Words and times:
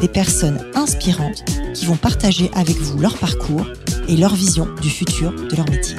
des 0.00 0.08
personnes 0.08 0.60
inspirantes 0.74 1.44
qui 1.74 1.86
vont 1.86 1.96
partager 1.96 2.50
avec 2.54 2.76
vous 2.76 2.98
leur 2.98 3.18
parcours 3.18 3.66
et 4.08 4.16
leur 4.16 4.34
vision 4.34 4.72
du 4.80 4.90
futur 4.90 5.32
de 5.32 5.56
leur 5.56 5.68
métier. 5.68 5.96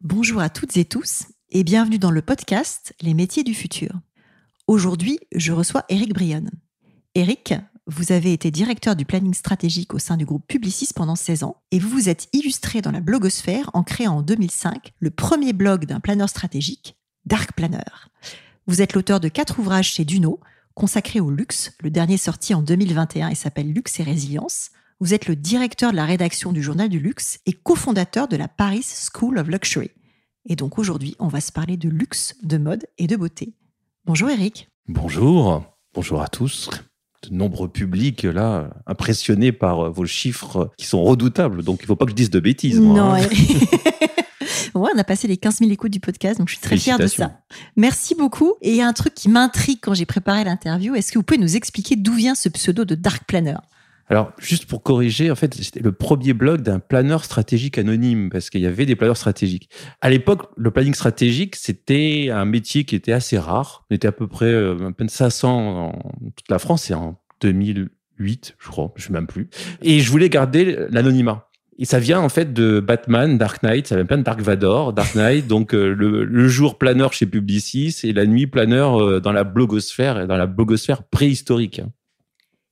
Bonjour 0.00 0.40
à 0.40 0.48
toutes 0.48 0.76
et 0.76 0.84
tous 0.84 1.24
et 1.50 1.64
bienvenue 1.64 1.98
dans 1.98 2.10
le 2.10 2.22
podcast 2.22 2.94
Les 3.00 3.14
métiers 3.14 3.44
du 3.44 3.54
futur. 3.54 3.92
Aujourd'hui, 4.66 5.18
je 5.34 5.52
reçois 5.52 5.84
Eric 5.88 6.12
Brion. 6.12 6.44
Eric, 7.14 7.54
vous 7.86 8.12
avez 8.12 8.32
été 8.32 8.50
directeur 8.50 8.96
du 8.96 9.04
planning 9.04 9.34
stratégique 9.34 9.94
au 9.94 9.98
sein 9.98 10.16
du 10.16 10.24
groupe 10.24 10.46
Publicis 10.46 10.90
pendant 10.94 11.16
16 11.16 11.42
ans 11.42 11.56
et 11.70 11.78
vous 11.78 11.88
vous 11.88 12.08
êtes 12.08 12.28
illustré 12.32 12.82
dans 12.82 12.90
la 12.90 13.00
blogosphère 13.00 13.70
en 13.72 13.82
créant 13.82 14.18
en 14.18 14.22
2005 14.22 14.92
le 15.00 15.10
premier 15.10 15.52
blog 15.52 15.86
d'un 15.86 16.00
planeur 16.00 16.28
stratégique, 16.28 16.96
Dark 17.24 17.52
Planner. 17.52 18.10
Vous 18.68 18.82
êtes 18.82 18.92
l'auteur 18.92 19.18
de 19.18 19.28
quatre 19.28 19.60
ouvrages 19.60 19.92
chez 19.92 20.04
Duno, 20.04 20.40
consacrés 20.74 21.20
au 21.20 21.30
luxe, 21.30 21.72
le 21.80 21.88
dernier 21.88 22.18
sorti 22.18 22.52
en 22.52 22.60
2021 22.60 23.30
et 23.30 23.34
s'appelle 23.34 23.72
Luxe 23.72 23.98
et 23.98 24.02
Résilience. 24.02 24.72
Vous 25.00 25.14
êtes 25.14 25.26
le 25.26 25.36
directeur 25.36 25.90
de 25.90 25.96
la 25.96 26.04
rédaction 26.04 26.52
du 26.52 26.62
Journal 26.62 26.90
du 26.90 27.00
Luxe 27.00 27.38
et 27.46 27.54
cofondateur 27.54 28.28
de 28.28 28.36
la 28.36 28.46
Paris 28.46 28.84
School 28.84 29.38
of 29.38 29.48
Luxury. 29.48 29.90
Et 30.44 30.54
donc 30.54 30.78
aujourd'hui, 30.78 31.16
on 31.18 31.28
va 31.28 31.40
se 31.40 31.50
parler 31.50 31.78
de 31.78 31.88
luxe, 31.88 32.36
de 32.42 32.58
mode 32.58 32.84
et 32.98 33.06
de 33.06 33.16
beauté. 33.16 33.54
Bonjour 34.04 34.28
Eric. 34.28 34.68
Bonjour, 34.86 35.62
bonjour 35.94 36.20
à 36.20 36.28
tous. 36.28 36.68
De 37.22 37.34
nombreux 37.34 37.68
publics 37.68 38.24
là, 38.24 38.68
impressionnés 38.86 39.52
par 39.52 39.90
vos 39.90 40.04
chiffres 40.04 40.72
qui 40.76 40.84
sont 40.84 41.02
redoutables. 41.02 41.62
Donc 41.62 41.78
il 41.80 41.84
ne 41.84 41.86
faut 41.86 41.96
pas 41.96 42.04
que 42.04 42.10
je 42.10 42.16
dise 42.16 42.30
de 42.30 42.38
bêtises. 42.38 42.80
Moi, 42.80 42.98
non, 42.98 43.14
hein. 43.14 43.26
Ouais, 44.74 44.90
on 44.94 44.98
a 44.98 45.04
passé 45.04 45.28
les 45.28 45.36
15 45.36 45.58
000 45.58 45.70
écoutes 45.70 45.92
du 45.92 46.00
podcast, 46.00 46.38
donc 46.38 46.48
je 46.48 46.54
suis 46.54 46.62
très 46.62 46.76
fière 46.76 46.98
de 46.98 47.06
ça. 47.06 47.40
Merci 47.76 48.14
beaucoup. 48.14 48.54
Et 48.62 48.70
il 48.70 48.76
y 48.76 48.82
a 48.82 48.86
un 48.86 48.92
truc 48.92 49.14
qui 49.14 49.28
m'intrigue 49.28 49.78
quand 49.82 49.94
j'ai 49.94 50.06
préparé 50.06 50.44
l'interview. 50.44 50.94
Est-ce 50.94 51.12
que 51.12 51.18
vous 51.18 51.22
pouvez 51.22 51.40
nous 51.40 51.56
expliquer 51.56 51.96
d'où 51.96 52.14
vient 52.14 52.34
ce 52.34 52.48
pseudo 52.48 52.84
de 52.84 52.94
Dark 52.94 53.24
Planner? 53.26 53.56
Alors, 54.10 54.32
juste 54.38 54.64
pour 54.64 54.82
corriger, 54.82 55.30
en 55.30 55.34
fait, 55.34 55.54
c'était 55.54 55.80
le 55.80 55.92
premier 55.92 56.32
blog 56.32 56.62
d'un 56.62 56.78
planeur 56.78 57.24
stratégique 57.24 57.76
anonyme, 57.76 58.30
parce 58.30 58.48
qu'il 58.48 58.62
y 58.62 58.66
avait 58.66 58.86
des 58.86 58.96
planeurs 58.96 59.18
stratégiques. 59.18 59.68
À 60.00 60.08
l'époque, 60.08 60.50
le 60.56 60.70
planning 60.70 60.94
stratégique, 60.94 61.56
c'était 61.56 62.30
un 62.32 62.46
métier 62.46 62.84
qui 62.84 62.96
était 62.96 63.12
assez 63.12 63.38
rare. 63.38 63.84
On 63.90 63.94
était 63.94 64.08
à 64.08 64.12
peu 64.12 64.26
près 64.26 64.46
euh, 64.46 64.88
à 64.88 64.92
peine 64.92 65.10
500 65.10 65.88
en 65.88 65.92
toute 66.34 66.50
la 66.50 66.58
France, 66.58 66.90
et 66.90 66.94
en 66.94 67.20
2008, 67.42 68.56
je 68.58 68.68
crois, 68.68 68.92
je 68.96 69.02
ne 69.02 69.06
sais 69.08 69.12
même 69.12 69.26
plus. 69.26 69.50
Et 69.82 70.00
je 70.00 70.10
voulais 70.10 70.30
garder 70.30 70.86
l'anonymat. 70.88 71.47
Et 71.80 71.84
ça 71.84 72.00
vient 72.00 72.20
en 72.20 72.28
fait 72.28 72.52
de 72.52 72.80
Batman, 72.80 73.38
Dark 73.38 73.62
Knight, 73.62 73.86
ça 73.86 73.94
vient 73.94 74.04
plein 74.04 74.18
de 74.18 74.24
Dark 74.24 74.40
Vador, 74.40 74.92
Dark 74.92 75.14
Knight, 75.14 75.46
donc 75.46 75.74
euh, 75.74 75.94
le, 75.94 76.48
jour 76.48 76.76
planeur 76.76 77.12
chez 77.12 77.24
Publicis 77.24 77.94
et 78.02 78.12
la 78.12 78.26
nuit 78.26 78.48
planeur 78.48 79.00
euh, 79.00 79.20
dans 79.20 79.30
la 79.30 79.44
blogosphère, 79.44 80.26
dans 80.26 80.36
la 80.36 80.46
blogosphère 80.46 81.04
préhistorique. 81.04 81.80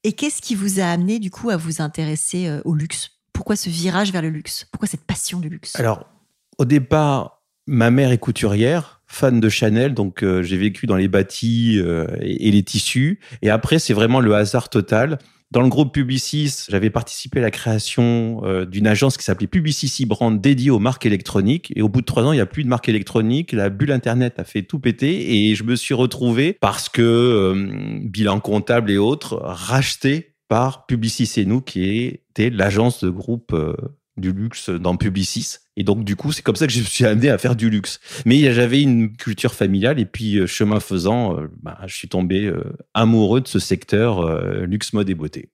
Et 0.02 0.12
qu'est-ce 0.12 0.42
qui 0.42 0.56
vous 0.56 0.80
a 0.80 0.84
amené 0.84 1.20
du 1.20 1.30
coup 1.30 1.50
à 1.50 1.56
vous 1.56 1.80
intéresser 1.80 2.48
euh, 2.48 2.60
au 2.64 2.74
luxe? 2.74 3.12
Pourquoi 3.32 3.54
ce 3.54 3.70
virage 3.70 4.10
vers 4.10 4.22
le 4.22 4.30
luxe? 4.30 4.66
Pourquoi 4.72 4.88
cette 4.88 5.04
passion 5.04 5.38
du 5.38 5.48
luxe? 5.48 5.78
Alors, 5.78 6.06
au 6.58 6.64
départ, 6.64 7.42
ma 7.68 7.92
mère 7.92 8.10
est 8.10 8.18
couturière, 8.18 9.02
fan 9.06 9.38
de 9.38 9.48
Chanel, 9.48 9.94
donc 9.94 10.24
j'ai 10.24 10.56
vécu 10.56 10.86
dans 10.86 10.96
les 10.96 11.06
bâtis 11.06 11.78
et, 11.78 12.48
et, 12.48 12.50
les 12.50 12.62
tissus. 12.62 13.20
Et 13.42 13.50
après, 13.50 13.78
c'est 13.78 13.92
vraiment 13.92 14.20
le 14.20 14.34
hasard 14.34 14.70
total. 14.70 15.18
Dans 15.52 15.62
le 15.62 15.68
groupe 15.68 15.94
Publicis, 15.94 16.64
j'avais 16.68 16.90
participé 16.90 17.38
à 17.38 17.42
la 17.42 17.52
création 17.52 18.42
euh, 18.44 18.64
d'une 18.64 18.88
agence 18.88 19.16
qui 19.16 19.24
s'appelait 19.24 19.46
Publicis 19.46 20.04
Brand 20.04 20.40
dédiée 20.40 20.70
aux 20.70 20.80
marques 20.80 21.06
électroniques. 21.06 21.72
Et 21.76 21.82
au 21.82 21.88
bout 21.88 22.00
de 22.00 22.06
trois 22.06 22.24
ans, 22.24 22.32
il 22.32 22.36
n'y 22.36 22.42
a 22.42 22.46
plus 22.46 22.64
de 22.64 22.68
marques 22.68 22.88
électroniques. 22.88 23.52
La 23.52 23.70
bulle 23.70 23.92
Internet 23.92 24.40
a 24.40 24.44
fait 24.44 24.62
tout 24.62 24.80
péter 24.80 25.48
et 25.48 25.54
je 25.54 25.62
me 25.62 25.76
suis 25.76 25.94
retrouvé 25.94 26.54
parce 26.60 26.88
que 26.88 27.02
euh, 27.02 28.00
bilan 28.02 28.40
comptable 28.40 28.90
et 28.90 28.98
autres 28.98 29.40
racheté 29.40 30.34
par 30.48 30.86
Publicis 30.86 31.32
et 31.36 31.44
nous, 31.44 31.60
qui 31.60 31.84
était 31.84 32.50
l'agence 32.50 33.04
de 33.04 33.10
groupe 33.10 33.52
euh, 33.52 33.74
du 34.16 34.32
luxe 34.32 34.70
dans 34.70 34.96
Publicis. 34.96 35.56
Et 35.76 35.84
donc, 35.84 36.04
du 36.04 36.16
coup, 36.16 36.32
c'est 36.32 36.42
comme 36.42 36.56
ça 36.56 36.66
que 36.66 36.72
je 36.72 36.80
me 36.80 36.84
suis 36.84 37.04
amené 37.04 37.28
à 37.28 37.38
faire 37.38 37.56
du 37.56 37.68
luxe. 37.68 38.00
Mais 38.24 38.52
j'avais 38.52 38.80
une 38.80 39.14
culture 39.16 39.54
familiale 39.54 40.00
et 40.00 40.06
puis, 40.06 40.38
euh, 40.38 40.46
chemin 40.46 40.80
faisant, 40.80 41.38
euh, 41.38 41.48
bah, 41.62 41.78
je 41.86 41.94
suis 41.94 42.08
tombé 42.08 42.46
euh, 42.46 42.62
amoureux 42.94 43.40
de 43.40 43.48
ce 43.48 43.58
secteur 43.58 44.26
luxe, 44.66 44.92
mode 44.92 45.10
et 45.10 45.14
beauté. 45.14 45.50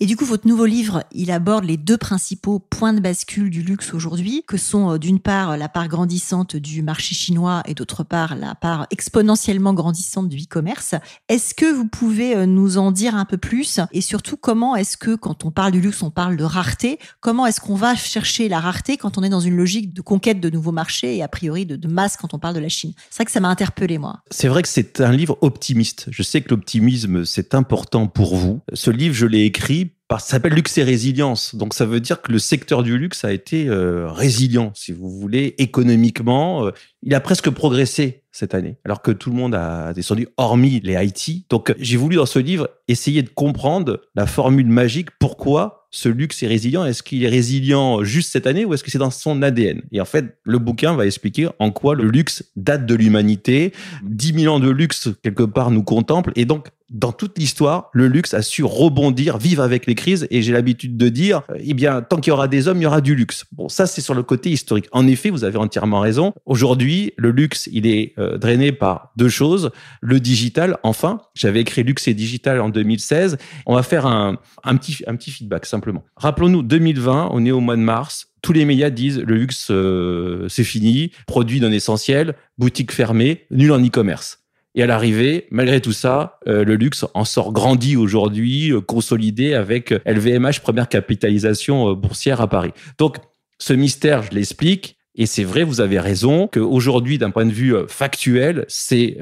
Et 0.00 0.06
du 0.06 0.16
coup, 0.16 0.24
votre 0.24 0.48
nouveau 0.48 0.66
livre, 0.66 1.04
il 1.12 1.30
aborde 1.30 1.64
les 1.64 1.76
deux 1.76 1.96
principaux 1.96 2.58
points 2.58 2.92
de 2.92 3.00
bascule 3.00 3.50
du 3.50 3.62
luxe 3.62 3.94
aujourd'hui, 3.94 4.42
que 4.46 4.56
sont 4.56 4.92
euh, 4.92 4.98
d'une 4.98 5.20
part 5.20 5.56
la 5.56 5.68
part 5.68 5.86
grandissante 5.88 6.56
du 6.56 6.82
marché 6.82 7.14
chinois 7.14 7.62
et 7.66 7.74
d'autre 7.74 8.02
part 8.02 8.34
la 8.34 8.54
part 8.54 8.86
exponentiellement 8.90 9.74
grandissante 9.74 10.28
du 10.28 10.38
e-commerce. 10.38 10.94
Est-ce 11.28 11.54
que 11.54 11.72
vous 11.72 11.86
pouvez 11.86 12.34
euh, 12.34 12.46
nous 12.46 12.78
en 12.78 12.90
dire 12.90 13.14
un 13.14 13.24
peu 13.24 13.36
plus? 13.36 13.80
Et 13.92 14.00
surtout, 14.00 14.36
comment 14.36 14.74
est-ce 14.74 14.96
que 14.96 15.14
quand 15.14 15.44
on 15.44 15.50
parle 15.50 15.72
du 15.72 15.80
luxe, 15.80 16.02
on 16.02 16.10
parle 16.10 16.36
de 16.36 16.44
rareté 16.44 16.98
Comment 17.20 17.46
est-ce 17.46 17.60
qu'on 17.60 17.76
va 17.76 17.94
chercher 17.94 18.48
la 18.48 18.60
rareté 18.60 18.96
quand 18.96 19.18
on 19.18 19.22
est 19.22 19.28
dans 19.28 19.40
une 19.40 19.56
logique 19.56 19.94
de 19.94 20.00
conquête 20.00 20.40
de 20.40 20.50
nouveaux 20.50 20.72
marchés 20.72 21.16
et 21.16 21.22
a 21.22 21.28
priori 21.28 21.66
de, 21.66 21.76
de 21.76 21.88
masse 21.88 22.16
quand 22.16 22.34
on 22.34 22.38
parle 22.38 22.54
de 22.54 22.60
la 22.60 22.68
Chine? 22.68 22.92
C'est 23.10 23.18
vrai 23.18 23.26
que 23.26 23.30
ça 23.30 23.40
m'a 23.40 23.48
interpellé, 23.48 23.98
moi. 23.98 24.20
C'est 24.30 24.48
vrai 24.48 24.62
que 24.62 24.68
c'est 24.68 25.00
un 25.00 25.12
livre 25.12 25.38
optimiste. 25.42 26.06
Je 26.10 26.22
sais 26.22 26.40
que 26.40 26.48
l'optimisme, 26.50 27.24
c'est 27.24 27.54
important 27.54 28.08
pour 28.08 28.36
vous. 28.36 28.60
Ce 28.72 28.90
livre, 28.90 29.14
je 29.14 29.26
l'ai 29.26 29.44
écrit 29.44 29.81
ça 30.10 30.26
s'appelle 30.26 30.54
luxe 30.54 30.76
et 30.78 30.82
résilience. 30.82 31.54
Donc 31.54 31.74
ça 31.74 31.86
veut 31.86 32.00
dire 32.00 32.20
que 32.22 32.32
le 32.32 32.38
secteur 32.38 32.82
du 32.82 32.98
luxe 32.98 33.24
a 33.24 33.32
été 33.32 33.68
euh, 33.68 34.08
résilient, 34.10 34.72
si 34.74 34.92
vous 34.92 35.10
voulez, 35.10 35.54
économiquement. 35.58 36.66
Euh, 36.66 36.70
il 37.02 37.14
a 37.14 37.20
presque 37.20 37.50
progressé 37.50 38.22
cette 38.30 38.54
année, 38.54 38.76
alors 38.84 39.02
que 39.02 39.10
tout 39.10 39.30
le 39.30 39.36
monde 39.36 39.54
a 39.54 39.92
descendu, 39.92 40.28
hormis 40.36 40.80
les 40.80 40.94
IT. 41.04 41.48
Donc 41.50 41.74
j'ai 41.78 41.96
voulu 41.96 42.16
dans 42.16 42.26
ce 42.26 42.38
livre 42.38 42.68
essayer 42.88 43.22
de 43.22 43.28
comprendre 43.28 44.00
la 44.14 44.26
formule 44.26 44.68
magique, 44.68 45.10
pourquoi 45.18 45.82
ce 45.90 46.08
luxe 46.08 46.42
est 46.42 46.46
résilient? 46.46 46.86
Est-ce 46.86 47.02
qu'il 47.02 47.22
est 47.22 47.28
résilient 47.28 48.02
juste 48.02 48.32
cette 48.32 48.46
année 48.46 48.64
ou 48.64 48.72
est-ce 48.72 48.82
que 48.82 48.90
c'est 48.90 48.98
dans 48.98 49.10
son 49.10 49.42
ADN 49.42 49.82
Et 49.92 50.00
en 50.00 50.06
fait, 50.06 50.38
le 50.44 50.58
bouquin 50.58 50.94
va 50.94 51.04
expliquer 51.04 51.48
en 51.58 51.70
quoi 51.70 51.94
le 51.94 52.08
luxe 52.08 52.44
date 52.56 52.86
de 52.86 52.94
l'humanité. 52.94 53.72
10 54.04 54.40
000 54.40 54.54
ans 54.54 54.60
de 54.60 54.70
luxe, 54.70 55.10
quelque 55.22 55.42
part, 55.42 55.70
nous 55.70 55.82
contemple. 55.82 56.32
Et 56.34 56.46
donc, 56.46 56.68
dans 56.92 57.12
toute 57.12 57.38
l'histoire, 57.38 57.90
le 57.92 58.06
luxe 58.06 58.34
a 58.34 58.42
su 58.42 58.62
rebondir, 58.64 59.38
vivre 59.38 59.62
avec 59.62 59.86
les 59.86 59.94
crises. 59.94 60.26
Et 60.30 60.42
j'ai 60.42 60.52
l'habitude 60.52 60.96
de 60.96 61.08
dire, 61.08 61.42
euh, 61.50 61.58
eh 61.58 61.74
bien, 61.74 62.02
tant 62.02 62.16
qu'il 62.16 62.30
y 62.30 62.32
aura 62.32 62.48
des 62.48 62.68
hommes, 62.68 62.78
il 62.78 62.84
y 62.84 62.86
aura 62.86 63.00
du 63.00 63.14
luxe. 63.14 63.44
Bon, 63.52 63.68
ça, 63.68 63.86
c'est 63.86 64.00
sur 64.00 64.14
le 64.14 64.22
côté 64.22 64.50
historique. 64.50 64.86
En 64.92 65.06
effet, 65.06 65.30
vous 65.30 65.44
avez 65.44 65.56
entièrement 65.56 66.00
raison. 66.00 66.32
Aujourd'hui, 66.44 67.12
le 67.16 67.30
luxe, 67.30 67.68
il 67.72 67.86
est 67.86 68.14
euh, 68.18 68.38
drainé 68.38 68.72
par 68.72 69.12
deux 69.16 69.28
choses. 69.28 69.70
Le 70.00 70.20
digital, 70.20 70.78
enfin. 70.82 71.20
J'avais 71.34 71.60
écrit 71.60 71.82
Luxe 71.82 72.06
et 72.08 72.14
Digital 72.14 72.60
en 72.60 72.68
2016. 72.68 73.38
On 73.66 73.74
va 73.74 73.82
faire 73.82 74.06
un, 74.06 74.38
un, 74.64 74.76
petit, 74.76 74.98
un 75.06 75.16
petit 75.16 75.30
feedback, 75.30 75.66
simplement. 75.66 76.04
Rappelons-nous, 76.16 76.62
2020, 76.62 77.30
on 77.32 77.44
est 77.44 77.50
au 77.50 77.60
mois 77.60 77.76
de 77.76 77.80
mars. 77.80 78.28
Tous 78.42 78.52
les 78.52 78.64
médias 78.64 78.90
disent 78.90 79.20
le 79.20 79.36
luxe, 79.36 79.68
euh, 79.70 80.48
c'est 80.48 80.64
fini, 80.64 81.12
produit 81.28 81.60
non 81.60 81.70
essentiel, 81.70 82.34
boutique 82.58 82.90
fermée, 82.90 83.46
nul 83.52 83.70
en 83.70 83.80
e-commerce. 83.80 84.41
Et 84.74 84.82
à 84.82 84.86
l'arrivée, 84.86 85.46
malgré 85.50 85.80
tout 85.80 85.92
ça, 85.92 86.38
euh, 86.48 86.64
le 86.64 86.76
luxe 86.76 87.04
en 87.12 87.24
sort 87.24 87.52
grandi 87.52 87.96
aujourd'hui, 87.96 88.72
euh, 88.72 88.80
consolidé 88.80 89.54
avec 89.54 89.92
LVMH, 90.06 90.60
première 90.62 90.88
capitalisation 90.88 91.90
euh, 91.90 91.94
boursière 91.94 92.40
à 92.40 92.48
Paris. 92.48 92.72
Donc, 92.98 93.16
ce 93.58 93.74
mystère, 93.74 94.22
je 94.22 94.30
l'explique. 94.30 94.96
Et 95.14 95.26
c'est 95.26 95.44
vrai, 95.44 95.62
vous 95.62 95.82
avez 95.82 96.00
raison, 96.00 96.48
qu'aujourd'hui, 96.48 97.18
d'un 97.18 97.30
point 97.30 97.44
de 97.44 97.52
vue 97.52 97.74
factuel, 97.86 98.64
c'est 98.66 99.18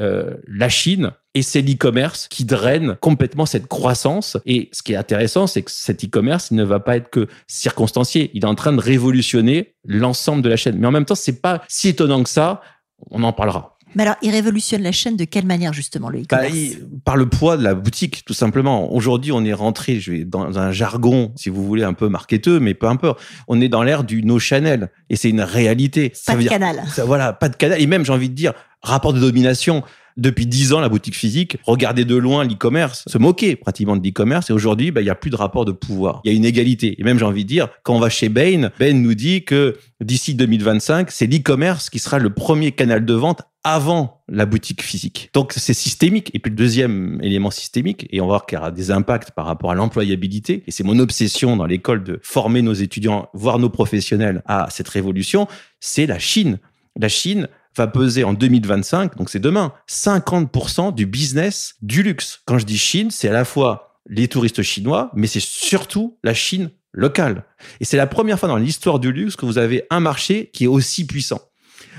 la 0.47 0.69
Chine 0.69 1.11
et 1.35 1.43
c'est 1.43 1.63
l'e-commerce 1.63 2.29
qui 2.29 2.45
draine 2.45 2.97
complètement 3.01 3.45
cette 3.45 3.67
croissance. 3.67 4.37
Et 4.47 4.69
ce 4.71 4.85
qui 4.85 4.93
est 4.93 4.97
intéressant, 4.97 5.49
c'est 5.49 5.63
que 5.63 5.71
cet 5.73 6.05
e-commerce 6.05 6.53
ne 6.53 6.63
va 6.63 6.79
pas 6.79 6.97
être 6.97 7.11
que 7.11 7.27
circonstancié. 7.49 8.31
Il 8.35 8.45
est 8.45 8.49
en 8.49 8.55
train 8.55 8.73
de 8.73 8.81
révolutionner 8.81 9.75
l'ensemble 9.85 10.43
de 10.43 10.49
la 10.49 10.57
chaîne. 10.57 10.79
Mais 10.79 10.87
en 10.87 10.93
même 10.93 11.07
temps, 11.07 11.17
c'est 11.17 11.43
pas 11.43 11.61
si 11.67 11.89
étonnant 11.89 12.23
que 12.23 12.31
ça. 12.31 12.63
On 13.11 13.25
en 13.25 13.33
parlera. 13.33 13.77
Mais 13.95 14.03
alors, 14.05 14.17
il 14.23 14.31
révolutionne 14.31 14.83
la 14.83 14.93
chaîne 14.93 15.17
de 15.17 15.25
quelle 15.25 15.47
manière 15.47 15.73
justement 15.73 16.09
le 16.09 16.23
e-commerce 16.23 16.53
bah, 16.53 16.87
Par 17.05 17.17
le 17.17 17.29
poids 17.29 17.57
de 17.57 17.63
la 17.63 17.75
boutique, 17.75 18.25
tout 18.25 18.35
simplement. 18.35 18.93
Aujourd'hui, 18.93 19.33
on 19.33 19.45
est 19.45 19.53
rentré, 19.53 20.01
je 20.01 20.13
vais 20.13 20.25
dans 20.25 20.59
un 20.59 20.73
jargon, 20.73 21.33
si 21.37 21.49
vous 21.49 21.65
voulez, 21.65 21.83
un 21.83 21.93
peu 21.93 22.09
marketeux, 22.09 22.61
mais 22.61 22.75
peu 22.75 22.87
importe. 22.87 23.21
On 23.49 23.61
est 23.61 23.69
dans 23.69 23.83
l'ère 23.83 24.05
du 24.05 24.23
no 24.23 24.39
Chanel, 24.39 24.91
et 25.09 25.17
c'est 25.17 25.31
une 25.31 25.43
réalité. 25.43 26.13
Pas 26.27 26.37
de 26.37 26.49
canal. 26.49 26.83
Ça, 26.89 27.05
voilà, 27.05 27.33
pas 27.33 27.49
de 27.49 27.57
canal. 27.57 27.81
Et 27.81 27.87
même, 27.87 28.05
j'ai 28.05 28.13
envie 28.13 28.31
de 28.31 28.35
dire, 28.35 28.53
rapport 28.83 29.13
de 29.13 29.21
domination. 29.21 29.83
Depuis 30.17 30.47
dix 30.47 30.73
ans 30.73 30.81
la 30.81 30.89
boutique 30.89 31.17
physique 31.17 31.59
regardait 31.67 32.05
de 32.05 32.17
loin 32.17 32.45
l'e-commerce, 32.45 33.05
se 33.07 33.19
moquait 33.19 33.57
pratiquement 33.57 33.97
de 33.97 34.07
l'e-commerce. 34.07 34.51
Et 34.51 34.53
aujourd'hui, 34.53 34.91
bah, 34.91 35.01
il 35.01 35.07
y 35.07 35.11
a 35.11 35.15
plus 35.15 35.31
de 35.31 35.37
rapport 35.37 35.65
de 35.65 35.73
pouvoir. 35.73 36.21
Il 36.25 36.31
y 36.31 36.35
a 36.35 36.37
une 36.37 36.45
égalité. 36.45 37.01
Et 37.01 37.05
même, 37.05 37.19
j'ai 37.19 37.25
envie 37.25 37.45
de 37.45 37.49
dire, 37.49 37.69
quand 37.83 37.95
on 37.95 38.01
va 38.01 38.11
chez 38.11 38.29
Bain, 38.29 38.71
Bain 38.79 38.95
nous 38.95 39.15
dit 39.15 39.45
que 39.45 39.77
d'ici 40.01 40.35
2025, 40.35 41.11
c'est 41.11 41.27
l'e-commerce 41.27 41.91
qui 41.91 41.99
sera 41.99 42.19
le 42.19 42.31
premier 42.31 42.73
canal 42.73 43.05
de 43.05 43.15
vente 43.15 43.43
avant 43.63 44.23
la 44.29 44.47
boutique 44.47 44.83
physique. 44.83 45.31
Donc 45.35 45.53
c'est 45.55 45.75
systémique. 45.75 46.31
Et 46.35 46.39
puis 46.39 46.51
le 46.51 46.57
deuxième 46.57 47.19
élément 47.23 47.51
systémique, 47.51 48.07
et 48.11 48.21
on 48.21 48.25
va 48.25 48.33
voir 48.33 48.47
qu'il 48.47 48.57
y 48.57 48.59
aura 48.59 48.71
des 48.71 48.91
impacts 48.91 49.33
par 49.33 49.47
rapport 49.47 49.71
à 49.71 49.75
l'employabilité, 49.75 50.63
et 50.67 50.71
c'est 50.71 50.85
mon 50.85 50.99
obsession 50.99 51.57
dans 51.57 51.67
l'école 51.67 52.03
de 52.03 52.19
former 52.23 52.63
nos 52.63 52.73
étudiants, 52.73 53.29
voire 53.35 53.59
nos 53.59 53.69
professionnels 53.69 54.43
à 54.47 54.69
cette 54.71 54.89
révolution, 54.89 55.47
c'est 55.79 56.07
la 56.07 56.19
Chine. 56.19 56.59
La 56.99 57.09
Chine 57.09 57.49
va 57.77 57.87
peser 57.87 58.25
en 58.25 58.33
2025, 58.33 59.17
donc 59.17 59.31
c'est 59.31 59.39
demain, 59.39 59.73
50% 59.89 60.95
du 60.95 61.07
business 61.07 61.77
du 61.83 62.03
luxe. 62.03 62.41
Quand 62.47 62.59
je 62.59 62.67
dis 62.67 62.79
Chine, 62.79 63.11
c'est 63.11 63.29
à 63.29 63.33
la 63.33 63.45
fois 63.45 64.01
les 64.09 64.29
touristes 64.29 64.63
chinois, 64.63 65.11
mais 65.15 65.27
c'est 65.27 65.41
surtout 65.41 66.19
la 66.25 66.35
Chine 66.35 66.71
locale. 66.93 67.45
Et 67.81 67.85
c'est 67.85 67.97
la 67.97 68.07
première 68.07 68.39
fois 68.39 68.49
dans 68.49 68.57
l'histoire 68.57 68.99
du 68.99 69.13
luxe 69.13 69.37
que 69.37 69.47
vous 69.47 69.59
avez 69.59 69.85
un 69.91 70.01
marché 70.01 70.51
qui 70.53 70.65
est 70.65 70.69
aussi 70.69 71.07
puissant. 71.07 71.41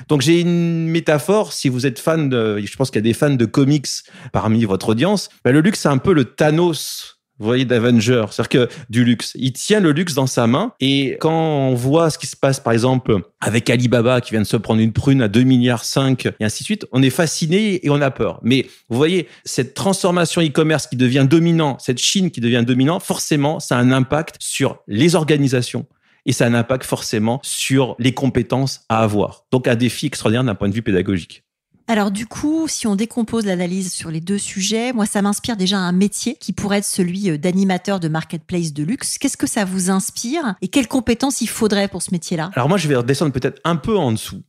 Donc 0.08 0.22
j'ai 0.22 0.42
une 0.42 0.88
métaphore, 0.88 1.54
si 1.54 1.70
vous 1.70 1.86
êtes 1.86 2.00
fan 2.00 2.28
de, 2.28 2.60
je 2.60 2.76
pense 2.76 2.90
qu'il 2.90 2.98
y 2.98 3.00
a 3.00 3.10
des 3.10 3.14
fans 3.14 3.30
de 3.30 3.46
comics 3.46 3.88
parmi 4.34 4.66
votre 4.66 4.90
audience, 4.90 5.30
ben 5.46 5.52
le 5.52 5.62
luxe 5.62 5.80
c'est 5.80 5.90
un 5.90 6.00
peu 6.00 6.14
le 6.14 6.26
Thanos 6.26 7.21
vous 7.42 7.48
voyez, 7.48 7.66
d'Avenger, 7.66 8.26
c'est-à-dire 8.30 8.68
que 8.68 8.74
du 8.92 9.04
luxe. 9.04 9.32
Il 9.34 9.52
tient 9.54 9.80
le 9.80 9.92
luxe 9.92 10.14
dans 10.14 10.28
sa 10.28 10.46
main 10.46 10.74
et 10.80 11.18
quand 11.20 11.34
on 11.34 11.74
voit 11.74 12.12
ce 12.12 12.20
qui 12.20 12.28
se 12.28 12.36
passe, 12.36 12.60
par 12.60 12.72
exemple, 12.72 13.18
avec 13.40 13.68
Alibaba 13.72 14.22
qui 14.22 14.30
vient 14.30 14.42
de 14.42 14.46
se 14.46 14.58
prendre 14.58 14.80
une 14.80 14.94
prune 14.94 15.24
à 15.24 15.28
2 15.28 15.42
milliards 15.42 15.84
5 15.84 16.28
et 16.28 16.46
ainsi 16.46 16.62
de 16.62 16.66
suite, 16.66 16.86
on 16.92 17.02
est 17.02 17.10
fasciné 17.10 17.84
et 17.84 17.90
on 17.90 18.00
a 18.00 18.12
peur. 18.12 18.40
Mais 18.44 18.68
vous 18.90 18.98
voyez, 18.98 19.28
cette 19.44 19.74
transformation 19.74 20.40
e-commerce 20.42 20.86
qui 20.86 20.98
devient 20.98 21.26
dominant, 21.28 21.78
cette 21.80 21.98
Chine 21.98 22.30
qui 22.30 22.42
devient 22.42 22.64
dominant, 22.66 23.00
forcément, 23.00 23.60
ça 23.60 23.76
a 23.76 23.80
un 23.80 23.92
impact 23.92 24.36
sur 24.40 24.78
les 24.88 25.16
organisations, 25.16 25.88
et 26.28 26.34
ça 26.34 26.46
a 26.46 26.48
un 26.48 26.54
impact 26.54 26.86
forcément 26.86 27.40
sur 27.42 27.96
les 27.98 28.14
compétences 28.14 28.82
à 28.88 29.02
avoir. 29.02 29.46
Donc 29.52 29.68
un 29.68 29.76
défi 29.76 30.06
extraordinaire 30.06 30.44
d'un 30.44 30.54
point 30.54 30.70
de 30.70 30.76
vue 30.76 30.84
pédagogique. 30.84 31.44
Alors 31.88 32.12
du 32.12 32.26
coup, 32.26 32.68
si 32.68 32.88
on 32.88 32.96
décompose 32.96 33.46
l'analyse 33.46 33.92
sur 33.92 34.12
les 34.12 34.22
deux 34.22 34.38
sujets, 34.38 34.94
moi 34.94 35.06
ça 35.06 35.22
m'inspire 35.22 35.58
déjà 35.58 35.78
un 35.78 35.92
métier 35.92 36.36
qui 36.36 36.54
pourrait 36.54 36.80
être 36.80 36.86
celui 36.86 37.30
euh, 37.30 37.38
d'animateur 37.38 38.00
de 38.00 38.08
marketplace 38.08 38.74
de 38.74 38.84
luxe. 38.84 39.18
Qu'est-ce 39.18 39.38
que 39.38 39.48
ça 39.48 39.66
vous 39.66 39.90
inspire 39.90 40.56
et 40.62 40.68
quelles 40.68 40.88
compétences 40.88 41.42
il 41.42 41.48
faudrait 41.48 41.88
pour 41.88 42.02
ce 42.02 42.12
métier-là? 42.12 42.52
Alors 42.56 42.70
moi 42.70 42.78
je 42.78 42.88
vais 42.88 42.96
redescendre 42.96 43.32
peut-être 43.32 43.60
un 43.64 43.76
peu 43.76 43.98
en 43.98 44.12
dessous. 44.12 44.42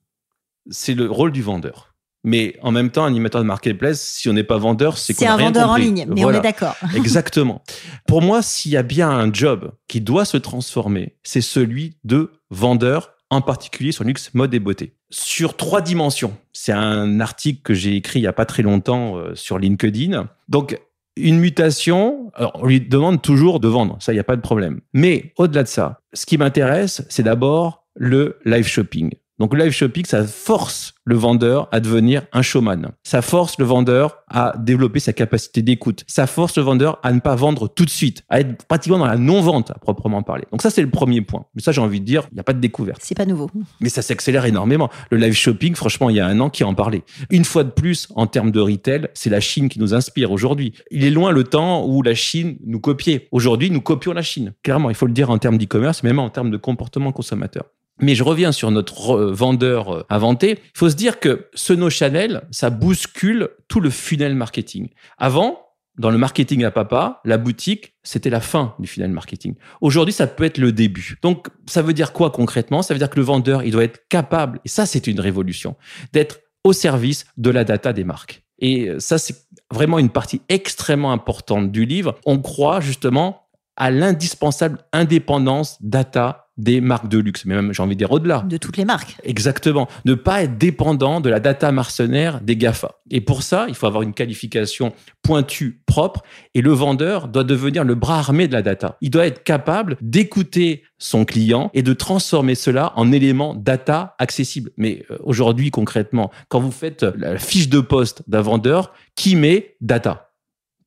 C'est 0.70 0.94
le 0.94 1.10
rôle 1.10 1.32
du 1.32 1.42
vendeur. 1.42 1.92
Mais 2.24 2.56
en 2.62 2.70
même 2.70 2.90
temps, 2.90 3.04
animateur 3.04 3.40
de 3.40 3.46
marketplace, 3.46 4.00
si 4.00 4.28
on 4.28 4.32
n'est 4.32 4.44
pas 4.44 4.58
vendeur, 4.58 4.96
c'est 4.96 5.12
qu'on 5.12 5.20
C'est 5.20 5.26
un 5.26 5.36
vendeur 5.36 5.70
en 5.70 5.76
ligne, 5.76 6.06
mais 6.08 6.24
on 6.24 6.30
est 6.30 6.40
d'accord. 6.40 6.76
Exactement. 6.94 7.62
Pour 8.06 8.22
moi, 8.22 8.42
s'il 8.42 8.70
y 8.70 8.76
a 8.76 8.84
bien 8.84 9.10
un 9.10 9.32
job 9.32 9.72
qui 9.88 10.00
doit 10.00 10.24
se 10.24 10.36
transformer, 10.36 11.16
c'est 11.24 11.40
celui 11.40 11.96
de 12.04 12.30
vendeur, 12.50 13.14
en 13.30 13.40
particulier 13.40 13.90
sur 13.90 14.04
luxe, 14.04 14.30
mode 14.34 14.54
et 14.54 14.60
beauté. 14.60 14.94
Sur 15.14 15.56
trois 15.56 15.82
dimensions. 15.82 16.36
C'est 16.52 16.72
un 16.72 17.20
article 17.20 17.60
que 17.62 17.74
j'ai 17.74 17.94
écrit 17.96 18.20
il 18.20 18.22
y 18.22 18.26
a 18.26 18.32
pas 18.32 18.46
très 18.46 18.62
longtemps 18.62 19.18
euh, 19.18 19.34
sur 19.34 19.58
LinkedIn. 19.58 20.28
Donc, 20.48 20.80
une 21.16 21.38
mutation, 21.38 22.32
alors 22.34 22.52
on 22.54 22.66
lui 22.66 22.80
demande 22.80 23.20
toujours 23.20 23.60
de 23.60 23.68
vendre, 23.68 23.98
ça, 24.00 24.12
il 24.12 24.16
n'y 24.16 24.20
a 24.20 24.24
pas 24.24 24.36
de 24.36 24.40
problème. 24.40 24.80
Mais 24.94 25.34
au-delà 25.36 25.64
de 25.64 25.68
ça, 25.68 26.00
ce 26.14 26.24
qui 26.24 26.38
m'intéresse, 26.38 27.04
c'est 27.10 27.22
d'abord 27.22 27.86
le 27.94 28.38
live 28.46 28.66
shopping. 28.66 29.10
Donc 29.42 29.54
le 29.54 29.64
live 29.64 29.72
shopping, 29.72 30.04
ça 30.04 30.24
force 30.24 30.94
le 31.04 31.16
vendeur 31.16 31.66
à 31.72 31.80
devenir 31.80 32.22
un 32.32 32.42
showman. 32.42 32.92
Ça 33.02 33.22
force 33.22 33.58
le 33.58 33.64
vendeur 33.64 34.18
à 34.28 34.54
développer 34.56 35.00
sa 35.00 35.12
capacité 35.12 35.62
d'écoute. 35.62 36.04
Ça 36.06 36.28
force 36.28 36.56
le 36.56 36.62
vendeur 36.62 37.00
à 37.02 37.12
ne 37.12 37.18
pas 37.18 37.34
vendre 37.34 37.66
tout 37.66 37.84
de 37.84 37.90
suite, 37.90 38.22
à 38.28 38.38
être 38.38 38.64
pratiquement 38.66 38.98
dans 38.98 39.06
la 39.06 39.16
non-vente 39.16 39.72
à 39.72 39.74
proprement 39.80 40.22
parler. 40.22 40.44
Donc 40.52 40.62
ça, 40.62 40.70
c'est 40.70 40.80
le 40.80 40.90
premier 40.90 41.22
point. 41.22 41.44
Mais 41.56 41.60
ça, 41.60 41.72
j'ai 41.72 41.80
envie 41.80 41.98
de 41.98 42.04
dire, 42.04 42.28
il 42.30 42.34
n'y 42.34 42.40
a 42.40 42.44
pas 42.44 42.52
de 42.52 42.60
découverte. 42.60 43.00
C'est 43.02 43.16
pas 43.16 43.26
nouveau. 43.26 43.50
Mais 43.80 43.88
ça 43.88 44.00
s'accélère 44.00 44.44
énormément. 44.44 44.90
Le 45.10 45.16
live 45.18 45.34
shopping, 45.34 45.74
franchement, 45.74 46.08
il 46.08 46.14
y 46.14 46.20
a 46.20 46.26
un 46.28 46.38
an 46.38 46.48
qui 46.48 46.62
en 46.62 46.74
parlait. 46.74 47.02
Une 47.30 47.44
fois 47.44 47.64
de 47.64 47.70
plus, 47.70 48.06
en 48.14 48.28
termes 48.28 48.52
de 48.52 48.60
retail, 48.60 49.08
c'est 49.14 49.30
la 49.30 49.40
Chine 49.40 49.68
qui 49.68 49.80
nous 49.80 49.92
inspire 49.92 50.30
aujourd'hui. 50.30 50.72
Il 50.92 51.02
est 51.02 51.10
loin 51.10 51.32
le 51.32 51.42
temps 51.42 51.84
où 51.84 52.02
la 52.02 52.14
Chine 52.14 52.58
nous 52.64 52.78
copiait. 52.78 53.26
Aujourd'hui, 53.32 53.72
nous 53.72 53.80
copions 53.80 54.12
la 54.12 54.22
Chine. 54.22 54.54
Clairement, 54.62 54.88
il 54.88 54.94
faut 54.94 55.06
le 55.06 55.12
dire 55.12 55.30
en 55.30 55.38
termes 55.38 55.58
d'e-commerce, 55.58 56.04
mais 56.04 56.10
même 56.10 56.20
en 56.20 56.30
termes 56.30 56.52
de 56.52 56.58
comportement 56.58 57.10
consommateur. 57.10 57.64
Mais 58.02 58.14
je 58.14 58.24
reviens 58.24 58.52
sur 58.52 58.70
notre 58.70 59.16
euh, 59.16 59.32
vendeur 59.32 59.94
euh, 59.94 60.06
inventé. 60.10 60.58
Il 60.62 60.78
faut 60.78 60.90
se 60.90 60.96
dire 60.96 61.20
que 61.20 61.48
ce 61.54 61.72
No 61.72 61.88
Chanel, 61.88 62.42
ça 62.50 62.68
bouscule 62.68 63.48
tout 63.68 63.80
le 63.80 63.90
funnel 63.90 64.34
marketing. 64.34 64.88
Avant, 65.18 65.60
dans 65.98 66.10
le 66.10 66.18
marketing 66.18 66.64
à 66.64 66.70
papa, 66.70 67.20
la 67.24 67.38
boutique, 67.38 67.94
c'était 68.02 68.28
la 68.28 68.40
fin 68.40 68.74
du 68.78 68.88
funnel 68.88 69.12
marketing. 69.12 69.54
Aujourd'hui, 69.80 70.12
ça 70.12 70.26
peut 70.26 70.44
être 70.44 70.58
le 70.58 70.72
début. 70.72 71.18
Donc, 71.22 71.46
ça 71.66 71.80
veut 71.80 71.92
dire 71.92 72.12
quoi 72.12 72.30
concrètement? 72.30 72.82
Ça 72.82 72.92
veut 72.92 72.98
dire 72.98 73.08
que 73.08 73.18
le 73.18 73.24
vendeur, 73.24 73.62
il 73.62 73.70
doit 73.70 73.84
être 73.84 74.08
capable, 74.08 74.58
et 74.64 74.68
ça, 74.68 74.84
c'est 74.84 75.06
une 75.06 75.20
révolution, 75.20 75.76
d'être 76.12 76.40
au 76.64 76.72
service 76.72 77.26
de 77.36 77.50
la 77.50 77.64
data 77.64 77.92
des 77.92 78.04
marques. 78.04 78.42
Et 78.58 78.88
ça, 78.98 79.18
c'est 79.18 79.36
vraiment 79.70 79.98
une 79.98 80.08
partie 80.08 80.40
extrêmement 80.48 81.12
importante 81.12 81.72
du 81.72 81.84
livre. 81.84 82.16
On 82.24 82.38
croit 82.38 82.80
justement 82.80 83.42
à 83.76 83.90
l'indispensable 83.90 84.78
indépendance 84.92 85.76
data 85.82 86.41
des 86.56 86.80
marques 86.80 87.08
de 87.08 87.18
luxe, 87.18 87.44
mais 87.44 87.54
même 87.54 87.72
j'ai 87.72 87.82
envie 87.82 87.94
de 87.94 87.98
dire 87.98 88.12
au-delà. 88.12 88.44
De 88.48 88.56
toutes 88.56 88.76
les 88.76 88.84
marques. 88.84 89.16
Exactement. 89.24 89.88
Ne 90.04 90.14
pas 90.14 90.42
être 90.42 90.58
dépendant 90.58 91.20
de 91.20 91.30
la 91.30 91.40
data 91.40 91.72
mercenaire 91.72 92.40
des 92.40 92.56
GAFA. 92.56 92.96
Et 93.10 93.20
pour 93.20 93.42
ça, 93.42 93.66
il 93.68 93.74
faut 93.74 93.86
avoir 93.86 94.02
une 94.02 94.14
qualification 94.14 94.92
pointue, 95.22 95.80
propre, 95.86 96.22
et 96.54 96.60
le 96.62 96.72
vendeur 96.72 97.28
doit 97.28 97.44
devenir 97.44 97.84
le 97.84 97.94
bras 97.94 98.18
armé 98.18 98.48
de 98.48 98.52
la 98.52 98.62
data. 98.62 98.96
Il 99.00 99.10
doit 99.10 99.26
être 99.26 99.44
capable 99.44 99.96
d'écouter 100.00 100.82
son 100.98 101.24
client 101.24 101.70
et 101.74 101.82
de 101.82 101.92
transformer 101.92 102.54
cela 102.54 102.92
en 102.96 103.12
éléments 103.12 103.54
data 103.54 104.14
accessibles. 104.18 104.70
Mais 104.76 105.04
euh, 105.10 105.18
aujourd'hui, 105.24 105.70
concrètement, 105.70 106.30
quand 106.48 106.60
vous 106.60 106.70
faites 106.70 107.02
la 107.02 107.38
fiche 107.38 107.68
de 107.68 107.80
poste 107.80 108.22
d'un 108.28 108.40
vendeur, 108.40 108.92
qui 109.16 109.36
met 109.36 109.76
data? 109.80 110.31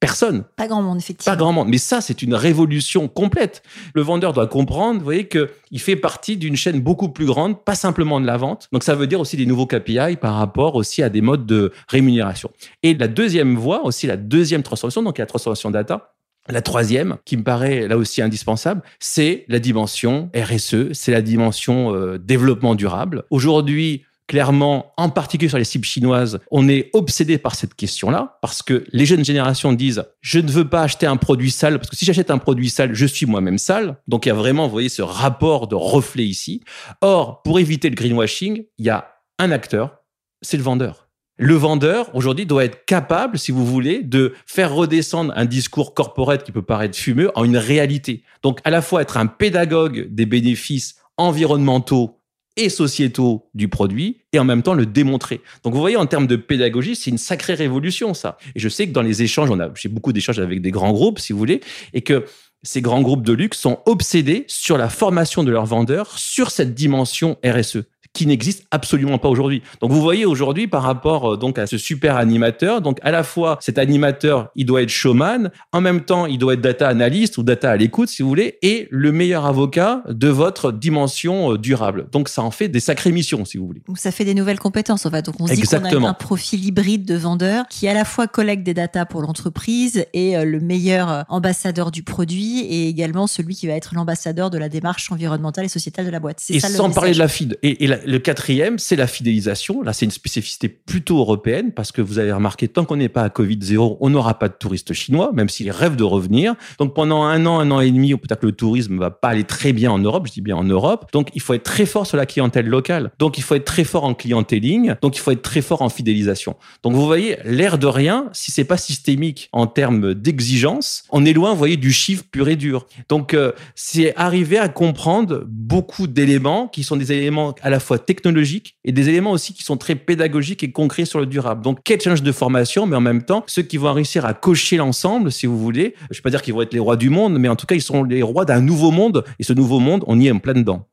Personne. 0.06 0.44
Pas 0.56 0.68
grand 0.68 0.81
monde, 0.81 1.00
effectivement. 1.00 1.34
Pas 1.34 1.38
grand 1.38 1.52
monde. 1.52 1.68
Mais 1.68 1.78
ça, 1.78 2.00
c'est 2.02 2.22
une 2.22 2.36
révolution 2.36 3.07
complète. 3.07 3.63
Le 3.94 4.02
vendeur 4.02 4.34
doit 4.34 4.48
comprendre, 4.48 5.00
vous 5.00 5.04
voyez, 5.04 5.28
qu'il 5.28 5.80
fait 5.80 5.96
partie 5.96 6.38
d'une 6.38 6.56
chaîne 6.56 6.80
beaucoup 6.80 7.10
plus 7.10 7.25
grande, 7.25 7.63
pas 7.63 7.75
simplement 7.75 8.22
de 8.22 8.25
la 8.25 8.38
vente. 8.38 8.68
Donc, 8.72 8.84
ça 8.84 8.94
veut 8.96 9.07
dire 9.07 9.19
aussi 9.19 9.36
des 9.36 9.46
nouveaux 9.46 9.66
KPI 9.66 10.18
par 10.22 10.36
rapport 10.36 10.75
aussi 10.75 11.02
à 11.02 11.10
des 11.10 11.22
modes 11.22 11.46
de 11.46 11.72
rémunération. 11.88 12.52
Et 12.84 12.94
la 12.94 13.07
deuxième 13.07 13.56
voie, 13.56 13.84
aussi 13.84 14.06
la 14.06 14.18
deuxième 14.18 14.63
transformation, 14.63 15.01
donc 15.01 15.18
la 15.18 15.25
transformation 15.25 15.72
data, 15.72 16.12
la 16.48 16.62
troisième, 16.62 17.18
qui 17.25 17.38
me 17.38 17.44
paraît 17.44 17.88
là 17.88 17.98
aussi 17.98 18.22
indispensable, 18.22 18.84
c'est 19.00 19.46
la 19.48 19.60
dimension 19.60 20.29
RSE, 20.36 20.94
c'est 20.94 21.12
la 21.12 21.22
dimension 21.22 21.96
euh, 21.96 22.20
développement 22.20 22.75
durable. 22.75 23.24
Aujourd'hui, 23.32 24.03
clairement, 24.27 24.94
en 24.98 25.10
particulier 25.10 25.50
sur 25.50 25.58
les 25.58 25.63
cibles 25.63 25.86
chinoises, 25.86 26.39
on 26.51 26.67
est 26.67 26.89
obsédé 26.94 27.38
par 27.38 27.55
cette 27.55 27.75
question-là, 27.75 28.38
parce 28.41 28.62
que 28.62 28.86
les 28.91 29.05
jeunes 29.05 29.25
générations 29.25 29.74
disent, 29.74 30.03
je 30.22 30.39
ne 30.39 30.50
veux 30.50 30.67
pas 30.67 30.82
acheter 30.82 31.05
un 31.05 31.17
produit 31.17 31.51
sale, 31.51 31.77
parce 31.77 31.89
que 31.89 31.96
si 31.96 32.05
j'achète 32.05 32.32
un 32.32 32.38
produit 32.38 32.70
sale, 32.70 32.94
je 32.94 33.05
suis 33.05 33.25
moi-même 33.25 33.58
sale. 33.58 33.98
Donc 34.08 34.25
il 34.25 34.29
y 34.29 34.32
a 34.32 34.36
vraiment, 34.36 34.65
vous 34.65 34.72
voyez, 34.72 34.89
ce 34.89 35.01
rapport 35.01 35.67
de 35.67 35.75
reflet 35.75 36.25
ici. 36.25 36.62
Or, 37.01 37.41
pour 37.44 37.60
éviter 37.60 37.89
le 37.89 37.96
greenwashing, 37.96 38.65
il 38.77 38.86
y 38.86 38.89
a 38.89 39.08
un 39.39 39.51
acteur, 39.51 39.98
c'est 40.41 40.58
le 40.58 40.63
vendeur. 40.63 41.05
Le 41.38 41.55
vendeur, 41.55 42.15
aujourd'hui, 42.15 42.46
doit 42.46 42.63
être 42.63 42.86
capable, 42.86 43.38
si 43.38 43.51
vous 43.51 43.65
voulez, 43.65 44.01
de 44.01 44.34
faire 44.46 44.74
redescendre 44.74 45.34
un 45.36 45.44
discours 45.44 45.94
corporate 45.94 46.46
qui 46.46 46.53
peut 46.53 46.62
paraître 46.62 46.98
fumeux 46.98 47.29
en 47.36 47.44
une 47.44 47.58
réalité. 47.58 48.24
Donc, 48.41 48.62
à 48.63 48.70
la 48.70 48.82
fois 48.82 49.01
être 49.01 49.17
un 49.17 49.27
pédagogue 49.27 50.08
des 50.10 50.25
bénéfices 50.25 50.96
environnementaux 51.17 52.22
et 52.57 52.69
sociétaux 52.69 53.50
du 53.53 53.67
produit 53.67 54.17
et 54.33 54.39
en 54.39 54.45
même 54.45 54.63
temps 54.63 54.74
le 54.74 54.85
démontrer. 54.85 55.41
Donc 55.63 55.74
vous 55.74 55.79
voyez 55.79 55.97
en 55.97 56.05
termes 56.05 56.27
de 56.27 56.35
pédagogie, 56.35 56.95
c'est 56.95 57.09
une 57.09 57.17
sacrée 57.17 57.53
révolution 57.53 58.13
ça. 58.13 58.38
Et 58.55 58.59
je 58.59 58.69
sais 58.69 58.88
que 58.88 58.93
dans 58.93 59.01
les 59.01 59.24
échanges, 59.24 59.50
on 59.50 59.59
a 59.59 59.69
j'ai 59.75 59.89
beaucoup 59.89 60.13
d'échanges 60.13 60.39
avec 60.39 60.62
des 60.62 60.71
grands 60.71 60.93
groupes 60.93 61.19
si 61.19 61.33
vous 61.33 61.39
voulez 61.39 61.62
et 61.93 62.01
que 62.01 62.25
ces 62.63 62.81
grands 62.81 63.01
groupes 63.01 63.24
de 63.24 63.33
luxe 63.33 63.59
sont 63.59 63.79
obsédés 63.85 64.45
sur 64.47 64.77
la 64.77 64.89
formation 64.89 65.43
de 65.43 65.51
leurs 65.51 65.65
vendeurs 65.65 66.17
sur 66.17 66.50
cette 66.50 66.74
dimension 66.74 67.38
RSE 67.45 67.83
qui 68.15 68.25
n'existe 68.25 68.65
absolument 68.72 69.17
pas 69.17 69.29
aujourd'hui. 69.29 69.62
Donc 69.81 69.91
vous 69.91 70.01
voyez 70.01 70.25
aujourd'hui 70.25 70.67
par 70.67 70.81
rapport 70.81 71.34
euh, 71.34 71.38
donc 71.38 71.60
à 71.60 71.67
ce 71.67 71.77
super 71.77 72.17
animateur, 72.17 72.81
donc 72.81 72.98
à 73.03 73.12
la 73.12 73.24
fois 73.24 73.57
cet 73.62 73.77
animateur, 73.77 74.50
il 74.55 74.65
doit 74.65 74.81
être 74.81 74.89
showman, 74.89 75.51
en 75.72 75.81
même 75.81 76.01
temps 76.01 76.25
il 76.25 76.39
doit 76.39 76.53
être 76.53 76.62
data 76.62 76.88
analyst 76.88 77.38
ou 77.38 77.43
data 77.43 77.72
à 77.72 77.75
l'écoute 77.75 78.10
si 78.10 78.24
vous 78.24 78.29
voulez, 78.29 78.57
et 78.62 78.88
le 78.89 79.12
meilleur 79.12 79.45
avocat 79.45 80.01
de 80.10 80.29
votre 80.29 80.72
dimension 80.72 81.53
euh, 81.53 81.57
durable. 81.57 82.07
Donc 82.12 82.29
ça 82.29 82.41
en 82.41 82.51
fait 82.51 82.69
des 82.69 82.79
sacrées 82.79 83.12
missions 83.12 83.45
si 83.45 83.57
vous 83.57 83.67
voulez. 83.67 83.81
Donc 83.88 83.98
ça 83.98 84.12
fait 84.12 84.25
des 84.25 84.34
nouvelles 84.34 84.60
compétences 84.60 85.05
en 85.05 85.12
fait. 85.12 85.25
Donc 85.25 85.36
on 85.39 85.48
se 85.48 85.53
dit 85.53 85.62
qu'on 85.62 86.05
a 86.05 86.10
un 86.10 86.13
profil 86.13 86.63
hybride 86.65 87.05
de 87.05 87.15
vendeur 87.15 87.65
qui 87.69 87.88
à 87.88 87.93
la 87.93 88.05
fois 88.05 88.27
collecte 88.27 88.63
des 88.63 88.74
data 88.74 89.05
pour 89.05 89.22
l'entreprise 89.22 90.05
et 90.13 90.38
euh, 90.38 90.45
le 90.45 90.60
meilleur 90.60 91.25
ambassadeur 91.27 91.91
du 91.91 92.03
produit 92.03 92.60
et 92.60 92.88
également 92.88 93.27
celui 93.27 93.55
qui 93.55 93.67
va 93.67 93.74
être 93.74 93.93
l'ambassadeur 93.93 94.50
de 94.50 94.57
la 94.57 94.69
démarche 94.69 95.12
environnementale 95.12 95.65
et 95.65 95.69
sociétale 95.69 96.05
de 96.05 96.12
la 96.12 96.19
boîte. 96.19 96.41
Et 96.50 96.60
sans 96.60 96.91
parler 96.91 97.13
de 97.13 97.19
la 97.19 97.27
feed. 97.27 97.57
Et, 97.63 97.84
et 97.84 97.88
la, 97.88 97.98
le 98.05 98.19
quatrième, 98.19 98.79
c'est 98.79 98.95
la 98.95 99.07
fidélisation. 99.07 99.81
Là, 99.81 99.93
c'est 99.93 100.05
une 100.05 100.12
spécificité 100.12 100.69
plutôt 100.69 101.19
européenne 101.19 101.71
parce 101.71 101.91
que 101.91 102.01
vous 102.01 102.19
avez 102.19 102.31
remarqué, 102.31 102.67
tant 102.67 102.85
qu'on 102.85 102.97
n'est 102.97 103.09
pas 103.09 103.24
à 103.24 103.29
Covid-0, 103.29 103.97
on 104.00 104.09
n'aura 104.09 104.39
pas 104.39 104.47
de 104.50 104.53
touristes 104.53 104.93
chinois, 104.93 105.31
même 105.33 105.50
s'ils 105.50 105.71
rêvent 105.71 105.95
de 105.95 106.03
revenir. 106.03 106.55
Donc 106.79 106.93
pendant 106.93 107.24
un 107.24 107.45
an, 107.45 107.59
un 107.59 107.71
an 107.71 107.79
et 107.79 107.91
demi, 107.91 108.15
peut-être 108.15 108.41
que 108.41 108.45
le 108.45 108.51
tourisme 108.51 108.97
va 108.97 109.12
pas 109.12 109.29
aller 109.29 109.43
très 109.43 109.74
bien 109.74 109.91
en 109.91 110.00
Europe, 110.00 110.27
je 110.27 110.33
dis 110.33 110.41
bien 110.41 110.55
en 110.55 110.63
Europe. 110.63 111.09
Donc 111.13 111.29
il 111.33 111.41
faut 111.41 111.53
être 111.53 111.63
très 111.63 111.85
fort 111.85 112.07
sur 112.07 112.17
la 112.17 112.25
clientèle 112.25 112.67
locale. 112.67 113.12
Donc 113.19 113.38
il 113.38 113.41
faut 113.41 113.55
être 113.55 113.65
très 113.65 113.83
fort 113.83 114.03
en 114.03 114.13
clientéling. 114.13 114.95
Donc 115.01 115.17
il 115.17 115.19
faut 115.19 115.31
être 115.31 115.41
très 115.41 115.62
fort 115.62 115.81
en 115.81 115.89
fidélisation. 115.89 116.55
Donc 116.83 116.93
vous 116.93 117.05
voyez, 117.05 117.38
l'air 117.43 117.77
de 117.77 117.88
rien, 117.88 118.29
si 118.33 118.51
c'est 118.51 118.63
pas 118.63 118.77
systémique 118.77 119.50
en 119.51 119.67
termes 119.67 120.13
d'exigence, 120.13 121.03
on 121.09 121.25
est 121.25 121.33
loin, 121.33 121.51
vous 121.51 121.57
voyez, 121.57 121.77
du 121.77 121.91
chiffre 121.91 122.24
pur 122.29 122.47
et 122.47 122.55
dur. 122.55 122.88
Donc 123.09 123.33
euh, 123.33 123.51
c'est 123.75 124.15
arriver 124.15 124.57
à 124.57 124.69
comprendre 124.69 125.43
beaucoup 125.47 126.07
d'éléments 126.07 126.67
qui 126.67 126.83
sont 126.83 126.95
des 126.95 127.12
éléments 127.12 127.55
à 127.62 127.69
la 127.69 127.79
fois 127.79 127.95
technologiques 127.98 128.78
et 128.84 128.92
des 128.92 129.10
éléments 129.10 129.32
aussi 129.32 129.54
qui 129.54 129.64
sont 129.64 129.78
très 129.78 129.96
pédagogiques 129.96 130.64
et 130.64 130.72
concrets 130.72 131.06
sur 131.06 131.20
le 131.20 131.25
durable. 131.25 131.62
Donc 131.62 131.80
quel 131.84 132.00
challenge 132.02 132.24
de 132.24 132.32
formation, 132.32 132.86
mais 132.86 132.96
en 132.96 133.02
même 133.02 133.24
temps, 133.24 133.44
ceux 133.48 133.62
qui 133.62 133.78
vont 133.78 133.94
réussir 133.94 134.25
à 134.25 134.34
cocher 134.34 134.78
l'ensemble, 134.78 135.32
si 135.32 135.46
vous 135.46 135.58
voulez, 135.58 135.96
je 136.10 136.16
ne 136.16 136.16
vais 136.16 136.22
pas 136.22 136.30
dire 136.30 136.42
qu'ils 136.42 136.54
vont 136.54 136.62
être 136.62 136.74
les 136.74 136.80
rois 136.80 136.98
du 136.98 137.10
monde, 137.10 137.38
mais 137.40 137.50
en 137.50 137.56
tout 137.56 137.66
cas, 137.66 137.75
ils 137.75 137.82
sont 137.82 138.04
les 138.04 138.22
rois 138.22 138.46
d'un 138.46 138.62
nouveau 138.62 138.92
monde. 138.92 139.24
Et 139.40 139.44
ce 139.44 139.54
nouveau 139.54 139.80
monde, 139.80 140.04
on 140.08 140.20
y 140.20 140.28
est 140.28 140.32
en 140.32 140.40
plein 140.40 140.54
dedans. 140.54 140.88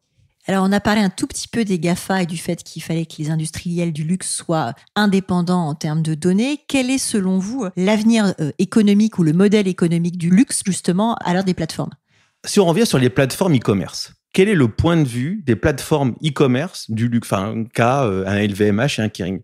Alors, 0.49 0.65
on 0.69 0.73
a 0.73 0.81
parlé 0.81 1.01
un 1.01 1.11
tout 1.11 1.29
petit 1.29 1.47
peu 1.47 1.65
des 1.65 1.79
GAFA 1.79 2.23
et 2.23 2.27
du 2.27 2.37
fait 2.37 2.65
qu'il 2.65 2.83
fallait 2.83 3.07
que 3.07 3.15
les 3.19 3.31
industriels 3.31 3.93
du 3.93 4.03
luxe 4.03 4.35
soient 4.35 4.75
indépendants 4.97 5.69
en 5.69 5.75
termes 5.77 6.03
de 6.03 6.15
données. 6.15 6.59
Quel 6.67 6.91
est, 6.91 6.99
selon 6.99 7.39
vous, 7.39 7.67
l'avenir 7.77 8.35
euh, 8.41 8.51
économique 8.59 9.21
ou 9.21 9.23
le 9.23 9.33
modèle 9.33 9.69
économique 9.69 10.19
du 10.19 10.31
luxe, 10.31 10.63
justement, 10.67 11.15
à 11.25 11.33
l'heure 11.33 11.45
des 11.45 11.55
plateformes? 11.55 11.93
Si 12.45 12.59
on 12.59 12.67
revient 12.67 12.87
sur 12.87 12.99
les 12.99 13.09
plateformes 13.09 13.55
e-commerce, 13.55 14.15
quel 14.33 14.49
est 14.49 14.55
le 14.55 14.69
point 14.69 14.97
de 14.97 15.07
vue 15.07 15.43
des 15.45 15.57
plateformes 15.57 16.15
e-commerce 16.25 16.91
du 16.91 17.09
luxe, 17.09 17.33
enfin, 17.33 17.65
euh, 17.79 18.25
un 18.27 18.47
LVMH 18.47 18.99
et 18.99 19.03
un 19.03 19.09
Kering? 19.09 19.43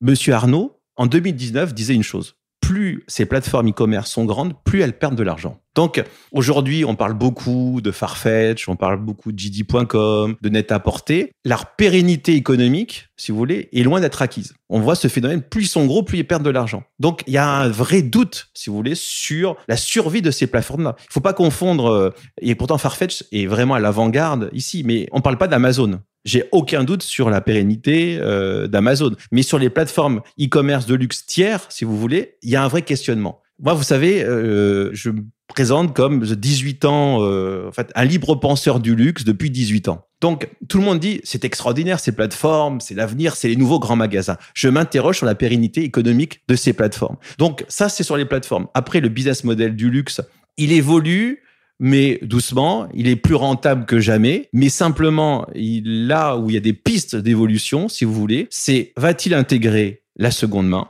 Monsieur 0.00 0.34
Arnaud, 0.34 0.80
en 0.96 1.06
2019, 1.06 1.74
disait 1.74 1.94
une 1.94 2.02
chose 2.02 2.36
plus 2.60 3.04
ces 3.08 3.26
plateformes 3.26 3.68
e-commerce 3.68 4.10
sont 4.10 4.24
grandes, 4.24 4.54
plus 4.64 4.80
elles 4.80 4.96
perdent 4.96 5.16
de 5.16 5.22
l'argent. 5.22 5.60
Donc 5.74 6.02
aujourd'hui, 6.32 6.84
on 6.84 6.96
parle 6.96 7.14
beaucoup 7.14 7.80
de 7.82 7.90
Farfetch, 7.90 8.68
on 8.68 8.76
parle 8.76 8.98
beaucoup 8.98 9.32
de 9.32 9.38
JD.com, 9.38 10.36
de 10.40 10.48
Net-à-Porter. 10.48 11.32
Leur 11.44 11.76
pérennité 11.76 12.34
économique, 12.34 13.08
si 13.16 13.30
vous 13.30 13.38
voulez, 13.38 13.68
est 13.72 13.82
loin 13.82 14.00
d'être 14.00 14.20
acquise. 14.20 14.54
On 14.68 14.80
voit 14.80 14.96
ce 14.96 15.08
phénomène, 15.08 15.42
plus 15.42 15.64
ils 15.64 15.68
sont 15.68 15.86
gros, 15.86 16.02
plus 16.02 16.18
ils 16.18 16.26
perdent 16.26 16.44
de 16.44 16.50
l'argent. 16.50 16.82
Donc 16.98 17.22
il 17.26 17.32
y 17.32 17.38
a 17.38 17.48
un 17.48 17.68
vrai 17.68 18.02
doute, 18.02 18.48
si 18.54 18.68
vous 18.68 18.76
voulez, 18.76 18.94
sur 18.94 19.56
la 19.68 19.76
survie 19.76 20.22
de 20.22 20.30
ces 20.30 20.46
plateformes-là. 20.46 20.96
Il 20.98 21.12
faut 21.12 21.20
pas 21.20 21.32
confondre, 21.32 21.86
euh, 21.86 22.10
et 22.40 22.54
pourtant 22.56 22.78
Farfetch 22.78 23.24
est 23.32 23.46
vraiment 23.46 23.74
à 23.74 23.80
l'avant-garde 23.80 24.50
ici, 24.52 24.82
mais 24.84 25.08
on 25.12 25.20
parle 25.20 25.38
pas 25.38 25.48
d'Amazon. 25.48 26.00
J'ai 26.24 26.44
aucun 26.52 26.84
doute 26.84 27.02
sur 27.02 27.30
la 27.30 27.40
pérennité 27.40 28.18
euh, 28.20 28.66
d'Amazon. 28.66 29.12
Mais 29.32 29.42
sur 29.42 29.58
les 29.58 29.70
plateformes 29.70 30.20
e-commerce 30.40 30.86
de 30.86 30.94
luxe 30.94 31.24
tiers, 31.26 31.66
si 31.70 31.84
vous 31.84 31.98
voulez, 31.98 32.36
il 32.42 32.50
y 32.50 32.56
a 32.56 32.62
un 32.62 32.68
vrai 32.68 32.82
questionnement. 32.82 33.40
Moi, 33.62 33.74
vous 33.74 33.82
savez, 33.82 34.22
euh, 34.22 34.90
je 34.92 35.10
me 35.10 35.22
présente 35.46 35.94
comme 35.94 36.24
18 36.24 36.84
ans, 36.86 37.18
euh, 37.20 37.68
en 37.68 37.72
fait, 37.72 37.90
un 37.94 38.04
libre 38.04 38.34
penseur 38.36 38.80
du 38.80 38.94
luxe 38.94 39.24
depuis 39.24 39.50
18 39.50 39.88
ans. 39.88 40.06
Donc, 40.20 40.48
tout 40.68 40.78
le 40.78 40.84
monde 40.84 40.98
dit, 40.98 41.20
c'est 41.24 41.44
extraordinaire, 41.44 42.00
ces 42.00 42.12
plateformes, 42.12 42.80
c'est 42.80 42.94
l'avenir, 42.94 43.36
c'est 43.36 43.48
les 43.48 43.56
nouveaux 43.56 43.78
grands 43.78 43.96
magasins. 43.96 44.36
Je 44.54 44.68
m'interroge 44.68 45.16
sur 45.18 45.26
la 45.26 45.34
pérennité 45.34 45.82
économique 45.82 46.42
de 46.48 46.56
ces 46.56 46.72
plateformes. 46.72 47.16
Donc, 47.38 47.64
ça, 47.68 47.88
c'est 47.88 48.02
sur 48.02 48.16
les 48.16 48.24
plateformes. 48.24 48.66
Après, 48.74 49.00
le 49.00 49.08
business 49.08 49.44
model 49.44 49.76
du 49.76 49.90
luxe, 49.90 50.20
il 50.56 50.72
évolue 50.72 51.42
mais 51.80 52.18
doucement, 52.22 52.88
il 52.94 53.08
est 53.08 53.16
plus 53.16 53.34
rentable 53.34 53.86
que 53.86 53.98
jamais. 53.98 54.48
Mais 54.52 54.68
simplement, 54.68 55.46
il, 55.54 56.06
là 56.06 56.36
où 56.36 56.50
il 56.50 56.54
y 56.54 56.56
a 56.56 56.60
des 56.60 56.74
pistes 56.74 57.16
d'évolution, 57.16 57.88
si 57.88 58.04
vous 58.04 58.12
voulez, 58.12 58.46
c'est 58.50 58.92
va-t-il 58.96 59.34
intégrer 59.34 60.02
la 60.16 60.30
seconde 60.30 60.68
main? 60.68 60.88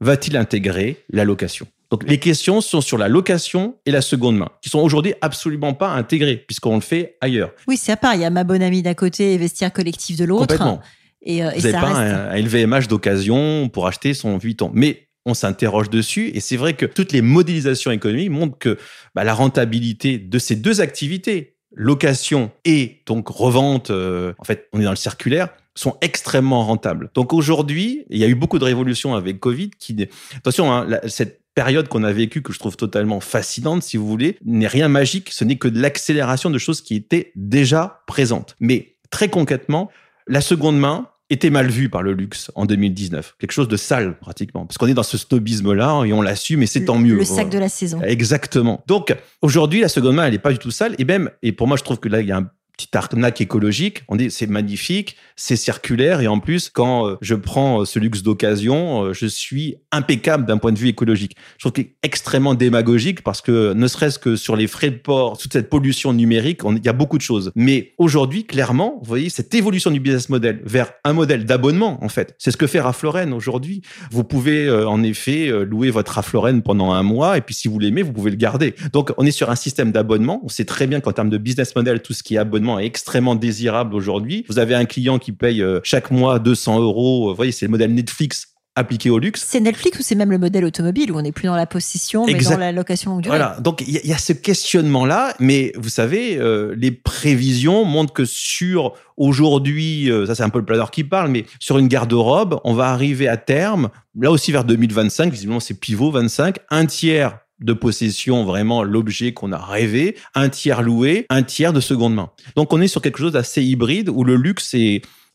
Va-t-il 0.00 0.36
intégrer 0.36 1.04
la 1.10 1.24
location? 1.24 1.66
Donc 1.90 2.08
les 2.08 2.18
questions 2.18 2.60
sont 2.60 2.80
sur 2.80 2.96
la 2.96 3.08
location 3.08 3.76
et 3.84 3.90
la 3.90 4.00
seconde 4.00 4.38
main, 4.38 4.48
qui 4.62 4.70
sont 4.70 4.78
aujourd'hui 4.78 5.12
absolument 5.20 5.74
pas 5.74 5.90
intégrées, 5.90 6.36
puisqu'on 6.36 6.76
le 6.76 6.80
fait 6.80 7.16
ailleurs. 7.20 7.52
Oui, 7.68 7.76
c'est 7.76 7.92
à 7.92 7.96
part. 7.96 8.14
Il 8.14 8.22
y 8.22 8.24
a 8.24 8.30
ma 8.30 8.44
bonne 8.44 8.62
amie 8.62 8.82
d'un 8.82 8.94
côté 8.94 9.34
et 9.34 9.38
vestiaire 9.38 9.72
collectif 9.72 10.16
de 10.16 10.24
l'autre. 10.24 10.46
Complètement. 10.46 10.80
Et, 11.22 11.44
euh, 11.44 11.50
Vous 11.54 11.62
n'avez 11.62 11.72
pas 11.72 11.88
un, 11.88 12.30
un, 12.30 12.36
LVMH 12.36 12.88
d'occasion 12.88 13.68
pour 13.68 13.86
acheter 13.86 14.14
son 14.14 14.38
Vuitton. 14.38 14.70
Mais 14.72 15.09
on 15.26 15.34
s'interroge 15.34 15.90
dessus. 15.90 16.30
Et 16.34 16.40
c'est 16.40 16.56
vrai 16.56 16.74
que 16.74 16.86
toutes 16.86 17.12
les 17.12 17.22
modélisations 17.22 17.90
économiques 17.90 18.30
montrent 18.30 18.58
que 18.58 18.78
bah, 19.14 19.24
la 19.24 19.34
rentabilité 19.34 20.18
de 20.18 20.38
ces 20.38 20.56
deux 20.56 20.80
activités, 20.80 21.56
location 21.74 22.50
et 22.64 23.02
donc 23.06 23.28
revente, 23.28 23.90
euh, 23.90 24.32
en 24.38 24.44
fait, 24.44 24.68
on 24.72 24.80
est 24.80 24.84
dans 24.84 24.90
le 24.90 24.96
circulaire, 24.96 25.50
sont 25.74 25.96
extrêmement 26.00 26.64
rentables. 26.64 27.10
Donc 27.14 27.32
aujourd'hui, 27.32 28.04
il 28.10 28.18
y 28.18 28.24
a 28.24 28.28
eu 28.28 28.34
beaucoup 28.34 28.58
de 28.58 28.64
révolutions 28.64 29.14
avec 29.14 29.38
Covid 29.38 29.70
qui, 29.78 29.96
attention, 30.36 30.72
hein, 30.72 30.86
cette 31.06 31.40
période 31.54 31.88
qu'on 31.88 32.04
a 32.04 32.12
vécue 32.12 32.42
que 32.42 32.52
je 32.52 32.58
trouve 32.58 32.76
totalement 32.76 33.20
fascinante, 33.20 33.82
si 33.82 33.96
vous 33.96 34.06
voulez, 34.06 34.38
n'est 34.44 34.66
rien 34.66 34.88
magique, 34.88 35.30
ce 35.30 35.44
n'est 35.44 35.56
que 35.56 35.68
de 35.68 35.80
l'accélération 35.80 36.50
de 36.50 36.58
choses 36.58 36.80
qui 36.80 36.94
étaient 36.94 37.32
déjà 37.36 38.02
présentes. 38.06 38.56
Mais 38.60 38.96
très 39.10 39.28
concrètement, 39.28 39.90
la 40.26 40.40
seconde 40.40 40.78
main, 40.78 41.08
était 41.30 41.50
mal 41.50 41.68
vu 41.68 41.88
par 41.88 42.02
le 42.02 42.12
luxe 42.12 42.50
en 42.54 42.66
2019. 42.66 43.36
Quelque 43.38 43.52
chose 43.52 43.68
de 43.68 43.76
sale, 43.76 44.18
pratiquement. 44.18 44.66
Parce 44.66 44.76
qu'on 44.78 44.88
est 44.88 44.94
dans 44.94 45.02
ce 45.04 45.16
snobisme-là 45.16 46.04
et 46.04 46.12
on 46.12 46.22
l'assume 46.22 46.62
et 46.62 46.66
c'est 46.66 46.84
tant 46.84 46.98
mieux. 46.98 47.14
Le 47.14 47.24
sac 47.24 47.48
de 47.48 47.58
la 47.58 47.68
saison. 47.68 48.02
Exactement. 48.02 48.82
Donc, 48.86 49.14
aujourd'hui, 49.40 49.80
la 49.80 49.88
seconde 49.88 50.16
main, 50.16 50.26
elle 50.26 50.32
n'est 50.32 50.38
pas 50.38 50.52
du 50.52 50.58
tout 50.58 50.70
sale. 50.70 50.94
Et 50.98 51.04
même, 51.04 51.30
et 51.42 51.52
pour 51.52 51.68
moi, 51.68 51.76
je 51.76 51.84
trouve 51.84 52.00
que 52.00 52.08
là, 52.08 52.20
il 52.20 52.26
y 52.26 52.32
a 52.32 52.38
un 52.38 52.50
petite 52.80 52.96
arnaque 52.96 53.40
écologique. 53.40 54.02
On 54.08 54.16
dit 54.16 54.30
c'est 54.30 54.46
magnifique, 54.46 55.16
c'est 55.36 55.56
circulaire 55.56 56.20
et 56.20 56.28
en 56.28 56.40
plus 56.40 56.70
quand 56.70 57.06
euh, 57.06 57.16
je 57.20 57.34
prends 57.34 57.82
euh, 57.82 57.84
ce 57.84 57.98
luxe 57.98 58.22
d'occasion, 58.22 59.04
euh, 59.04 59.12
je 59.12 59.26
suis 59.26 59.76
impeccable 59.92 60.46
d'un 60.46 60.56
point 60.56 60.72
de 60.72 60.78
vue 60.78 60.88
écologique. 60.88 61.36
Je 61.58 61.64
trouve 61.64 61.72
qu'il 61.72 61.84
est 61.84 61.94
extrêmement 62.02 62.54
démagogique 62.54 63.22
parce 63.22 63.42
que 63.42 63.74
ne 63.74 63.86
serait-ce 63.86 64.18
que 64.18 64.36
sur 64.36 64.56
les 64.56 64.66
frais 64.66 64.90
de 64.90 64.96
port, 64.96 65.36
toute 65.36 65.52
cette 65.52 65.68
pollution 65.68 66.12
numérique, 66.12 66.60
il 66.64 66.84
y 66.84 66.88
a 66.88 66.92
beaucoup 66.92 67.18
de 67.18 67.22
choses. 67.22 67.52
Mais 67.54 67.92
aujourd'hui, 67.98 68.44
clairement, 68.44 68.98
vous 69.02 69.08
voyez 69.08 69.28
cette 69.28 69.54
évolution 69.54 69.90
du 69.90 70.00
business 70.00 70.28
model 70.28 70.62
vers 70.64 70.92
un 71.04 71.12
modèle 71.12 71.44
d'abonnement 71.44 72.02
en 72.02 72.08
fait. 72.08 72.34
C'est 72.38 72.50
ce 72.50 72.56
que 72.56 72.66
fait 72.66 72.80
Ralph 72.80 73.02
Lauren 73.02 73.32
aujourd'hui. 73.32 73.82
Vous 74.10 74.24
pouvez 74.24 74.70
en 74.70 75.02
effet 75.02 75.50
louer 75.64 75.90
votre 75.90 76.12
Ralph 76.12 76.32
Lauren 76.32 76.60
pendant 76.60 76.92
un 76.92 77.02
mois 77.02 77.36
et 77.36 77.40
puis 77.42 77.54
si 77.54 77.68
vous 77.68 77.78
l'aimez, 77.78 78.02
vous 78.02 78.12
pouvez 78.12 78.30
le 78.30 78.36
garder. 78.36 78.74
Donc 78.92 79.12
on 79.18 79.26
est 79.26 79.30
sur 79.32 79.50
un 79.50 79.56
système 79.56 79.92
d'abonnement. 79.92 80.40
On 80.44 80.48
sait 80.48 80.64
très 80.64 80.86
bien 80.86 81.00
qu'en 81.00 81.12
termes 81.12 81.30
de 81.30 81.38
business 81.38 81.74
model, 81.76 82.00
tout 82.00 82.12
ce 82.12 82.22
qui 82.22 82.36
est 82.36 82.38
abonnement 82.38 82.69
est 82.78 82.86
extrêmement 82.86 83.34
désirable 83.34 83.94
aujourd'hui. 83.94 84.44
Vous 84.48 84.58
avez 84.58 84.74
un 84.74 84.84
client 84.84 85.18
qui 85.18 85.32
paye 85.32 85.62
euh, 85.62 85.80
chaque 85.82 86.10
mois 86.10 86.38
200 86.38 86.80
euros. 86.80 87.30
Vous 87.30 87.36
voyez, 87.36 87.52
c'est 87.52 87.66
le 87.66 87.70
modèle 87.70 87.94
Netflix 87.94 88.50
appliqué 88.76 89.10
au 89.10 89.18
luxe. 89.18 89.44
C'est 89.46 89.60
Netflix 89.60 89.98
ou 89.98 90.02
c'est 90.02 90.14
même 90.14 90.30
le 90.30 90.38
modèle 90.38 90.64
automobile 90.64 91.10
où 91.10 91.18
on 91.18 91.22
n'est 91.22 91.32
plus 91.32 91.46
dans 91.46 91.56
la 91.56 91.66
possession 91.66 92.24
mais 92.26 92.34
dans 92.34 92.56
la 92.56 92.72
location 92.72 93.12
longue 93.12 93.22
durée. 93.22 93.36
Voilà, 93.36 93.58
donc 93.60 93.82
il 93.86 94.06
y, 94.06 94.12
a 94.12 94.18
ce 94.18 94.32
questionnement-là, 94.32 95.34
mais 95.40 95.72
vous 95.76 95.88
savez, 95.88 96.38
euh, 96.38 96.74
les 96.76 96.92
prévisions 96.92 97.84
montrent 97.84 98.12
que 98.12 98.24
sur 98.24 98.94
aujourd'hui, 99.16 100.10
euh, 100.10 100.26
ça 100.26 100.34
c'est 100.34 100.44
un 100.44 100.50
peu 100.50 100.60
le 100.60 100.64
planeur 100.64 100.90
qui 100.90 101.04
parle, 101.04 101.30
mais 101.30 101.46
sur 101.58 101.78
une 101.78 101.88
garde-robe, 101.88 102.60
on 102.64 102.74
va 102.74 102.86
arriver 102.86 103.28
à 103.28 103.36
terme, 103.36 103.90
là 104.18 104.30
aussi 104.30 104.52
vers 104.52 104.64
2025, 104.64 105.32
visiblement 105.32 105.60
c'est 105.60 105.74
pivot 105.74 106.10
25, 106.12 106.56
un 106.70 106.86
tiers 106.86 107.38
de 107.60 107.72
possession, 107.72 108.44
vraiment 108.44 108.82
l'objet 108.82 109.32
qu'on 109.32 109.52
a 109.52 109.58
rêvé, 109.58 110.16
un 110.34 110.48
tiers 110.48 110.82
loué, 110.82 111.26
un 111.30 111.42
tiers 111.42 111.72
de 111.72 111.80
seconde 111.80 112.14
main. 112.14 112.30
Donc 112.56 112.72
on 112.72 112.80
est 112.80 112.88
sur 112.88 113.02
quelque 113.02 113.18
chose 113.18 113.32
d'assez 113.32 113.62
hybride 113.62 114.08
où 114.08 114.24
le 114.24 114.36
luxe 114.36 114.74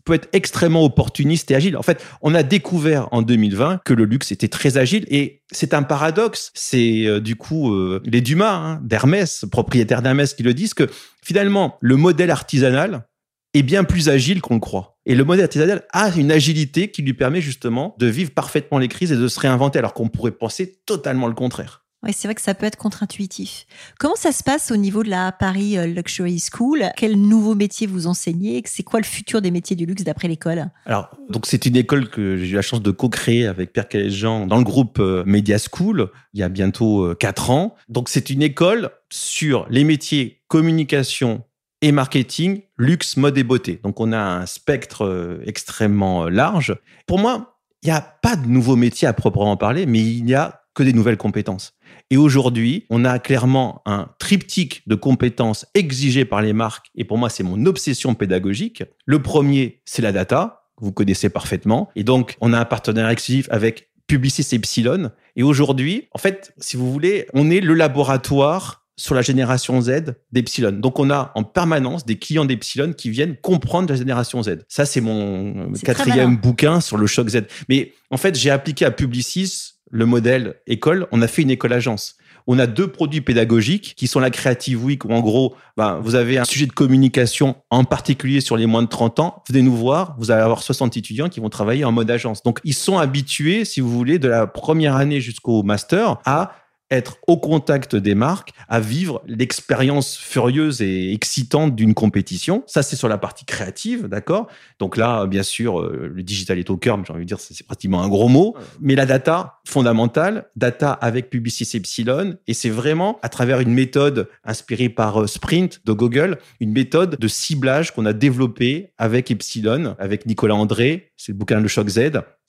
peut 0.05 0.13
être 0.13 0.29
extrêmement 0.33 0.83
opportuniste 0.83 1.49
et 1.51 1.55
agile. 1.55 1.75
En 1.75 1.81
fait, 1.81 2.03
on 2.21 2.35
a 2.35 2.43
découvert 2.43 3.07
en 3.11 3.23
2020 3.23 3.81
que 3.83 3.93
le 3.93 4.05
luxe 4.05 4.31
était 4.31 4.47
très 4.47 4.77
agile 4.77 5.05
et 5.09 5.41
c'est 5.51 5.73
un 5.73 5.83
paradoxe. 5.83 6.51
C'est 6.53 7.05
euh, 7.07 7.19
du 7.19 7.35
coup 7.35 7.73
euh, 7.73 8.01
les 8.05 8.21
Dumas 8.21 8.53
hein, 8.53 8.81
d'Hermès, 8.83 9.45
propriétaires 9.51 10.01
d'Hermès, 10.01 10.33
qui 10.33 10.43
le 10.43 10.53
disent 10.53 10.75
que 10.75 10.87
finalement 11.23 11.77
le 11.81 11.97
modèle 11.97 12.29
artisanal 12.29 13.07
est 13.55 13.63
bien 13.63 13.83
plus 13.83 14.09
agile 14.09 14.41
qu'on 14.41 14.55
le 14.55 14.59
croit. 14.59 14.97
Et 15.05 15.15
le 15.15 15.23
modèle 15.23 15.45
artisanal 15.45 15.85
a 15.91 16.15
une 16.15 16.31
agilité 16.31 16.91
qui 16.91 17.01
lui 17.01 17.13
permet 17.13 17.41
justement 17.41 17.95
de 17.99 18.05
vivre 18.05 18.31
parfaitement 18.31 18.77
les 18.77 18.87
crises 18.87 19.11
et 19.11 19.17
de 19.17 19.27
se 19.27 19.39
réinventer 19.39 19.79
alors 19.79 19.93
qu'on 19.93 20.09
pourrait 20.09 20.31
penser 20.31 20.81
totalement 20.85 21.27
le 21.27 21.33
contraire. 21.33 21.84
Oui, 22.05 22.13
c'est 22.13 22.27
vrai 22.27 22.35
que 22.35 22.41
ça 22.41 22.53
peut 22.53 22.67
être 22.67 22.77
contre-intuitif. 22.77 23.65
Comment 23.99 24.15
ça 24.15 24.31
se 24.31 24.43
passe 24.43 24.69
au 24.69 24.75
niveau 24.75 25.01
de 25.01 25.09
la 25.09 25.31
Paris 25.31 25.75
euh, 25.75 25.87
Luxury 25.87 26.39
School? 26.39 26.91
Quel 26.95 27.19
nouveau 27.19 27.55
métier 27.55 27.87
vous 27.87 28.05
enseignez? 28.05 28.61
C'est 28.65 28.83
quoi 28.83 28.99
le 28.99 29.05
futur 29.05 29.41
des 29.41 29.49
métiers 29.49 29.75
du 29.75 29.87
luxe 29.87 30.03
d'après 30.03 30.27
l'école? 30.27 30.67
Alors, 30.85 31.09
donc 31.29 31.47
c'est 31.47 31.65
une 31.65 31.75
école 31.75 32.07
que 32.11 32.37
j'ai 32.37 32.51
eu 32.51 32.55
la 32.55 32.61
chance 32.61 32.83
de 32.83 32.91
co-créer 32.91 33.47
avec 33.47 33.73
Pierre 33.73 33.89
Calais-Jean 33.89 34.45
dans 34.45 34.57
le 34.57 34.63
groupe 34.63 34.99
euh, 34.99 35.23
Media 35.25 35.57
School 35.57 36.11
il 36.35 36.41
y 36.41 36.43
a 36.43 36.49
bientôt 36.49 37.15
4 37.15 37.49
euh, 37.49 37.53
ans. 37.53 37.75
Donc 37.89 38.09
c'est 38.09 38.29
une 38.29 38.43
école 38.43 38.91
sur 39.11 39.65
les 39.71 39.83
métiers 39.83 40.43
communication 40.47 41.43
et 41.81 41.91
marketing, 41.91 42.61
luxe, 42.77 43.17
mode 43.17 43.37
et 43.37 43.43
beauté. 43.43 43.79
Donc 43.83 43.99
on 43.99 44.11
a 44.11 44.19
un 44.19 44.45
spectre 44.45 45.41
extrêmement 45.45 46.25
large. 46.25 46.75
Pour 47.07 47.17
moi, 47.17 47.57
il 47.81 47.87
n'y 47.87 47.91
a 47.91 48.01
pas 48.01 48.35
de 48.35 48.47
nouveau 48.47 48.75
métier 48.75 49.07
à 49.07 49.13
proprement 49.13 49.57
parler, 49.57 49.85
mais 49.85 49.99
il 49.99 50.29
y 50.29 50.35
a 50.35 50.61
que 50.75 50.83
des 50.83 50.93
nouvelles 50.93 51.17
compétences. 51.17 51.73
Et 52.11 52.17
aujourd'hui, 52.17 52.85
on 52.89 53.03
a 53.03 53.19
clairement 53.19 53.81
un 53.85 54.09
triptyque 54.19 54.83
de 54.87 54.95
compétences 54.95 55.65
exigées 55.73 56.25
par 56.25 56.41
les 56.41 56.53
marques. 56.53 56.87
Et 56.95 57.03
pour 57.03 57.17
moi, 57.17 57.29
c'est 57.29 57.43
mon 57.43 57.65
obsession 57.65 58.13
pédagogique. 58.13 58.83
Le 59.05 59.21
premier, 59.21 59.81
c'est 59.85 60.01
la 60.01 60.11
data. 60.11 60.67
Vous 60.79 60.91
connaissez 60.91 61.29
parfaitement. 61.29 61.89
Et 61.95 62.03
donc, 62.03 62.37
on 62.41 62.53
a 62.53 62.59
un 62.59 62.65
partenaire 62.65 63.09
exclusif 63.09 63.47
avec 63.49 63.89
Publicis 64.07 64.47
Epsilon. 64.53 65.11
Et 65.35 65.43
aujourd'hui, 65.43 66.07
en 66.11 66.19
fait, 66.19 66.53
si 66.59 66.77
vous 66.77 66.91
voulez, 66.91 67.27
on 67.33 67.49
est 67.49 67.61
le 67.61 67.73
laboratoire 67.73 68.85
sur 68.97 69.15
la 69.15 69.21
génération 69.21 69.81
Z 69.81 70.15
d'Epsilon. 70.31 70.71
Donc 70.71 70.99
on 70.99 71.09
a 71.09 71.31
en 71.35 71.43
permanence 71.43 72.05
des 72.05 72.17
clients 72.17 72.45
d'Epsilon 72.45 72.93
qui 72.93 73.09
viennent 73.09 73.35
comprendre 73.35 73.89
la 73.89 73.95
génération 73.95 74.41
Z. 74.41 74.59
Ça 74.69 74.85
c'est 74.85 75.01
mon 75.01 75.73
quatrième 75.83 76.37
bouquin 76.37 76.79
sur 76.79 76.97
le 76.97 77.05
choc 77.07 77.27
Z. 77.27 77.41
Mais 77.67 77.93
en 78.09 78.17
fait 78.17 78.35
j'ai 78.35 78.49
appliqué 78.49 78.85
à 78.85 78.91
Publicis 78.91 79.74
le 79.91 80.05
modèle 80.05 80.55
école. 80.67 81.07
On 81.11 81.21
a 81.21 81.27
fait 81.27 81.41
une 81.41 81.51
école 81.51 81.73
agence. 81.73 82.17
On 82.47 82.59
a 82.59 82.67
deux 82.67 82.87
produits 82.87 83.21
pédagogiques 83.21 83.95
qui 83.97 84.05
sont 84.07 84.19
la 84.19 84.29
Creative 84.29 84.83
Week 84.83 85.03
où 85.03 85.11
en 85.11 85.21
gros, 85.21 85.55
ben, 85.77 85.99
vous 85.99 86.13
avez 86.13 86.37
un 86.37 86.45
sujet 86.45 86.67
de 86.67 86.71
communication 86.71 87.55
en 87.71 87.83
particulier 87.83 88.39
sur 88.39 88.55
les 88.55 88.67
moins 88.67 88.83
de 88.83 88.87
30 88.87 89.19
ans. 89.19 89.43
Venez 89.49 89.63
nous 89.63 89.75
voir, 89.75 90.15
vous 90.19 90.29
allez 90.29 90.43
avoir 90.43 90.61
60 90.61 90.95
étudiants 90.95 91.29
qui 91.29 91.39
vont 91.39 91.49
travailler 91.49 91.85
en 91.85 91.91
mode 91.91 92.11
agence. 92.11 92.43
Donc 92.43 92.59
ils 92.63 92.75
sont 92.75 92.99
habitués, 92.99 93.65
si 93.65 93.81
vous 93.81 93.89
voulez, 93.89 94.19
de 94.19 94.27
la 94.27 94.45
première 94.45 94.95
année 94.95 95.21
jusqu'au 95.21 95.63
master 95.63 96.17
à 96.25 96.51
être 96.95 97.17
au 97.27 97.37
contact 97.37 97.95
des 97.95 98.15
marques, 98.15 98.51
à 98.67 98.79
vivre 98.79 99.21
l'expérience 99.27 100.17
furieuse 100.17 100.81
et 100.81 101.13
excitante 101.13 101.75
d'une 101.75 101.93
compétition. 101.93 102.63
Ça, 102.67 102.83
c'est 102.83 102.95
sur 102.95 103.07
la 103.07 103.17
partie 103.17 103.45
créative, 103.45 104.07
d'accord? 104.07 104.47
Donc 104.79 104.97
là, 104.97 105.25
bien 105.25 105.43
sûr, 105.43 105.79
euh, 105.79 106.11
le 106.13 106.23
digital 106.23 106.59
est 106.59 106.69
au 106.69 106.77
cœur, 106.77 106.97
mais 106.97 107.03
j'ai 107.05 107.13
envie 107.13 107.23
de 107.23 107.27
dire, 107.27 107.39
c'est 107.39 107.65
pratiquement 107.65 108.01
un 108.01 108.09
gros 108.09 108.27
mot. 108.27 108.55
Mais 108.79 108.95
la 108.95 109.05
data, 109.05 109.59
fondamentale, 109.65 110.49
data 110.55 110.91
avec 110.91 111.29
Publicis 111.29 111.69
Epsilon, 111.75 112.37
et 112.47 112.53
c'est 112.53 112.69
vraiment 112.69 113.19
à 113.21 113.29
travers 113.29 113.59
une 113.59 113.73
méthode 113.73 114.29
inspirée 114.43 114.89
par 114.89 115.21
euh, 115.21 115.27
Sprint 115.27 115.81
de 115.85 115.91
Google, 115.91 116.37
une 116.59 116.71
méthode 116.71 117.17
de 117.19 117.27
ciblage 117.27 117.91
qu'on 117.91 118.05
a 118.05 118.13
développée 118.13 118.91
avec 118.97 119.31
Epsilon, 119.31 119.95
avec 119.99 120.25
Nicolas 120.25 120.55
André, 120.55 121.11
c'est 121.17 121.31
le 121.31 121.37
bouquin 121.37 121.59
Le 121.59 121.67
Choc 121.67 121.87
Z. 121.87 121.99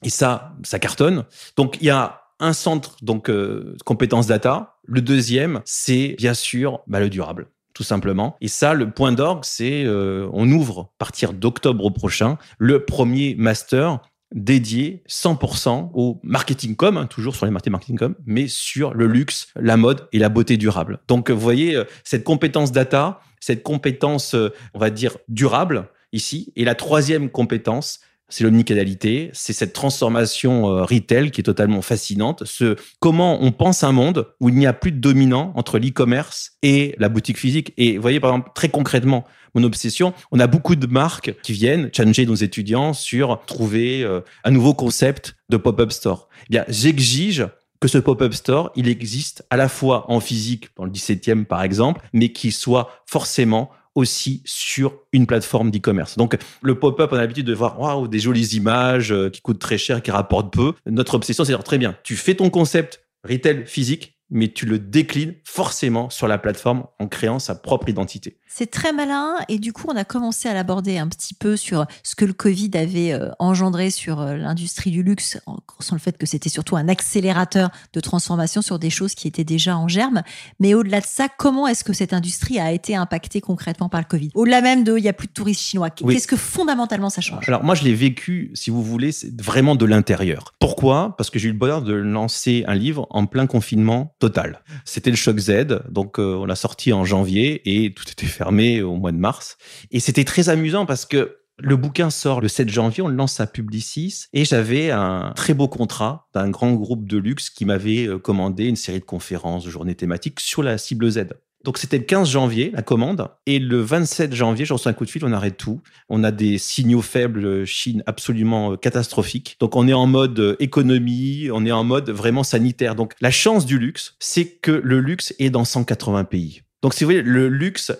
Et 0.02 0.10
ça, 0.10 0.54
ça 0.62 0.78
cartonne. 0.78 1.24
Donc, 1.56 1.78
il 1.80 1.86
y 1.86 1.90
a 1.90 2.25
un 2.40 2.52
centre 2.52 2.96
donc 3.02 3.30
euh, 3.30 3.76
compétences 3.84 4.26
data. 4.26 4.78
Le 4.84 5.00
deuxième, 5.00 5.62
c'est 5.64 6.14
bien 6.18 6.34
sûr 6.34 6.80
bah, 6.86 7.00
le 7.00 7.10
durable 7.10 7.48
tout 7.74 7.82
simplement. 7.82 8.38
Et 8.40 8.48
ça, 8.48 8.72
le 8.72 8.90
point 8.90 9.12
d'orgue, 9.12 9.44
c'est 9.44 9.84
euh, 9.84 10.30
on 10.32 10.50
ouvre 10.50 10.80
à 10.80 10.90
partir 10.98 11.34
d'octobre 11.34 11.90
prochain 11.90 12.38
le 12.56 12.86
premier 12.86 13.34
master 13.34 14.00
dédié 14.34 15.02
100% 15.10 15.90
au 15.92 16.18
marketing 16.22 16.74
com, 16.74 16.96
hein, 16.96 17.04
toujours 17.04 17.36
sur 17.36 17.44
les 17.44 17.52
marketing 17.52 17.98
com, 17.98 18.14
mais 18.24 18.48
sur 18.48 18.94
le 18.94 19.06
luxe, 19.06 19.48
la 19.56 19.76
mode 19.76 20.08
et 20.12 20.18
la 20.18 20.30
beauté 20.30 20.56
durable. 20.56 21.00
Donc, 21.06 21.30
vous 21.30 21.38
voyez, 21.38 21.76
euh, 21.76 21.84
cette 22.02 22.24
compétence 22.24 22.72
data, 22.72 23.20
cette 23.40 23.62
compétence, 23.62 24.34
on 24.72 24.78
va 24.78 24.88
dire, 24.88 25.18
durable 25.28 25.90
ici. 26.12 26.54
Et 26.56 26.64
la 26.64 26.74
troisième 26.74 27.28
compétence, 27.28 28.00
c'est 28.28 28.44
l'omnicanalité, 28.44 29.30
c'est 29.32 29.52
cette 29.52 29.72
transformation 29.72 30.68
euh, 30.68 30.84
retail 30.84 31.30
qui 31.30 31.40
est 31.40 31.44
totalement 31.44 31.82
fascinante. 31.82 32.42
Ce 32.44 32.76
comment 32.98 33.42
on 33.42 33.52
pense 33.52 33.84
un 33.84 33.92
monde 33.92 34.26
où 34.40 34.48
il 34.48 34.56
n'y 34.56 34.66
a 34.66 34.72
plus 34.72 34.92
de 34.92 34.98
dominant 34.98 35.52
entre 35.54 35.78
l'e-commerce 35.78 36.52
et 36.62 36.94
la 36.98 37.08
boutique 37.08 37.38
physique. 37.38 37.72
Et 37.76 37.96
vous 37.96 38.02
voyez 38.02 38.20
par 38.20 38.30
exemple 38.30 38.50
très 38.54 38.68
concrètement 38.68 39.24
mon 39.54 39.62
obsession, 39.62 40.12
on 40.32 40.38
a 40.38 40.46
beaucoup 40.46 40.76
de 40.76 40.86
marques 40.86 41.34
qui 41.42 41.54
viennent 41.54 41.88
challenger 41.90 42.26
nos 42.26 42.34
étudiants 42.34 42.92
sur 42.92 43.40
trouver 43.46 44.02
euh, 44.02 44.20
un 44.44 44.50
nouveau 44.50 44.74
concept 44.74 45.36
de 45.48 45.56
pop-up 45.56 45.92
store. 45.92 46.28
Eh 46.42 46.50
bien, 46.50 46.64
j'exige 46.68 47.46
que 47.80 47.88
ce 47.88 47.96
pop-up 47.96 48.34
store, 48.34 48.70
il 48.76 48.88
existe 48.88 49.46
à 49.48 49.56
la 49.56 49.68
fois 49.68 50.10
en 50.10 50.20
physique, 50.20 50.68
dans 50.76 50.84
le 50.84 50.90
17e 50.90 51.44
par 51.44 51.62
exemple, 51.62 52.02
mais 52.12 52.32
qu'il 52.32 52.52
soit 52.52 52.90
forcément 53.06 53.70
aussi 53.96 54.42
sur 54.44 55.00
une 55.12 55.26
plateforme 55.26 55.72
d'e-commerce. 55.72 56.16
Donc, 56.16 56.36
le 56.62 56.78
pop-up, 56.78 57.10
on 57.12 57.16
a 57.16 57.20
l'habitude 57.20 57.46
de 57.46 57.54
voir 57.54 57.80
waouh, 57.80 58.06
des 58.06 58.20
jolies 58.20 58.54
images 58.54 59.10
euh, 59.10 59.30
qui 59.30 59.40
coûtent 59.40 59.58
très 59.58 59.78
cher, 59.78 60.02
qui 60.02 60.12
rapportent 60.12 60.52
peu. 60.52 60.74
Notre 60.86 61.14
obsession, 61.14 61.44
c'est 61.44 61.52
de 61.52 61.56
dire 61.56 61.64
très 61.64 61.78
bien, 61.78 61.96
tu 62.04 62.14
fais 62.14 62.34
ton 62.34 62.50
concept 62.50 63.02
retail 63.24 63.64
physique, 63.66 64.18
mais 64.30 64.48
tu 64.48 64.66
le 64.66 64.78
déclines 64.78 65.34
forcément 65.44 66.10
sur 66.10 66.28
la 66.28 66.38
plateforme 66.38 66.84
en 66.98 67.08
créant 67.08 67.38
sa 67.38 67.54
propre 67.54 67.88
identité. 67.88 68.36
C'est 68.48 68.70
très 68.70 68.92
malin 68.92 69.34
et 69.48 69.58
du 69.58 69.72
coup 69.72 69.86
on 69.88 69.96
a 69.96 70.04
commencé 70.04 70.48
à 70.48 70.54
l'aborder 70.54 70.98
un 70.98 71.08
petit 71.08 71.34
peu 71.34 71.56
sur 71.56 71.84
ce 72.04 72.14
que 72.14 72.24
le 72.24 72.32
Covid 72.32 72.70
avait 72.74 73.12
euh, 73.12 73.30
engendré 73.38 73.90
sur 73.90 74.20
euh, 74.20 74.36
l'industrie 74.36 74.90
du 74.92 75.02
luxe, 75.02 75.38
sans 75.80 75.96
le 75.96 76.00
fait 76.00 76.16
que 76.16 76.26
c'était 76.26 76.48
surtout 76.48 76.76
un 76.76 76.88
accélérateur 76.88 77.70
de 77.92 78.00
transformation 78.00 78.62
sur 78.62 78.78
des 78.78 78.88
choses 78.88 79.14
qui 79.14 79.26
étaient 79.26 79.44
déjà 79.44 79.76
en 79.76 79.88
germe. 79.88 80.22
Mais 80.60 80.74
au-delà 80.74 81.00
de 81.00 81.06
ça, 81.06 81.28
comment 81.28 81.66
est-ce 81.66 81.82
que 81.82 81.92
cette 81.92 82.12
industrie 82.12 82.60
a 82.60 82.72
été 82.72 82.94
impactée 82.94 83.40
concrètement 83.40 83.88
par 83.88 84.00
le 84.00 84.06
Covid? 84.06 84.30
Au-delà 84.34 84.60
même 84.60 84.84
de 84.84 84.96
il 84.96 85.02
n'y 85.02 85.08
a 85.08 85.12
plus 85.12 85.26
de 85.26 85.32
touristes 85.32 85.62
chinois, 85.62 85.90
qu'est-ce 85.90 86.28
que 86.28 86.36
fondamentalement 86.36 87.10
ça 87.10 87.20
change? 87.20 87.48
Alors 87.48 87.64
moi 87.64 87.74
je 87.74 87.82
l'ai 87.82 87.94
vécu, 87.94 88.52
si 88.54 88.70
vous 88.70 88.82
voulez, 88.82 89.10
c'est 89.10 89.38
vraiment 89.40 89.74
de 89.74 89.84
l'intérieur. 89.84 90.54
Pourquoi? 90.60 91.16
Parce 91.18 91.30
que 91.30 91.38
j'ai 91.38 91.48
eu 91.48 91.52
le 91.52 91.58
bonheur 91.58 91.82
de 91.82 91.92
lancer 91.92 92.64
un 92.68 92.74
livre 92.74 93.08
en 93.10 93.26
plein 93.26 93.46
confinement 93.46 94.14
total. 94.20 94.62
C'était 94.84 95.10
le 95.10 95.16
choc 95.16 95.38
Z, 95.38 95.82
donc 95.90 96.18
euh, 96.18 96.36
on 96.36 96.46
l'a 96.46 96.56
sorti 96.56 96.92
en 96.92 97.04
janvier 97.04 97.62
et 97.64 97.92
tout 97.92 98.04
était 98.10 98.26
fermé 98.36 98.82
au 98.82 98.96
mois 98.96 99.12
de 99.12 99.18
mars. 99.18 99.56
Et 99.90 100.00
c'était 100.00 100.24
très 100.24 100.48
amusant 100.48 100.86
parce 100.86 101.06
que 101.06 101.38
le 101.58 101.76
bouquin 101.76 102.10
sort 102.10 102.42
le 102.42 102.48
7 102.48 102.68
janvier, 102.68 103.02
on 103.02 103.08
le 103.08 103.14
lance 103.14 103.40
à 103.40 103.46
Publicis 103.46 104.26
et 104.34 104.44
j'avais 104.44 104.90
un 104.90 105.32
très 105.34 105.54
beau 105.54 105.68
contrat 105.68 106.28
d'un 106.34 106.50
grand 106.50 106.74
groupe 106.74 107.08
de 107.08 107.16
luxe 107.16 107.48
qui 107.48 107.64
m'avait 107.64 108.06
euh, 108.06 108.18
commandé 108.18 108.66
une 108.66 108.76
série 108.76 109.00
de 109.00 109.04
conférences, 109.04 109.64
de 109.64 109.70
journées 109.70 109.94
thématiques 109.94 110.40
sur 110.40 110.62
la 110.62 110.76
cible 110.76 111.10
Z. 111.10 111.28
Donc 111.64 111.78
c'était 111.78 111.96
le 111.96 112.04
15 112.04 112.28
janvier, 112.28 112.70
la 112.74 112.82
commande. 112.82 113.28
Et 113.46 113.58
le 113.58 113.80
27 113.80 114.34
janvier, 114.34 114.66
je 114.66 114.74
reçois 114.74 114.90
un 114.90 114.94
coup 114.94 115.06
de 115.06 115.10
fil, 115.10 115.24
on 115.24 115.32
arrête 115.32 115.56
tout. 115.56 115.80
On 116.10 116.22
a 116.24 116.30
des 116.30 116.58
signaux 116.58 117.00
faibles 117.00 117.46
euh, 117.46 117.64
Chine 117.64 118.02
absolument 118.06 118.72
euh, 118.72 118.76
catastrophiques. 118.76 119.56
Donc 119.58 119.76
on 119.76 119.88
est 119.88 119.94
en 119.94 120.06
mode 120.06 120.56
économie, 120.60 121.48
on 121.50 121.64
est 121.64 121.72
en 121.72 121.84
mode 121.84 122.10
vraiment 122.10 122.44
sanitaire. 122.44 122.96
Donc 122.96 123.14
la 123.22 123.30
chance 123.30 123.64
du 123.64 123.78
luxe, 123.78 124.14
c'est 124.20 124.44
que 124.44 124.72
le 124.72 125.00
luxe 125.00 125.34
est 125.38 125.50
dans 125.50 125.64
180 125.64 126.24
pays. 126.24 126.60
Donc 126.82 126.92
si 126.92 127.02
vous 127.02 127.08
voyez, 127.08 127.22
le 127.22 127.48
luxe 127.48 127.92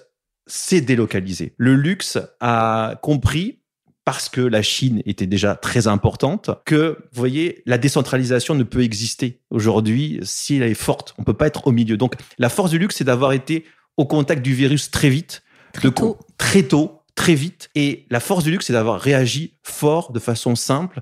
s'est 0.46 0.80
délocalisé. 0.80 1.54
Le 1.56 1.74
luxe 1.74 2.18
a 2.40 2.98
compris 3.02 3.60
parce 4.04 4.28
que 4.28 4.40
la 4.40 4.62
Chine 4.62 5.02
était 5.04 5.26
déjà 5.26 5.56
très 5.56 5.88
importante, 5.88 6.50
que, 6.64 6.96
vous 7.12 7.18
voyez, 7.18 7.64
la 7.66 7.76
décentralisation 7.76 8.54
ne 8.54 8.62
peut 8.62 8.82
exister 8.82 9.42
aujourd'hui 9.50 10.20
si 10.22 10.56
elle 10.56 10.62
est 10.62 10.74
forte. 10.74 11.12
On 11.18 11.24
peut 11.24 11.34
pas 11.34 11.48
être 11.48 11.66
au 11.66 11.72
milieu. 11.72 11.96
Donc, 11.96 12.14
la 12.38 12.48
force 12.48 12.70
du 12.70 12.78
luxe, 12.78 12.96
c'est 12.96 13.04
d'avoir 13.04 13.32
été 13.32 13.64
au 13.96 14.06
contact 14.06 14.42
du 14.42 14.54
virus 14.54 14.92
très 14.92 15.08
vite, 15.08 15.42
très 15.72 15.90
tôt. 15.90 16.18
très 16.38 16.62
tôt, 16.62 17.02
très 17.16 17.34
vite. 17.34 17.68
Et 17.74 18.06
la 18.08 18.20
force 18.20 18.44
du 18.44 18.52
luxe, 18.52 18.66
c'est 18.66 18.72
d'avoir 18.72 19.00
réagi 19.00 19.56
fort, 19.64 20.12
de 20.12 20.20
façon 20.20 20.54
simple, 20.54 21.00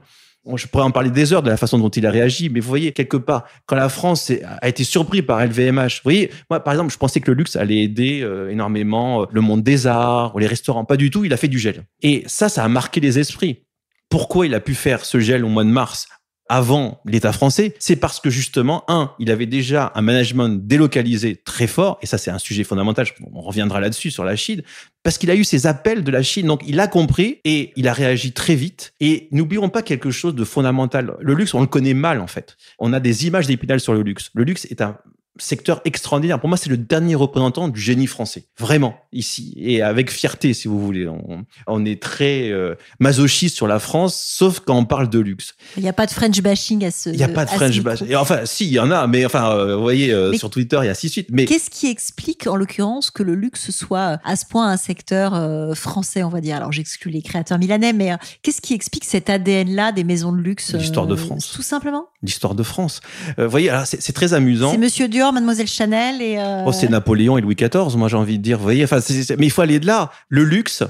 je 0.56 0.66
pourrais 0.66 0.84
en 0.84 0.90
parler 0.90 1.10
des 1.10 1.32
heures 1.32 1.42
de 1.42 1.50
la 1.50 1.56
façon 1.56 1.78
dont 1.78 1.88
il 1.88 2.06
a 2.06 2.10
réagi, 2.10 2.48
mais 2.50 2.60
vous 2.60 2.68
voyez, 2.68 2.92
quelque 2.92 3.16
part, 3.16 3.44
quand 3.66 3.76
la 3.76 3.88
France 3.88 4.30
a 4.60 4.68
été 4.68 4.84
surpris 4.84 5.22
par 5.22 5.44
LVMH, 5.44 5.96
vous 5.96 6.00
voyez, 6.04 6.30
moi, 6.50 6.60
par 6.60 6.74
exemple, 6.74 6.92
je 6.92 6.98
pensais 6.98 7.20
que 7.20 7.30
le 7.30 7.36
luxe 7.36 7.56
allait 7.56 7.82
aider 7.82 8.20
euh, 8.22 8.50
énormément 8.50 9.22
euh, 9.22 9.26
le 9.32 9.40
monde 9.40 9.62
des 9.62 9.86
arts 9.86 10.34
ou 10.34 10.38
les 10.38 10.46
restaurants. 10.46 10.84
Pas 10.84 10.96
du 10.96 11.10
tout, 11.10 11.24
il 11.24 11.32
a 11.32 11.36
fait 11.36 11.48
du 11.48 11.58
gel. 11.58 11.84
Et 12.02 12.24
ça, 12.26 12.48
ça 12.48 12.64
a 12.64 12.68
marqué 12.68 13.00
les 13.00 13.18
esprits. 13.18 13.64
Pourquoi 14.10 14.46
il 14.46 14.54
a 14.54 14.60
pu 14.60 14.74
faire 14.74 15.04
ce 15.04 15.18
gel 15.18 15.44
au 15.44 15.48
mois 15.48 15.64
de 15.64 15.70
mars 15.70 16.08
avant 16.48 17.00
l'État 17.06 17.32
français, 17.32 17.74
c'est 17.78 17.96
parce 17.96 18.20
que 18.20 18.30
justement, 18.30 18.84
un, 18.88 19.12
il 19.18 19.30
avait 19.30 19.46
déjà 19.46 19.92
un 19.94 20.02
management 20.02 20.48
délocalisé 20.66 21.36
très 21.36 21.66
fort, 21.66 21.98
et 22.02 22.06
ça 22.06 22.18
c'est 22.18 22.30
un 22.30 22.38
sujet 22.38 22.64
fondamental, 22.64 23.06
on 23.32 23.40
reviendra 23.40 23.80
là-dessus 23.80 24.10
sur 24.10 24.24
la 24.24 24.36
Chine, 24.36 24.62
parce 25.02 25.18
qu'il 25.18 25.30
a 25.30 25.34
eu 25.34 25.44
ces 25.44 25.66
appels 25.66 26.04
de 26.04 26.10
la 26.10 26.22
Chine, 26.22 26.46
donc 26.46 26.62
il 26.66 26.80
a 26.80 26.86
compris 26.86 27.40
et 27.44 27.72
il 27.76 27.88
a 27.88 27.92
réagi 27.92 28.32
très 28.32 28.54
vite. 28.54 28.94
Et 29.00 29.28
n'oublions 29.32 29.68
pas 29.68 29.82
quelque 29.82 30.10
chose 30.10 30.34
de 30.34 30.44
fondamental. 30.44 31.14
Le 31.20 31.34
luxe, 31.34 31.54
on 31.54 31.60
le 31.60 31.66
connaît 31.66 31.94
mal 31.94 32.20
en 32.20 32.26
fait. 32.26 32.56
On 32.78 32.92
a 32.92 33.00
des 33.00 33.26
images 33.26 33.46
d'épinal 33.46 33.80
sur 33.80 33.94
le 33.94 34.02
luxe. 34.02 34.30
Le 34.34 34.44
luxe 34.44 34.66
est 34.66 34.80
un 34.80 34.96
secteur 35.38 35.80
extraordinaire. 35.84 36.38
Pour 36.38 36.48
moi, 36.48 36.56
c'est 36.56 36.70
le 36.70 36.76
dernier 36.76 37.14
représentant 37.14 37.68
du 37.68 37.80
génie 37.80 38.06
français. 38.06 38.44
Vraiment, 38.58 38.96
ici. 39.12 39.52
Et 39.56 39.82
avec 39.82 40.10
fierté, 40.10 40.54
si 40.54 40.68
vous 40.68 40.80
voulez. 40.80 41.08
On, 41.66 41.84
est 41.84 42.00
très 42.00 42.50
euh, 42.50 42.76
masochiste 43.00 43.56
sur 43.56 43.66
la 43.66 43.78
France, 43.78 44.16
sauf 44.16 44.60
quand 44.60 44.76
on 44.76 44.84
parle 44.84 45.10
de 45.10 45.18
luxe. 45.18 45.54
Il 45.76 45.82
n'y 45.82 45.88
a 45.88 45.92
pas 45.92 46.06
de 46.06 46.12
French 46.12 46.40
bashing 46.40 46.84
à 46.84 46.90
ce 46.90 47.10
Il 47.10 47.16
n'y 47.16 47.24
a 47.24 47.28
pas 47.28 47.44
de 47.44 47.50
French 47.50 47.80
bashing. 47.80 48.14
Enfin, 48.14 48.46
si, 48.46 48.66
il 48.66 48.72
y 48.72 48.78
en 48.78 48.90
a, 48.90 49.06
mais 49.06 49.26
enfin, 49.26 49.50
euh, 49.50 49.76
vous 49.76 49.82
voyez, 49.82 50.12
euh, 50.12 50.32
sur 50.34 50.50
Twitter, 50.50 50.78
il 50.82 50.86
y 50.86 50.88
a 50.88 50.94
six 50.94 51.08
suites. 51.08 51.28
Mais 51.32 51.46
Qu'est-ce 51.46 51.70
qui 51.70 51.88
explique, 51.88 52.46
en 52.46 52.56
l'occurrence, 52.56 53.10
que 53.10 53.22
le 53.22 53.34
luxe 53.34 53.70
soit 53.70 54.20
à 54.24 54.36
ce 54.36 54.46
point 54.46 54.68
un 54.68 54.76
secteur 54.76 55.76
français, 55.76 56.22
on 56.22 56.28
va 56.28 56.40
dire? 56.40 56.56
Alors, 56.56 56.72
j'exclus 56.72 57.10
les 57.10 57.22
créateurs 57.22 57.58
milanais, 57.58 57.92
mais 57.92 58.12
qu'est-ce 58.42 58.60
qui 58.60 58.74
explique 58.74 59.04
cet 59.04 59.28
ADN-là 59.30 59.92
des 59.92 60.04
maisons 60.04 60.32
de 60.32 60.40
luxe 60.40 60.74
L'histoire 60.74 61.06
de 61.06 61.16
France. 61.16 61.52
Tout 61.54 61.62
simplement? 61.62 62.06
L'histoire 62.22 62.54
de 62.54 62.62
France. 62.62 63.00
vous 63.36 63.48
voyez, 63.48 63.72
c'est 63.84 64.12
très 64.12 64.32
amusant. 64.32 64.70
C'est 64.70 64.78
Monsieur 64.78 65.08
Dior 65.08 65.23
Mademoiselle 65.32 65.66
Chanel 65.66 66.22
et. 66.22 66.38
Euh, 66.38 66.64
oh, 66.66 66.72
c'est 66.72 66.88
Napoléon 66.88 67.38
et 67.38 67.40
Louis 67.40 67.54
XIV, 67.54 67.96
moi 67.96 68.08
j'ai 68.08 68.16
envie 68.16 68.38
de 68.38 68.42
dire. 68.42 68.58
Vous 68.58 68.64
voyez, 68.64 68.84
enfin, 68.84 68.98
mais 69.38 69.46
il 69.46 69.50
faut 69.50 69.62
aller 69.62 69.80
de 69.80 69.86
là. 69.86 70.10
Le 70.28 70.44
luxe, 70.44 70.82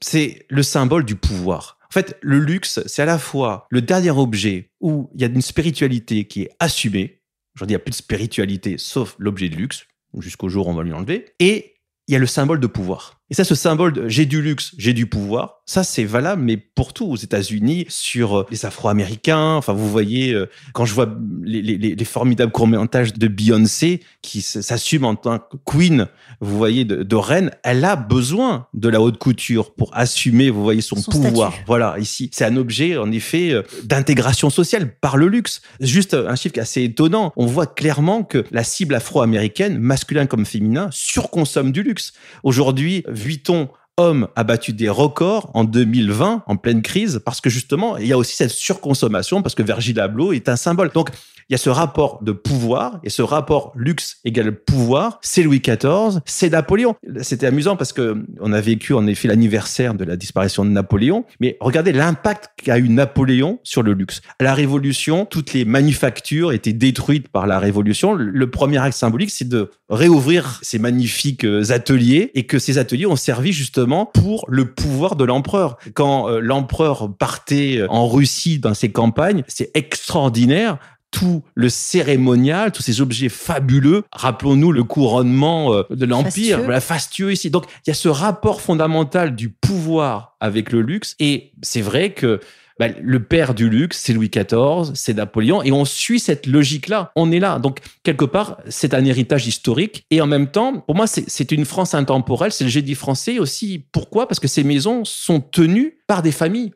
c'est 0.00 0.46
le 0.48 0.62
symbole 0.62 1.04
du 1.04 1.16
pouvoir. 1.16 1.78
En 1.88 1.92
fait, 1.92 2.18
le 2.22 2.38
luxe, 2.38 2.80
c'est 2.86 3.02
à 3.02 3.06
la 3.06 3.18
fois 3.18 3.66
le 3.70 3.80
dernier 3.80 4.10
objet 4.10 4.70
où 4.80 5.10
il 5.14 5.20
y 5.20 5.24
a 5.24 5.28
une 5.28 5.42
spiritualité 5.42 6.24
qui 6.24 6.42
est 6.42 6.50
assumée, 6.58 7.20
Aujourd'hui, 7.56 7.74
il 7.74 7.76
n'y 7.76 7.82
a 7.82 7.84
plus 7.84 7.90
de 7.90 7.96
spiritualité, 7.96 8.78
sauf 8.78 9.14
l'objet 9.18 9.48
de 9.48 9.54
luxe, 9.54 9.86
jusqu'au 10.18 10.48
jour 10.48 10.66
où 10.66 10.70
on 10.70 10.74
va 10.74 10.82
lui 10.82 10.92
enlever. 10.92 11.34
Et 11.38 11.76
il 12.08 12.12
y 12.12 12.16
a 12.16 12.18
le 12.18 12.26
symbole 12.26 12.58
de 12.58 12.66
pouvoir. 12.66 13.13
Et 13.34 13.36
ça, 13.36 13.42
ce 13.42 13.56
symbole 13.56 13.92
de 13.92 14.08
j'ai 14.08 14.26
du 14.26 14.40
luxe, 14.40 14.76
j'ai 14.78 14.92
du 14.92 15.06
pouvoir, 15.06 15.56
ça 15.66 15.82
c'est 15.82 16.04
valable, 16.04 16.40
mais 16.40 16.56
pour 16.56 16.92
tout 16.92 17.06
aux 17.06 17.16
États-Unis, 17.16 17.84
sur 17.88 18.38
euh, 18.38 18.46
les 18.52 18.64
Afro-Américains. 18.64 19.56
Enfin, 19.56 19.72
vous 19.72 19.90
voyez, 19.90 20.32
euh, 20.32 20.48
quand 20.72 20.84
je 20.84 20.94
vois 20.94 21.12
les, 21.42 21.60
les, 21.60 21.96
les 21.96 22.04
formidables 22.04 22.52
courts-métrages 22.52 23.12
de 23.12 23.26
Beyoncé 23.26 24.02
qui 24.22 24.40
s'assume 24.40 25.04
en 25.04 25.16
tant 25.16 25.40
que 25.40 25.56
queen, 25.64 26.06
vous 26.40 26.56
voyez, 26.56 26.84
de, 26.84 27.02
de, 27.02 27.16
reine, 27.16 27.50
elle 27.64 27.84
a 27.84 27.96
besoin 27.96 28.68
de 28.72 28.88
la 28.88 29.00
haute 29.00 29.18
couture 29.18 29.74
pour 29.74 29.90
assumer, 29.96 30.48
vous 30.50 30.62
voyez, 30.62 30.80
son, 30.80 31.02
pouvoir. 31.02 31.54
Voilà, 31.66 31.96
ici, 31.98 32.30
c'est 32.32 32.44
un 32.44 32.56
objet 32.56 32.96
en 32.96 33.10
effet 33.10 33.50
euh, 33.50 33.62
d'intégration 33.82 34.48
sociale 34.48 34.94
par 35.00 35.16
le 35.16 35.26
luxe. 35.26 35.60
Juste 35.80 36.14
un 36.14 36.36
chiffre 36.36 36.60
assez 36.60 36.84
étonnant. 36.84 37.32
On 37.34 37.46
voit 37.46 37.66
clairement 37.66 38.22
que 38.22 38.44
la 38.52 38.62
cible 38.62 38.94
afro-américaine, 38.94 39.78
masculin 39.78 40.26
comme 40.26 40.46
féminin, 40.46 40.88
surconsomme 40.92 41.72
du 41.72 41.82
luxe. 41.82 42.12
Aujourd'hui, 42.44 43.02
Vuitton 43.24 43.68
homme 43.96 44.28
a 44.36 44.44
battu 44.44 44.72
des 44.72 44.88
records 44.88 45.50
en 45.54 45.64
2020 45.64 46.44
en 46.46 46.56
pleine 46.56 46.82
crise 46.82 47.22
parce 47.24 47.40
que 47.40 47.48
justement 47.48 47.96
il 47.96 48.06
y 48.06 48.12
a 48.12 48.18
aussi 48.18 48.36
cette 48.36 48.50
surconsommation 48.50 49.40
parce 49.40 49.54
que 49.54 49.62
Virgil 49.62 49.98
Abloh 50.00 50.32
est 50.32 50.48
un 50.48 50.56
symbole. 50.56 50.90
Donc 50.92 51.10
il 51.48 51.52
y 51.52 51.54
a 51.54 51.58
ce 51.58 51.70
rapport 51.70 52.22
de 52.22 52.32
pouvoir 52.32 53.00
et 53.02 53.10
ce 53.10 53.22
rapport 53.22 53.72
luxe 53.74 54.18
égale 54.24 54.52
pouvoir. 54.52 55.18
C'est 55.22 55.42
Louis 55.42 55.60
XIV, 55.60 56.20
c'est 56.24 56.50
Napoléon. 56.50 56.94
C'était 57.22 57.46
amusant 57.46 57.76
parce 57.76 57.92
que 57.92 58.24
on 58.40 58.52
a 58.52 58.60
vécu 58.60 58.94
en 58.94 59.06
effet 59.06 59.28
l'anniversaire 59.28 59.94
de 59.94 60.04
la 60.04 60.16
disparition 60.16 60.64
de 60.64 60.70
Napoléon, 60.70 61.24
mais 61.40 61.56
regardez 61.60 61.92
l'impact 61.92 62.50
qu'a 62.62 62.78
eu 62.78 62.88
Napoléon 62.88 63.60
sur 63.62 63.82
le 63.82 63.92
luxe. 63.92 64.20
À 64.38 64.44
la 64.44 64.54
Révolution, 64.54 65.26
toutes 65.26 65.52
les 65.52 65.64
manufactures 65.64 66.52
étaient 66.52 66.72
détruites 66.72 67.28
par 67.28 67.46
la 67.46 67.58
Révolution. 67.58 68.14
Le 68.14 68.50
premier 68.50 68.78
acte 68.78 68.96
symbolique, 68.96 69.30
c'est 69.30 69.48
de 69.48 69.70
réouvrir 69.88 70.60
ces 70.62 70.78
magnifiques 70.78 71.44
euh, 71.44 71.70
ateliers 71.70 72.30
et 72.34 72.46
que 72.46 72.58
ces 72.58 72.78
ateliers 72.78 73.06
ont 73.06 73.16
servi 73.16 73.52
justement 73.52 74.06
pour 74.06 74.44
le 74.48 74.72
pouvoir 74.72 75.16
de 75.16 75.24
l'empereur. 75.24 75.76
Quand 75.94 76.28
euh, 76.28 76.40
l'empereur 76.40 77.14
partait 77.16 77.78
euh, 77.78 77.86
en 77.90 78.08
Russie 78.08 78.58
dans 78.58 78.74
ses 78.74 78.90
campagnes, 78.90 79.42
c'est 79.48 79.70
extraordinaire 79.74 80.78
tout 81.14 81.44
le 81.54 81.68
cérémonial, 81.68 82.72
tous 82.72 82.82
ces 82.82 83.00
objets 83.00 83.28
fabuleux. 83.28 84.02
Rappelons-nous 84.10 84.72
le 84.72 84.82
couronnement 84.82 85.72
euh, 85.72 85.82
de 85.90 86.06
l'Empire, 86.06 86.68
la 86.68 86.80
fastueux 86.80 87.32
ici. 87.32 87.50
Donc, 87.50 87.66
il 87.86 87.90
y 87.90 87.92
a 87.92 87.94
ce 87.94 88.08
rapport 88.08 88.60
fondamental 88.60 89.36
du 89.36 89.48
pouvoir 89.48 90.34
avec 90.40 90.72
le 90.72 90.80
luxe. 90.80 91.14
Et 91.20 91.52
c'est 91.62 91.82
vrai 91.82 92.14
que 92.14 92.40
bah, 92.80 92.88
le 93.00 93.22
père 93.22 93.54
du 93.54 93.70
luxe, 93.70 94.00
c'est 94.02 94.12
Louis 94.12 94.28
XIV, 94.28 94.92
c'est 94.94 95.14
Napoléon, 95.14 95.62
et 95.62 95.70
on 95.70 95.84
suit 95.84 96.18
cette 96.18 96.48
logique-là. 96.48 97.12
On 97.14 97.30
est 97.30 97.38
là. 97.38 97.60
Donc, 97.60 97.78
quelque 98.02 98.24
part, 98.24 98.58
c'est 98.68 98.92
un 98.92 99.04
héritage 99.04 99.46
historique. 99.46 100.06
Et 100.10 100.20
en 100.20 100.26
même 100.26 100.48
temps, 100.48 100.80
pour 100.80 100.96
moi, 100.96 101.06
c'est 101.06 101.52
une 101.52 101.64
France 101.64 101.94
intemporelle, 101.94 102.50
c'est 102.50 102.64
le 102.64 102.70
génie 102.70 102.96
français 102.96 103.38
aussi. 103.38 103.86
Pourquoi? 103.92 104.26
Parce 104.26 104.40
que 104.40 104.48
ces 104.48 104.64
maisons 104.64 105.04
sont 105.04 105.38
tenues 105.38 105.98
par 106.08 106.22
des 106.22 106.32
familles 106.32 106.72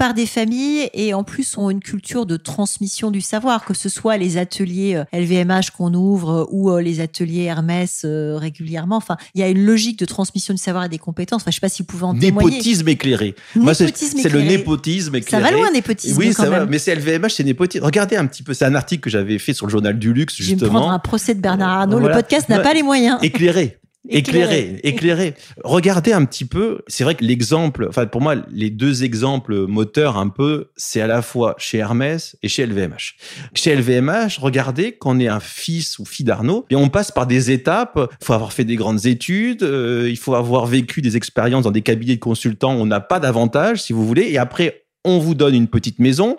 par 0.00 0.14
des 0.14 0.24
familles 0.24 0.88
et 0.94 1.12
en 1.12 1.24
plus 1.24 1.58
ont 1.58 1.68
une 1.68 1.80
culture 1.80 2.24
de 2.24 2.38
transmission 2.38 3.10
du 3.10 3.20
savoir, 3.20 3.66
que 3.66 3.74
ce 3.74 3.90
soit 3.90 4.16
les 4.16 4.38
ateliers 4.38 5.02
LVMH 5.12 5.50
euh, 5.52 5.60
qu'on 5.76 5.92
ouvre 5.92 6.30
euh, 6.30 6.44
ou 6.48 6.70
euh, 6.70 6.80
les 6.80 7.00
ateliers 7.00 7.42
Hermès 7.42 8.06
régulièrement. 8.06 8.96
Enfin, 8.96 9.18
il 9.34 9.42
y 9.42 9.44
a 9.44 9.48
une 9.50 9.62
logique 9.62 9.98
de 9.98 10.06
transmission 10.06 10.54
du 10.54 10.58
savoir 10.58 10.86
et 10.86 10.88
des 10.88 10.96
compétences. 10.96 11.42
Enfin, 11.42 11.50
je 11.50 11.56
sais 11.56 11.60
pas 11.60 11.68
si 11.68 11.82
vous 11.82 11.86
pouvez 11.86 12.04
en 12.04 12.14
témoigner. 12.18 12.48
Népotisme 12.48 12.88
éclairé. 12.88 13.34
C'est 13.74 14.30
le 14.30 14.40
népotisme 14.40 15.16
éclairé. 15.16 15.44
Ça 15.44 15.50
va 15.50 15.54
loin, 15.54 15.70
népotisme. 15.70 16.16
Oui, 16.16 16.32
ça 16.32 16.48
va. 16.48 16.64
Mais 16.64 16.78
c'est 16.78 16.94
LVMH, 16.94 17.28
c'est 17.28 17.44
népotisme. 17.44 17.84
Regardez 17.84 18.16
un 18.16 18.24
petit 18.24 18.42
peu. 18.42 18.54
C'est 18.54 18.64
un 18.64 18.74
article 18.74 19.02
que 19.02 19.10
j'avais 19.10 19.38
fait 19.38 19.52
sur 19.52 19.66
le 19.66 19.70
journal 19.70 19.98
du 19.98 20.14
luxe, 20.14 20.36
justement. 20.36 20.58
Je 20.60 20.64
vais 20.64 20.70
me 20.70 20.78
prendre 20.78 20.92
un 20.92 20.98
procès 20.98 21.34
de 21.34 21.42
Bernard 21.42 21.80
Arnault. 21.80 21.98
Le 21.98 22.10
podcast 22.10 22.48
n'a 22.48 22.60
pas 22.60 22.72
les 22.72 22.82
moyens. 22.82 23.18
Éclairé. 23.20 23.79
Éclairé, 24.08 24.80
éclairé. 24.82 25.34
Regardez 25.62 26.12
un 26.12 26.24
petit 26.24 26.46
peu. 26.46 26.80
C'est 26.86 27.04
vrai 27.04 27.14
que 27.14 27.22
l'exemple, 27.22 27.86
enfin 27.88 28.06
pour 28.06 28.22
moi, 28.22 28.34
les 28.50 28.70
deux 28.70 29.04
exemples 29.04 29.66
moteurs 29.66 30.16
un 30.16 30.28
peu, 30.28 30.70
c'est 30.76 31.02
à 31.02 31.06
la 31.06 31.20
fois 31.20 31.54
chez 31.58 31.78
Hermès 31.78 32.34
et 32.42 32.48
chez 32.48 32.64
LVMH. 32.64 33.16
Chez 33.54 33.76
LVMH, 33.76 34.38
regardez 34.40 34.92
qu'on 34.92 35.20
est 35.20 35.28
un 35.28 35.38
fils 35.38 35.98
ou 35.98 36.06
fille 36.06 36.24
d'Arnaud, 36.24 36.64
et 36.70 36.76
on 36.76 36.88
passe 36.88 37.12
par 37.12 37.26
des 37.26 37.50
étapes. 37.50 38.00
Il 38.20 38.24
faut 38.24 38.32
avoir 38.32 38.54
fait 38.54 38.64
des 38.64 38.76
grandes 38.76 39.04
études, 39.04 39.62
euh, 39.62 40.08
il 40.08 40.16
faut 40.16 40.34
avoir 40.34 40.64
vécu 40.64 41.02
des 41.02 41.18
expériences 41.18 41.64
dans 41.64 41.70
des 41.70 41.82
cabinets 41.82 42.16
de 42.16 42.20
consultants. 42.20 42.72
On 42.72 42.86
n'a 42.86 43.00
pas 43.00 43.20
d'avantage, 43.20 43.82
si 43.82 43.92
vous 43.92 44.06
voulez, 44.06 44.30
et 44.30 44.38
après 44.38 44.84
on 45.04 45.18
vous 45.18 45.34
donne 45.34 45.54
une 45.54 45.68
petite 45.68 45.98
maison 45.98 46.36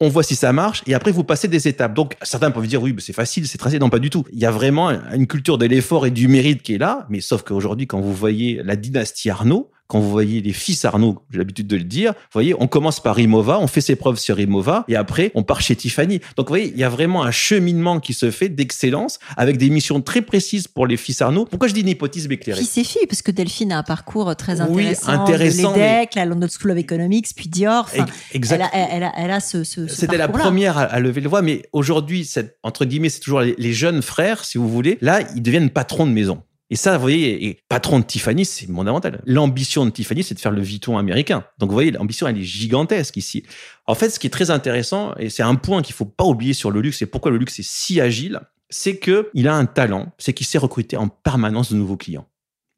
on 0.00 0.08
voit 0.08 0.22
si 0.22 0.34
ça 0.34 0.52
marche, 0.52 0.82
et 0.86 0.94
après 0.94 1.12
vous 1.12 1.24
passez 1.24 1.48
des 1.48 1.68
étapes. 1.68 1.94
Donc 1.94 2.16
certains 2.22 2.50
peuvent 2.50 2.66
dire 2.66 2.82
oui, 2.82 2.94
c'est 2.98 3.12
facile, 3.12 3.46
c'est 3.46 3.58
tracé. 3.58 3.78
Non, 3.78 3.90
pas 3.90 3.98
du 3.98 4.10
tout. 4.10 4.24
Il 4.32 4.38
y 4.38 4.46
a 4.46 4.50
vraiment 4.50 4.90
une 4.90 5.26
culture 5.26 5.58
de 5.58 5.66
l'effort 5.66 6.06
et 6.06 6.10
du 6.10 6.28
mérite 6.28 6.62
qui 6.62 6.74
est 6.74 6.78
là, 6.78 7.06
mais 7.08 7.20
sauf 7.20 7.42
qu'aujourd'hui, 7.42 7.86
quand 7.86 8.00
vous 8.00 8.14
voyez 8.14 8.60
la 8.64 8.76
dynastie 8.76 9.30
Arnaud, 9.30 9.70
quand 9.86 10.00
vous 10.00 10.10
voyez 10.10 10.40
les 10.40 10.52
fils 10.52 10.84
Arnaud, 10.84 11.22
j'ai 11.30 11.38
l'habitude 11.38 11.66
de 11.66 11.76
le 11.76 11.84
dire, 11.84 12.12
vous 12.12 12.32
voyez, 12.32 12.54
on 12.58 12.66
commence 12.66 13.00
par 13.00 13.18
Imova, 13.18 13.58
on 13.60 13.66
fait 13.66 13.80
ses 13.80 13.96
preuves 13.96 14.18
sur 14.18 14.40
Imova, 14.40 14.84
et 14.88 14.96
après, 14.96 15.30
on 15.34 15.42
part 15.42 15.60
chez 15.60 15.76
Tiffany. 15.76 16.20
Donc, 16.36 16.46
vous 16.46 16.52
voyez, 16.52 16.72
il 16.74 16.78
y 16.78 16.84
a 16.84 16.88
vraiment 16.88 17.22
un 17.22 17.30
cheminement 17.30 18.00
qui 18.00 18.14
se 18.14 18.30
fait 18.30 18.48
d'excellence 18.48 19.18
avec 19.36 19.58
des 19.58 19.70
missions 19.70 20.00
très 20.00 20.22
précises 20.22 20.68
pour 20.68 20.86
les 20.86 20.96
fils 20.96 21.20
Arnaud. 21.20 21.44
Pourquoi 21.44 21.68
je 21.68 21.74
dis 21.74 21.84
népotisme 21.84 22.32
éclairé 22.32 22.60
Fils 22.60 22.78
et 22.78 22.84
filles, 22.84 23.06
parce 23.08 23.22
que 23.22 23.30
Delphine 23.30 23.72
a 23.72 23.78
un 23.78 23.82
parcours 23.82 24.34
très 24.36 24.60
intéressant. 24.60 25.12
Oui, 25.12 25.20
intéressant. 25.20 25.74
l'EDEC, 25.74 26.14
la 26.14 26.24
London 26.24 26.48
School 26.48 26.70
of 26.70 26.78
Economics, 26.78 27.28
puis 27.36 27.48
Dior. 27.48 27.88
Exact. 28.32 28.70
Elle 28.72 29.02
a, 29.02 29.12
elle 29.16 29.30
a, 29.30 29.40
ce, 29.40 29.64
ce, 29.64 29.86
C'était 29.86 30.16
la 30.16 30.28
première 30.28 30.78
à, 30.78 30.98
lever 31.00 31.20
le 31.20 31.28
voix, 31.28 31.42
mais 31.42 31.62
aujourd'hui, 31.72 32.28
entre 32.62 32.84
guillemets, 32.84 33.10
c'est 33.10 33.20
toujours 33.20 33.40
les 33.40 33.72
jeunes 33.72 34.02
frères, 34.02 34.44
si 34.44 34.58
vous 34.58 34.68
voulez. 34.68 34.98
Là, 35.00 35.20
ils 35.34 35.42
deviennent 35.42 35.70
patrons 35.70 36.06
de 36.06 36.12
maison. 36.12 36.42
Et 36.74 36.76
ça, 36.76 36.96
vous 36.96 37.02
voyez, 37.02 37.46
et 37.46 37.60
patron 37.68 38.00
de 38.00 38.04
Tiffany, 38.04 38.44
c'est 38.44 38.66
fondamental. 38.66 39.22
L'ambition 39.26 39.86
de 39.86 39.90
Tiffany, 39.90 40.24
c'est 40.24 40.34
de 40.34 40.40
faire 40.40 40.50
le 40.50 40.60
Vuitton 40.60 40.98
américain. 40.98 41.44
Donc, 41.60 41.68
vous 41.70 41.74
voyez, 41.74 41.92
l'ambition, 41.92 42.26
elle 42.26 42.36
est 42.36 42.42
gigantesque 42.42 43.16
ici. 43.16 43.44
En 43.86 43.94
fait, 43.94 44.10
ce 44.10 44.18
qui 44.18 44.26
est 44.26 44.30
très 44.30 44.50
intéressant, 44.50 45.14
et 45.16 45.30
c'est 45.30 45.44
un 45.44 45.54
point 45.54 45.82
qu'il 45.82 45.94
faut 45.94 46.04
pas 46.04 46.24
oublier 46.24 46.52
sur 46.52 46.72
le 46.72 46.80
luxe, 46.80 47.00
et 47.00 47.06
pourquoi 47.06 47.30
le 47.30 47.36
luxe 47.36 47.60
est 47.60 47.64
si 47.64 48.00
agile, 48.00 48.40
c'est 48.70 48.96
que 48.96 49.30
il 49.34 49.46
a 49.46 49.54
un 49.54 49.66
talent, 49.66 50.10
c'est 50.18 50.32
qu'il 50.32 50.48
sait 50.48 50.58
recruter 50.58 50.96
en 50.96 51.06
permanence 51.06 51.70
de 51.70 51.76
nouveaux 51.76 51.96
clients 51.96 52.26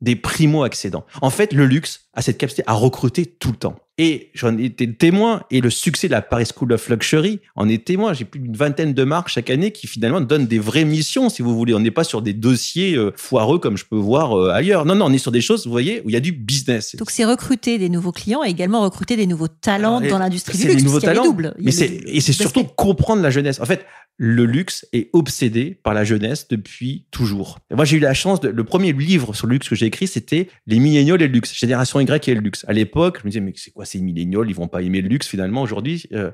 des 0.01 0.17
primo-accédants. 0.17 1.07
En 1.23 1.31
fait, 1.31 1.53
le 1.53 1.67
luxe 1.67 2.07
a 2.13 2.23
cette 2.23 2.39
capacité 2.39 2.63
à 2.67 2.75
recruter 2.75 3.27
tout 3.27 3.51
le 3.51 3.57
temps. 3.57 3.77
Et 3.99 4.31
j'en 4.35 4.59
ai 4.59 4.65
été 4.65 4.93
témoin, 4.93 5.43
et 5.51 5.63
le 5.63 5.71
succès 5.71 6.07
de 6.07 6.13
la 6.13 6.21
Paris 6.21 6.47
School 6.55 6.75
of 6.75 6.87
Luxury 6.91 7.41
en 7.55 7.67
est 7.67 7.83
témoin. 7.83 8.13
J'ai 8.13 8.27
plus 8.27 8.41
d'une 8.41 8.55
vingtaine 8.55 8.93
de 8.93 9.05
marques 9.05 9.29
chaque 9.29 9.49
année 9.49 9.71
qui 9.71 9.87
finalement 9.87 10.21
donnent 10.21 10.47
des 10.47 10.59
vraies 10.59 10.85
missions, 10.85 11.31
si 11.31 11.41
vous 11.41 11.57
voulez. 11.57 11.73
On 11.73 11.81
n'est 11.81 11.91
pas 11.91 12.05
sur 12.05 12.21
des 12.21 12.35
dossiers 12.35 12.95
euh, 12.95 13.13
foireux 13.17 13.59
comme 13.59 13.79
je 13.79 13.87
peux 13.87 13.97
voir 13.97 14.39
euh, 14.39 14.51
ailleurs. 14.51 14.85
Non, 14.85 14.95
non, 14.95 15.07
on 15.07 15.13
est 15.15 15.19
sur 15.19 15.33
des 15.33 15.41
choses, 15.41 15.65
vous 15.65 15.73
voyez, 15.73 16.03
où 16.05 16.11
il 16.11 16.13
y 16.13 16.17
a 16.17 16.21
du 16.21 16.33
business. 16.33 16.95
Donc 16.97 17.11
c'est 17.11 17.25
recruter 17.25 17.79
des 17.79 17.89
nouveaux 17.89 18.13
clients 18.13 18.45
et 18.45 18.51
également 18.51 18.83
recruter 18.83 19.17
des 19.17 19.27
nouveaux 19.27 19.49
talents 19.49 20.03
dans 20.03 20.19
l'industrie 20.19 20.59
du 20.59 20.65
luxe. 20.65 20.77
Des 20.77 20.83
nouveaux 20.83 21.01
talents. 21.01 21.35
Mais 21.59 21.73
c'est, 21.73 22.03
et 22.07 22.21
c'est 22.21 22.35
surtout 22.35 22.65
comprendre 22.65 23.23
la 23.23 23.31
jeunesse. 23.31 23.61
En 23.61 23.67
fait, 23.67 23.87
le 24.19 24.47
luxe 24.47 24.87
est 24.93 25.11
obsédé 25.13 25.79
par 25.83 25.93
la 25.93 26.05
jeunesse 26.05 26.49
depuis 26.49 27.07
toujours. 27.11 27.59
moi, 27.71 27.85
j'ai 27.85 27.99
eu 27.99 28.01
la 28.01 28.15
chance 28.15 28.41
de, 28.41 28.49
le 28.49 28.65
premier 28.65 28.93
livre 28.93 29.35
sur 29.35 29.47
le 29.47 29.55
luxe 29.55 29.69
que 29.69 29.75
j'ai 29.75 29.87
écrit, 29.87 30.07
c'était 30.07 30.49
Les 30.67 30.79
milléniaux 30.79 31.17
et 31.17 31.19
le 31.19 31.27
luxe, 31.27 31.55
Génération 31.55 32.01
Y 32.01 32.29
et 32.29 32.35
le 32.35 32.41
luxe. 32.41 32.65
À 32.69 32.73
l'époque, 32.73 33.19
je 33.21 33.27
me 33.27 33.31
disais, 33.31 33.41
mais 33.41 33.53
c'est 33.57 33.73
quoi 33.73 33.85
ces 33.85 34.01
milléniaux? 34.01 34.45
Ils 34.45 34.55
vont 34.55 34.69
pas 34.69 34.83
aimer 34.83 35.03
le 35.03 35.09
luxe 35.09 35.27
finalement. 35.27 35.63
Aujourd'hui, 35.63 36.07
euh, 36.13 36.31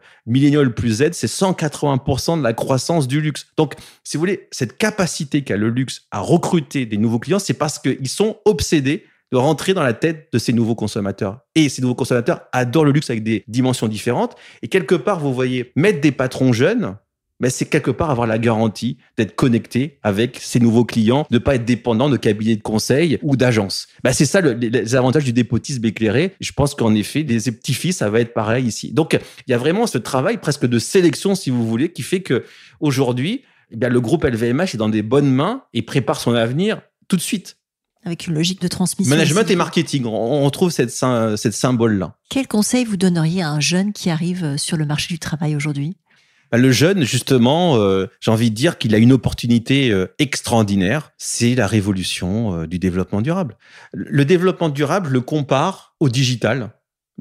plus 0.76 1.02
Z, 1.02 1.12
c'est 1.12 1.26
180% 1.26 2.38
de 2.38 2.42
la 2.42 2.52
croissance 2.52 3.08
du 3.08 3.20
luxe. 3.20 3.46
Donc, 3.56 3.74
si 4.04 4.16
vous 4.16 4.20
voulez, 4.20 4.48
cette 4.52 4.78
capacité 4.78 5.42
qu'a 5.42 5.56
le 5.56 5.68
luxe 5.68 6.02
à 6.10 6.20
recruter 6.20 6.86
des 6.86 6.98
nouveaux 6.98 7.18
clients, 7.18 7.38
c'est 7.38 7.54
parce 7.54 7.78
qu'ils 7.78 8.08
sont 8.08 8.36
obsédés 8.44 9.04
de 9.32 9.38
rentrer 9.38 9.72
dans 9.72 9.82
la 9.82 9.94
tête 9.94 10.28
de 10.32 10.38
ces 10.38 10.52
nouveaux 10.52 10.74
consommateurs. 10.74 11.40
Et 11.54 11.68
ces 11.68 11.80
nouveaux 11.80 11.94
consommateurs 11.94 12.42
adorent 12.52 12.84
le 12.84 12.92
luxe 12.92 13.08
avec 13.08 13.22
des 13.24 13.44
dimensions 13.48 13.88
différentes. 13.88 14.36
Et 14.60 14.68
quelque 14.68 14.94
part, 14.94 15.20
vous 15.20 15.32
voyez, 15.32 15.72
mettre 15.74 16.02
des 16.02 16.12
patrons 16.12 16.52
jeunes, 16.52 16.96
mais 17.42 17.50
c'est 17.50 17.66
quelque 17.66 17.90
part 17.90 18.08
avoir 18.08 18.26
la 18.28 18.38
garantie 18.38 18.96
d'être 19.18 19.34
connecté 19.34 19.98
avec 20.02 20.38
ses 20.40 20.60
nouveaux 20.60 20.84
clients, 20.84 21.26
de 21.28 21.36
ne 21.36 21.38
pas 21.40 21.56
être 21.56 21.64
dépendant 21.64 22.08
de 22.08 22.16
cabinets 22.16 22.56
de 22.56 22.62
conseil 22.62 23.18
ou 23.20 23.36
d'agences. 23.36 23.88
Ben, 24.04 24.12
c'est 24.12 24.24
ça 24.24 24.40
le, 24.40 24.52
les 24.52 24.94
avantages 24.94 25.24
du 25.24 25.32
dépotisme 25.32 25.84
éclairé. 25.84 26.34
Je 26.40 26.52
pense 26.52 26.76
qu'en 26.76 26.94
effet, 26.94 27.24
des 27.24 27.40
petits-fils, 27.40 27.96
ça 27.96 28.08
va 28.08 28.20
être 28.20 28.32
pareil 28.32 28.64
ici. 28.64 28.92
Donc, 28.92 29.18
il 29.46 29.50
y 29.50 29.54
a 29.54 29.58
vraiment 29.58 29.88
ce 29.88 29.98
travail 29.98 30.38
presque 30.38 30.66
de 30.66 30.78
sélection, 30.78 31.34
si 31.34 31.50
vous 31.50 31.66
voulez, 31.66 31.90
qui 31.92 32.02
fait 32.02 32.22
que 32.22 32.44
aujourd'hui, 32.78 33.42
eh 33.72 33.88
le 33.88 34.00
groupe 34.00 34.24
LVMH 34.24 34.74
est 34.74 34.76
dans 34.76 34.88
des 34.88 35.02
bonnes 35.02 35.30
mains 35.30 35.64
et 35.74 35.82
prépare 35.82 36.20
son 36.20 36.34
avenir 36.34 36.80
tout 37.08 37.16
de 37.16 37.22
suite 37.22 37.56
avec 38.04 38.26
une 38.26 38.34
logique 38.34 38.60
de 38.60 38.66
transmission. 38.66 39.14
Management 39.14 39.48
et 39.48 39.54
marketing, 39.54 40.06
on 40.06 40.50
trouve 40.50 40.70
cette, 40.70 40.90
cette 40.90 41.52
symbole-là. 41.52 42.16
Quel 42.30 42.48
conseil 42.48 42.84
vous 42.84 42.96
donneriez 42.96 43.42
à 43.42 43.50
un 43.50 43.60
jeune 43.60 43.92
qui 43.92 44.10
arrive 44.10 44.56
sur 44.56 44.76
le 44.76 44.84
marché 44.84 45.14
du 45.14 45.20
travail 45.20 45.54
aujourd'hui? 45.54 45.94
bah, 45.94 46.01
le 46.58 46.70
jeune, 46.70 47.04
justement, 47.04 47.76
euh, 47.76 48.06
j'ai 48.20 48.30
envie 48.30 48.50
de 48.50 48.54
dire 48.54 48.78
qu'il 48.78 48.94
a 48.94 48.98
une 48.98 49.12
opportunité 49.12 49.90
euh, 49.90 50.14
extraordinaire. 50.18 51.12
C'est 51.16 51.54
la 51.54 51.66
révolution 51.66 52.54
euh, 52.60 52.66
du 52.66 52.78
développement 52.78 53.22
durable. 53.22 53.56
Le 53.92 54.24
développement 54.24 54.68
durable 54.68 55.08
le 55.08 55.20
compare 55.20 55.94
au 56.00 56.08
digital 56.08 56.70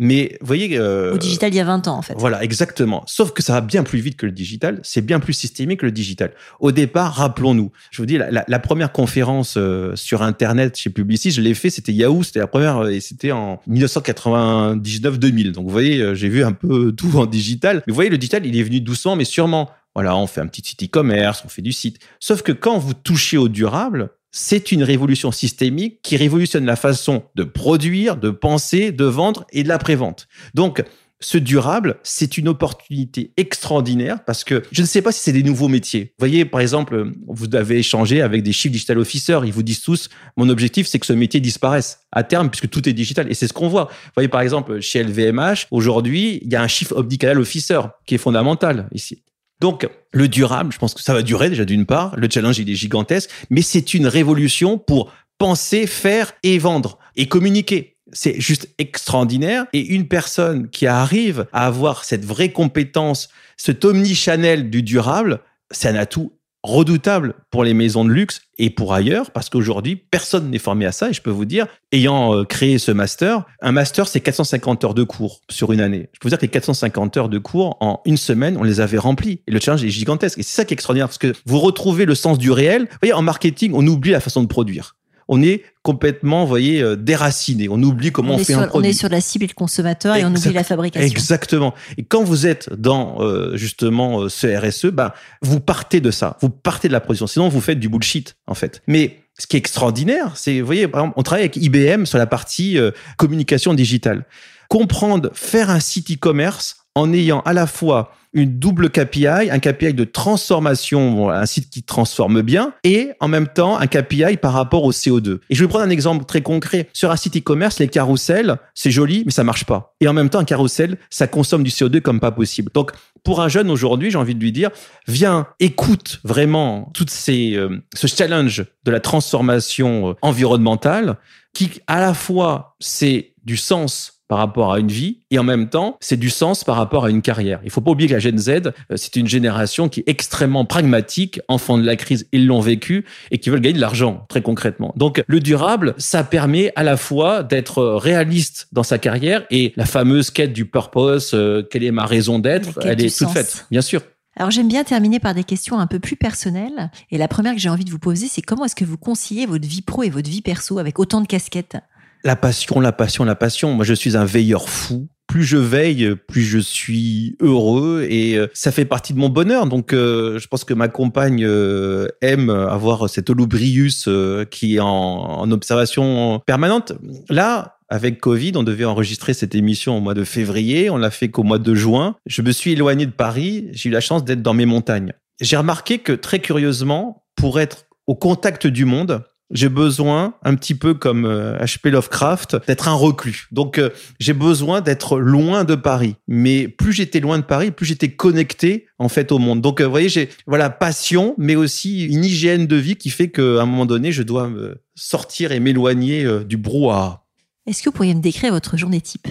Mais 0.03 0.35
vous 0.41 0.47
voyez. 0.47 0.79
Au 0.79 1.17
digital, 1.19 1.53
il 1.53 1.57
y 1.57 1.59
a 1.59 1.63
20 1.63 1.87
ans, 1.87 1.95
en 1.95 2.01
fait. 2.01 2.15
Voilà, 2.17 2.43
exactement. 2.43 3.03
Sauf 3.05 3.33
que 3.33 3.43
ça 3.43 3.53
va 3.53 3.61
bien 3.61 3.83
plus 3.83 3.99
vite 3.99 4.17
que 4.17 4.25
le 4.25 4.31
digital. 4.31 4.79
C'est 4.81 5.05
bien 5.05 5.19
plus 5.19 5.33
systémique 5.33 5.81
que 5.81 5.85
le 5.85 5.91
digital. 5.91 6.31
Au 6.59 6.71
départ, 6.71 7.13
rappelons-nous. 7.13 7.71
Je 7.91 8.01
vous 8.01 8.07
dis, 8.07 8.17
la, 8.17 8.59
première 8.59 8.91
conférence 8.91 9.59
sur 9.93 10.23
Internet 10.23 10.75
chez 10.75 10.89
Publicis, 10.89 11.29
je 11.29 11.41
l'ai 11.41 11.53
fait, 11.53 11.69
c'était 11.69 11.93
Yahoo, 11.93 12.23
c'était 12.23 12.39
la 12.39 12.47
première, 12.47 12.87
et 12.87 12.99
c'était 12.99 13.31
en 13.31 13.61
1999-2000. 13.69 15.51
Donc, 15.51 15.65
vous 15.65 15.71
voyez, 15.71 16.15
j'ai 16.15 16.29
vu 16.29 16.43
un 16.43 16.53
peu 16.53 16.91
tout 16.97 17.19
en 17.19 17.27
digital. 17.27 17.83
Mais 17.85 17.91
vous 17.91 17.95
voyez, 17.95 18.09
le 18.09 18.17
digital, 18.17 18.43
il 18.43 18.57
est 18.57 18.63
venu 18.63 18.81
doucement, 18.81 19.15
mais 19.15 19.25
sûrement. 19.25 19.69
Voilà, 19.93 20.15
on 20.15 20.25
fait 20.25 20.41
un 20.41 20.47
petit 20.47 20.61
site 20.65 20.83
e-commerce, 20.83 21.43
on 21.45 21.49
fait 21.49 21.61
du 21.61 21.73
site. 21.73 21.99
Sauf 22.19 22.41
que 22.41 22.53
quand 22.53 22.77
vous 22.77 22.93
touchez 22.93 23.37
au 23.37 23.49
durable, 23.49 24.09
c'est 24.31 24.71
une 24.71 24.83
révolution 24.83 25.31
systémique 25.31 26.01
qui 26.01 26.17
révolutionne 26.17 26.65
la 26.65 26.75
façon 26.75 27.23
de 27.35 27.43
produire, 27.43 28.17
de 28.17 28.29
penser, 28.29 28.91
de 28.91 29.05
vendre 29.05 29.45
et 29.51 29.63
de 29.63 29.67
la 29.67 29.77
prévente. 29.77 30.27
Donc, 30.53 30.83
ce 31.23 31.37
durable, 31.37 31.97
c'est 32.01 32.37
une 32.37 32.47
opportunité 32.47 33.31
extraordinaire 33.37 34.25
parce 34.25 34.43
que 34.43 34.63
je 34.71 34.81
ne 34.81 34.87
sais 34.87 35.03
pas 35.03 35.11
si 35.11 35.21
c'est 35.21 35.31
des 35.31 35.43
nouveaux 35.43 35.67
métiers. 35.67 36.15
Vous 36.17 36.27
voyez, 36.27 36.45
par 36.45 36.61
exemple, 36.61 37.11
vous 37.27 37.55
avez 37.55 37.77
échangé 37.77 38.21
avec 38.21 38.41
des 38.41 38.51
chiffres 38.51 38.71
digital 38.71 38.97
officers. 38.97 39.41
Ils 39.45 39.53
vous 39.53 39.61
disent 39.61 39.81
tous, 39.81 40.09
mon 40.35 40.49
objectif, 40.49 40.87
c'est 40.87 40.97
que 40.97 41.05
ce 41.05 41.13
métier 41.13 41.39
disparaisse 41.39 41.99
à 42.11 42.23
terme 42.23 42.49
puisque 42.49 42.69
tout 42.69 42.89
est 42.89 42.93
digital. 42.93 43.29
Et 43.29 43.35
c'est 43.35 43.47
ce 43.47 43.53
qu'on 43.53 43.69
voit. 43.69 43.85
Vous 43.85 44.11
voyez, 44.15 44.29
par 44.29 44.41
exemple, 44.41 44.79
chez 44.79 45.03
LVMH, 45.03 45.67
aujourd'hui, 45.69 46.39
il 46.41 46.51
y 46.51 46.55
a 46.55 46.61
un 46.63 46.67
chiffre 46.67 46.95
omnicanal 46.97 47.39
officer 47.39 47.81
qui 48.07 48.15
est 48.15 48.17
fondamental 48.17 48.89
ici. 48.91 49.21
Donc, 49.61 49.87
le 50.11 50.27
durable, 50.27 50.73
je 50.73 50.79
pense 50.79 50.95
que 50.95 51.03
ça 51.03 51.13
va 51.13 51.21
durer 51.21 51.49
déjà 51.49 51.65
d'une 51.65 51.85
part. 51.85 52.15
Le 52.17 52.27
challenge, 52.29 52.57
il 52.57 52.69
est 52.69 52.75
gigantesque, 52.75 53.29
mais 53.51 53.61
c'est 53.61 53.93
une 53.93 54.07
révolution 54.07 54.79
pour 54.79 55.13
penser, 55.37 55.85
faire 55.85 56.33
et 56.41 56.57
vendre 56.57 56.97
et 57.15 57.27
communiquer. 57.27 57.95
C'est 58.11 58.41
juste 58.41 58.69
extraordinaire. 58.79 59.67
Et 59.71 59.85
une 59.85 60.07
personne 60.07 60.67
qui 60.69 60.87
arrive 60.87 61.45
à 61.53 61.67
avoir 61.67 62.03
cette 62.03 62.25
vraie 62.25 62.51
compétence, 62.51 63.29
cet 63.55 63.85
omnichannel 63.85 64.71
du 64.71 64.81
durable, 64.81 65.41
c'est 65.69 65.89
un 65.89 65.95
atout 65.95 66.33
redoutable 66.63 67.35
pour 67.49 67.63
les 67.63 67.73
maisons 67.73 68.05
de 68.05 68.11
luxe 68.11 68.41
et 68.57 68.69
pour 68.69 68.93
ailleurs, 68.93 69.31
parce 69.31 69.49
qu'aujourd'hui, 69.49 69.95
personne 69.95 70.49
n'est 70.49 70.59
formé 70.59 70.85
à 70.85 70.91
ça. 70.91 71.09
Et 71.09 71.13
je 71.13 71.21
peux 71.21 71.31
vous 71.31 71.45
dire, 71.45 71.65
ayant 71.91 72.35
euh, 72.35 72.43
créé 72.43 72.77
ce 72.77 72.91
master, 72.91 73.45
un 73.61 73.71
master, 73.71 74.07
c'est 74.07 74.21
450 74.21 74.83
heures 74.83 74.93
de 74.93 75.03
cours 75.03 75.41
sur 75.49 75.71
une 75.71 75.81
année. 75.81 76.09
Je 76.13 76.19
peux 76.19 76.27
vous 76.27 76.29
dire 76.29 76.37
que 76.37 76.45
les 76.45 76.51
450 76.51 77.17
heures 77.17 77.29
de 77.29 77.39
cours, 77.39 77.77
en 77.79 78.01
une 78.05 78.17
semaine, 78.17 78.57
on 78.57 78.63
les 78.63 78.79
avait 78.79 78.99
remplis. 78.99 79.41
Et 79.47 79.51
le 79.51 79.59
challenge 79.59 79.83
est 79.83 79.89
gigantesque. 79.89 80.37
Et 80.37 80.43
c'est 80.43 80.55
ça 80.55 80.65
qui 80.65 80.73
est 80.73 80.75
extraordinaire, 80.75 81.07
parce 81.07 81.17
que 81.17 81.33
vous 81.45 81.59
retrouvez 81.59 82.05
le 82.05 82.15
sens 82.15 82.37
du 82.37 82.51
réel. 82.51 82.83
Vous 82.83 82.97
voyez, 83.01 83.13
en 83.13 83.21
marketing, 83.21 83.71
on 83.73 83.85
oublie 83.87 84.11
la 84.11 84.19
façon 84.19 84.41
de 84.41 84.47
produire 84.47 84.95
on 85.33 85.41
est 85.41 85.63
complètement, 85.81 86.41
vous 86.41 86.49
voyez, 86.49 86.81
euh, 86.81 86.97
déraciné. 86.97 87.69
On 87.69 87.81
oublie 87.81 88.11
comment 88.11 88.35
on, 88.35 88.37
fait 88.37 88.53
un 88.53 88.67
produit. 88.67 88.89
On 88.89 88.91
est 88.91 88.93
sur 88.93 89.07
la 89.07 89.21
cible 89.21 89.45
et 89.45 89.47
le 89.47 89.53
consommateur 89.53 90.17
et 90.17 90.25
on 90.25 90.35
oublie 90.35 90.51
la 90.51 90.65
fabrication. 90.65 91.07
Exactement. 91.07 91.73
Et 91.97 92.03
quand 92.03 92.21
vous 92.21 92.45
êtes 92.45 92.71
dans 92.73 93.21
euh, 93.21 93.55
justement 93.55 94.23
euh, 94.23 94.29
ce 94.29 94.45
RSE, 94.45 94.87
ben, 94.87 95.13
vous 95.41 95.61
partez 95.61 96.01
de 96.01 96.11
ça. 96.11 96.37
Vous 96.41 96.49
partez 96.49 96.89
de 96.89 96.93
la 96.93 96.99
production. 96.99 97.27
Sinon, 97.27 97.47
vous 97.47 97.61
faites 97.61 97.79
du 97.79 97.87
bullshit, 97.87 98.35
en 98.45 98.55
fait. 98.55 98.83
Mais 98.87 99.19
ce 99.39 99.47
qui 99.47 99.55
est 99.55 99.59
extraordinaire, 99.59 100.33
c'est, 100.35 100.59
vous 100.59 100.65
voyez, 100.65 100.89
par 100.89 101.01
exemple, 101.01 101.13
on 101.17 101.23
travaille 101.23 101.43
avec 101.43 101.55
IBM 101.55 102.05
sur 102.05 102.17
la 102.17 102.27
partie 102.27 102.77
communication 103.15 103.73
digitale. 103.73 104.25
Comprendre, 104.67 105.31
faire 105.33 105.69
un 105.69 105.79
site 105.79 106.11
e-commerce 106.11 106.83
en 106.93 107.13
ayant 107.13 107.39
à 107.41 107.53
la 107.53 107.67
fois 107.67 108.13
une 108.33 108.57
double 108.59 108.89
KPI, 108.89 109.49
un 109.49 109.59
KPI 109.59 109.93
de 109.93 110.03
transformation, 110.03 111.29
un 111.29 111.45
site 111.45 111.69
qui 111.69 111.83
transforme 111.83 112.41
bien, 112.41 112.73
et 112.83 113.11
en 113.19 113.27
même 113.27 113.47
temps 113.47 113.77
un 113.77 113.87
KPI 113.87 114.37
par 114.37 114.53
rapport 114.53 114.83
au 114.83 114.91
CO2. 114.91 115.39
Et 115.49 115.55
je 115.55 115.63
vais 115.63 115.67
prendre 115.67 115.85
un 115.85 115.89
exemple 115.89 116.25
très 116.25 116.41
concret. 116.41 116.87
Sur 116.93 117.11
un 117.11 117.17
site 117.17 117.37
e-commerce, 117.37 117.79
les 117.79 117.87
carousels, 117.87 118.57
c'est 118.73 118.91
joli, 118.91 119.23
mais 119.25 119.31
ça 119.31 119.43
marche 119.43 119.65
pas. 119.65 119.95
Et 119.99 120.07
en 120.07 120.13
même 120.13 120.29
temps, 120.29 120.39
un 120.39 120.45
carrousel, 120.45 120.97
ça 121.09 121.27
consomme 121.27 121.63
du 121.63 121.71
CO2 121.71 122.01
comme 122.01 122.19
pas 122.19 122.31
possible. 122.31 122.71
Donc, 122.73 122.91
pour 123.23 123.41
un 123.41 123.49
jeune 123.49 123.69
aujourd'hui, 123.69 124.11
j'ai 124.11 124.17
envie 124.17 124.35
de 124.35 124.39
lui 124.39 124.51
dire, 124.51 124.71
viens, 125.07 125.47
écoute 125.59 126.19
vraiment 126.23 126.89
tout 126.93 127.05
ces, 127.07 127.55
euh, 127.55 127.81
ce 127.93 128.07
challenge 128.07 128.65
de 128.83 128.91
la 128.91 128.99
transformation 128.99 130.09
euh, 130.09 130.13
environnementale, 130.21 131.17
qui 131.53 131.81
à 131.87 131.99
la 131.99 132.13
fois 132.13 132.75
c'est 132.79 133.33
du 133.43 133.57
sens 133.57 134.20
par 134.31 134.37
rapport 134.37 134.71
à 134.71 134.79
une 134.79 134.87
vie 134.87 135.17
et 135.29 135.39
en 135.39 135.43
même 135.43 135.67
temps, 135.67 135.97
c'est 135.99 136.15
du 136.15 136.29
sens 136.29 136.63
par 136.63 136.77
rapport 136.77 137.03
à 137.03 137.09
une 137.09 137.21
carrière. 137.21 137.59
Il 137.65 137.69
faut 137.69 137.81
pas 137.81 137.91
oublier 137.91 138.07
que 138.07 138.13
la 138.13 138.19
Gen 138.19 138.37
Z, 138.37 138.49
euh, 138.49 138.71
c'est 138.95 139.17
une 139.17 139.27
génération 139.27 139.89
qui 139.89 139.99
est 139.99 140.03
extrêmement 140.07 140.63
pragmatique, 140.63 141.41
enfant 141.49 141.77
de 141.77 141.85
la 141.85 141.97
crise, 141.97 142.29
ils 142.31 142.47
l'ont 142.47 142.61
vécu 142.61 143.03
et 143.31 143.39
qui 143.39 143.49
veulent 143.49 143.59
gagner 143.59 143.75
de 143.75 143.81
l'argent 143.81 144.25
très 144.29 144.41
concrètement. 144.41 144.93
Donc 144.95 145.21
le 145.27 145.41
durable, 145.41 145.95
ça 145.97 146.23
permet 146.23 146.71
à 146.77 146.83
la 146.83 146.95
fois 146.95 147.43
d'être 147.43 147.83
réaliste 147.83 148.69
dans 148.71 148.83
sa 148.83 148.99
carrière 148.99 149.43
et 149.51 149.73
la 149.75 149.85
fameuse 149.85 150.31
quête 150.31 150.53
du 150.53 150.63
purpose, 150.63 151.31
euh, 151.33 151.61
quelle 151.69 151.83
est 151.83 151.91
ma 151.91 152.05
raison 152.05 152.39
d'être, 152.39 152.79
elle 152.85 153.03
est 153.03 153.13
toute 153.13 153.31
faite, 153.31 153.65
bien 153.69 153.81
sûr. 153.81 154.01
Alors 154.37 154.49
j'aime 154.49 154.69
bien 154.69 154.85
terminer 154.85 155.19
par 155.19 155.33
des 155.33 155.43
questions 155.43 155.77
un 155.77 155.87
peu 155.87 155.99
plus 155.99 156.15
personnelles. 156.15 156.89
Et 157.09 157.17
la 157.17 157.27
première 157.27 157.53
que 157.53 157.59
j'ai 157.59 157.67
envie 157.67 157.83
de 157.83 157.91
vous 157.91 157.99
poser, 157.99 158.27
c'est 158.29 158.41
comment 158.41 158.63
est-ce 158.63 158.77
que 158.77 158.85
vous 158.85 158.97
conciliez 158.97 159.45
votre 159.45 159.67
vie 159.67 159.81
pro 159.81 160.03
et 160.03 160.09
votre 160.09 160.29
vie 160.29 160.41
perso 160.41 160.79
avec 160.79 160.99
autant 160.99 161.19
de 161.19 161.27
casquettes? 161.27 161.75
La 162.23 162.35
passion, 162.35 162.79
la 162.79 162.91
passion, 162.91 163.23
la 163.23 163.35
passion. 163.35 163.73
Moi, 163.73 163.85
je 163.85 163.93
suis 163.93 164.17
un 164.17 164.25
veilleur 164.25 164.69
fou. 164.69 165.07
Plus 165.27 165.43
je 165.43 165.57
veille, 165.57 166.13
plus 166.27 166.41
je 166.41 166.59
suis 166.59 167.37
heureux 167.39 168.05
et 168.09 168.35
euh, 168.35 168.47
ça 168.53 168.69
fait 168.73 168.83
partie 168.83 169.13
de 169.13 169.17
mon 169.17 169.29
bonheur. 169.29 169.65
Donc, 169.65 169.93
euh, 169.93 170.37
je 170.39 170.47
pense 170.47 170.65
que 170.65 170.73
ma 170.73 170.89
compagne 170.89 171.45
euh, 171.45 172.07
aime 172.21 172.49
avoir 172.49 173.09
cet 173.09 173.29
holobrius 173.29 174.09
qui 174.49 174.75
est 174.75 174.81
en, 174.81 175.49
observation 175.51 176.41
permanente. 176.45 176.91
Là, 177.29 177.77
avec 177.87 178.19
Covid, 178.19 178.53
on 178.55 178.63
devait 178.63 178.83
enregistrer 178.83 179.33
cette 179.33 179.55
émission 179.55 179.97
au 179.97 180.01
mois 180.01 180.13
de 180.13 180.25
février. 180.25 180.89
On 180.89 180.97
l'a 180.97 181.11
fait 181.11 181.29
qu'au 181.29 181.43
mois 181.43 181.59
de 181.59 181.75
juin. 181.75 182.17
Je 182.25 182.41
me 182.41 182.51
suis 182.51 182.73
éloigné 182.73 183.05
de 183.05 183.11
Paris. 183.11 183.69
J'ai 183.71 183.87
eu 183.87 183.91
la 183.91 184.01
chance 184.01 184.25
d'être 184.25 184.41
dans 184.41 184.53
mes 184.53 184.65
montagnes. 184.65 185.13
J'ai 185.39 185.55
remarqué 185.55 185.99
que 185.99 186.11
très 186.11 186.39
curieusement, 186.39 187.23
pour 187.35 187.59
être 187.59 187.85
au 188.05 188.15
contact 188.15 188.67
du 188.67 188.83
monde, 188.83 189.23
j'ai 189.51 189.69
besoin, 189.69 190.35
un 190.43 190.55
petit 190.55 190.75
peu 190.75 190.93
comme 190.93 191.25
H.P. 191.25 191.89
Euh, 191.89 191.91
Lovecraft, 191.91 192.57
d'être 192.67 192.87
un 192.87 192.93
reclus. 192.93 193.47
Donc, 193.51 193.77
euh, 193.77 193.89
j'ai 194.19 194.33
besoin 194.33 194.81
d'être 194.81 195.19
loin 195.19 195.63
de 195.63 195.75
Paris. 195.75 196.15
Mais 196.27 196.67
plus 196.67 196.93
j'étais 196.93 197.19
loin 197.19 197.37
de 197.37 197.43
Paris, 197.43 197.71
plus 197.71 197.85
j'étais 197.85 198.11
connecté 198.11 198.87
en 198.97 199.09
fait 199.09 199.31
au 199.31 199.39
monde. 199.39 199.61
Donc, 199.61 199.81
euh, 199.81 199.85
vous 199.85 199.91
voyez, 199.91 200.09
j'ai 200.09 200.29
voilà 200.47 200.69
passion, 200.69 201.35
mais 201.37 201.55
aussi 201.55 202.05
une 202.05 202.23
hygiène 202.23 202.67
de 202.67 202.75
vie 202.75 202.95
qui 202.95 203.09
fait 203.09 203.29
qu'à 203.29 203.61
un 203.61 203.65
moment 203.65 203.85
donné, 203.85 204.11
je 204.11 204.23
dois 204.23 204.49
sortir 204.95 205.51
et 205.51 205.59
m'éloigner 205.59 206.25
du 206.45 206.57
brouhaha. 206.57 207.23
Est-ce 207.67 207.83
que 207.83 207.89
vous 207.89 207.93
pourriez 207.93 208.15
me 208.15 208.21
décrire 208.21 208.51
votre 208.51 208.77
journée 208.77 209.01
type? 209.01 209.27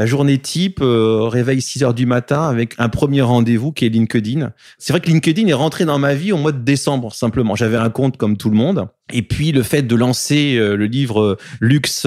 La 0.00 0.06
journée 0.06 0.38
type, 0.38 0.78
euh, 0.80 1.28
réveil 1.28 1.60
6 1.60 1.82
heures 1.82 1.92
du 1.92 2.06
matin 2.06 2.48
avec 2.48 2.72
un 2.78 2.88
premier 2.88 3.20
rendez-vous 3.20 3.70
qui 3.70 3.84
est 3.84 3.90
LinkedIn. 3.90 4.50
C'est 4.78 4.94
vrai 4.94 5.00
que 5.00 5.08
LinkedIn 5.08 5.46
est 5.46 5.52
rentré 5.52 5.84
dans 5.84 5.98
ma 5.98 6.14
vie 6.14 6.32
au 6.32 6.38
mois 6.38 6.52
de 6.52 6.64
décembre, 6.64 7.12
simplement. 7.12 7.54
J'avais 7.54 7.76
un 7.76 7.90
compte 7.90 8.16
comme 8.16 8.38
tout 8.38 8.48
le 8.48 8.56
monde. 8.56 8.86
Et 9.12 9.20
puis 9.20 9.52
le 9.52 9.62
fait 9.62 9.82
de 9.82 9.94
lancer 9.94 10.56
euh, 10.56 10.74
le 10.74 10.86
livre 10.86 11.20
euh, 11.20 11.36
Luxe 11.60 12.06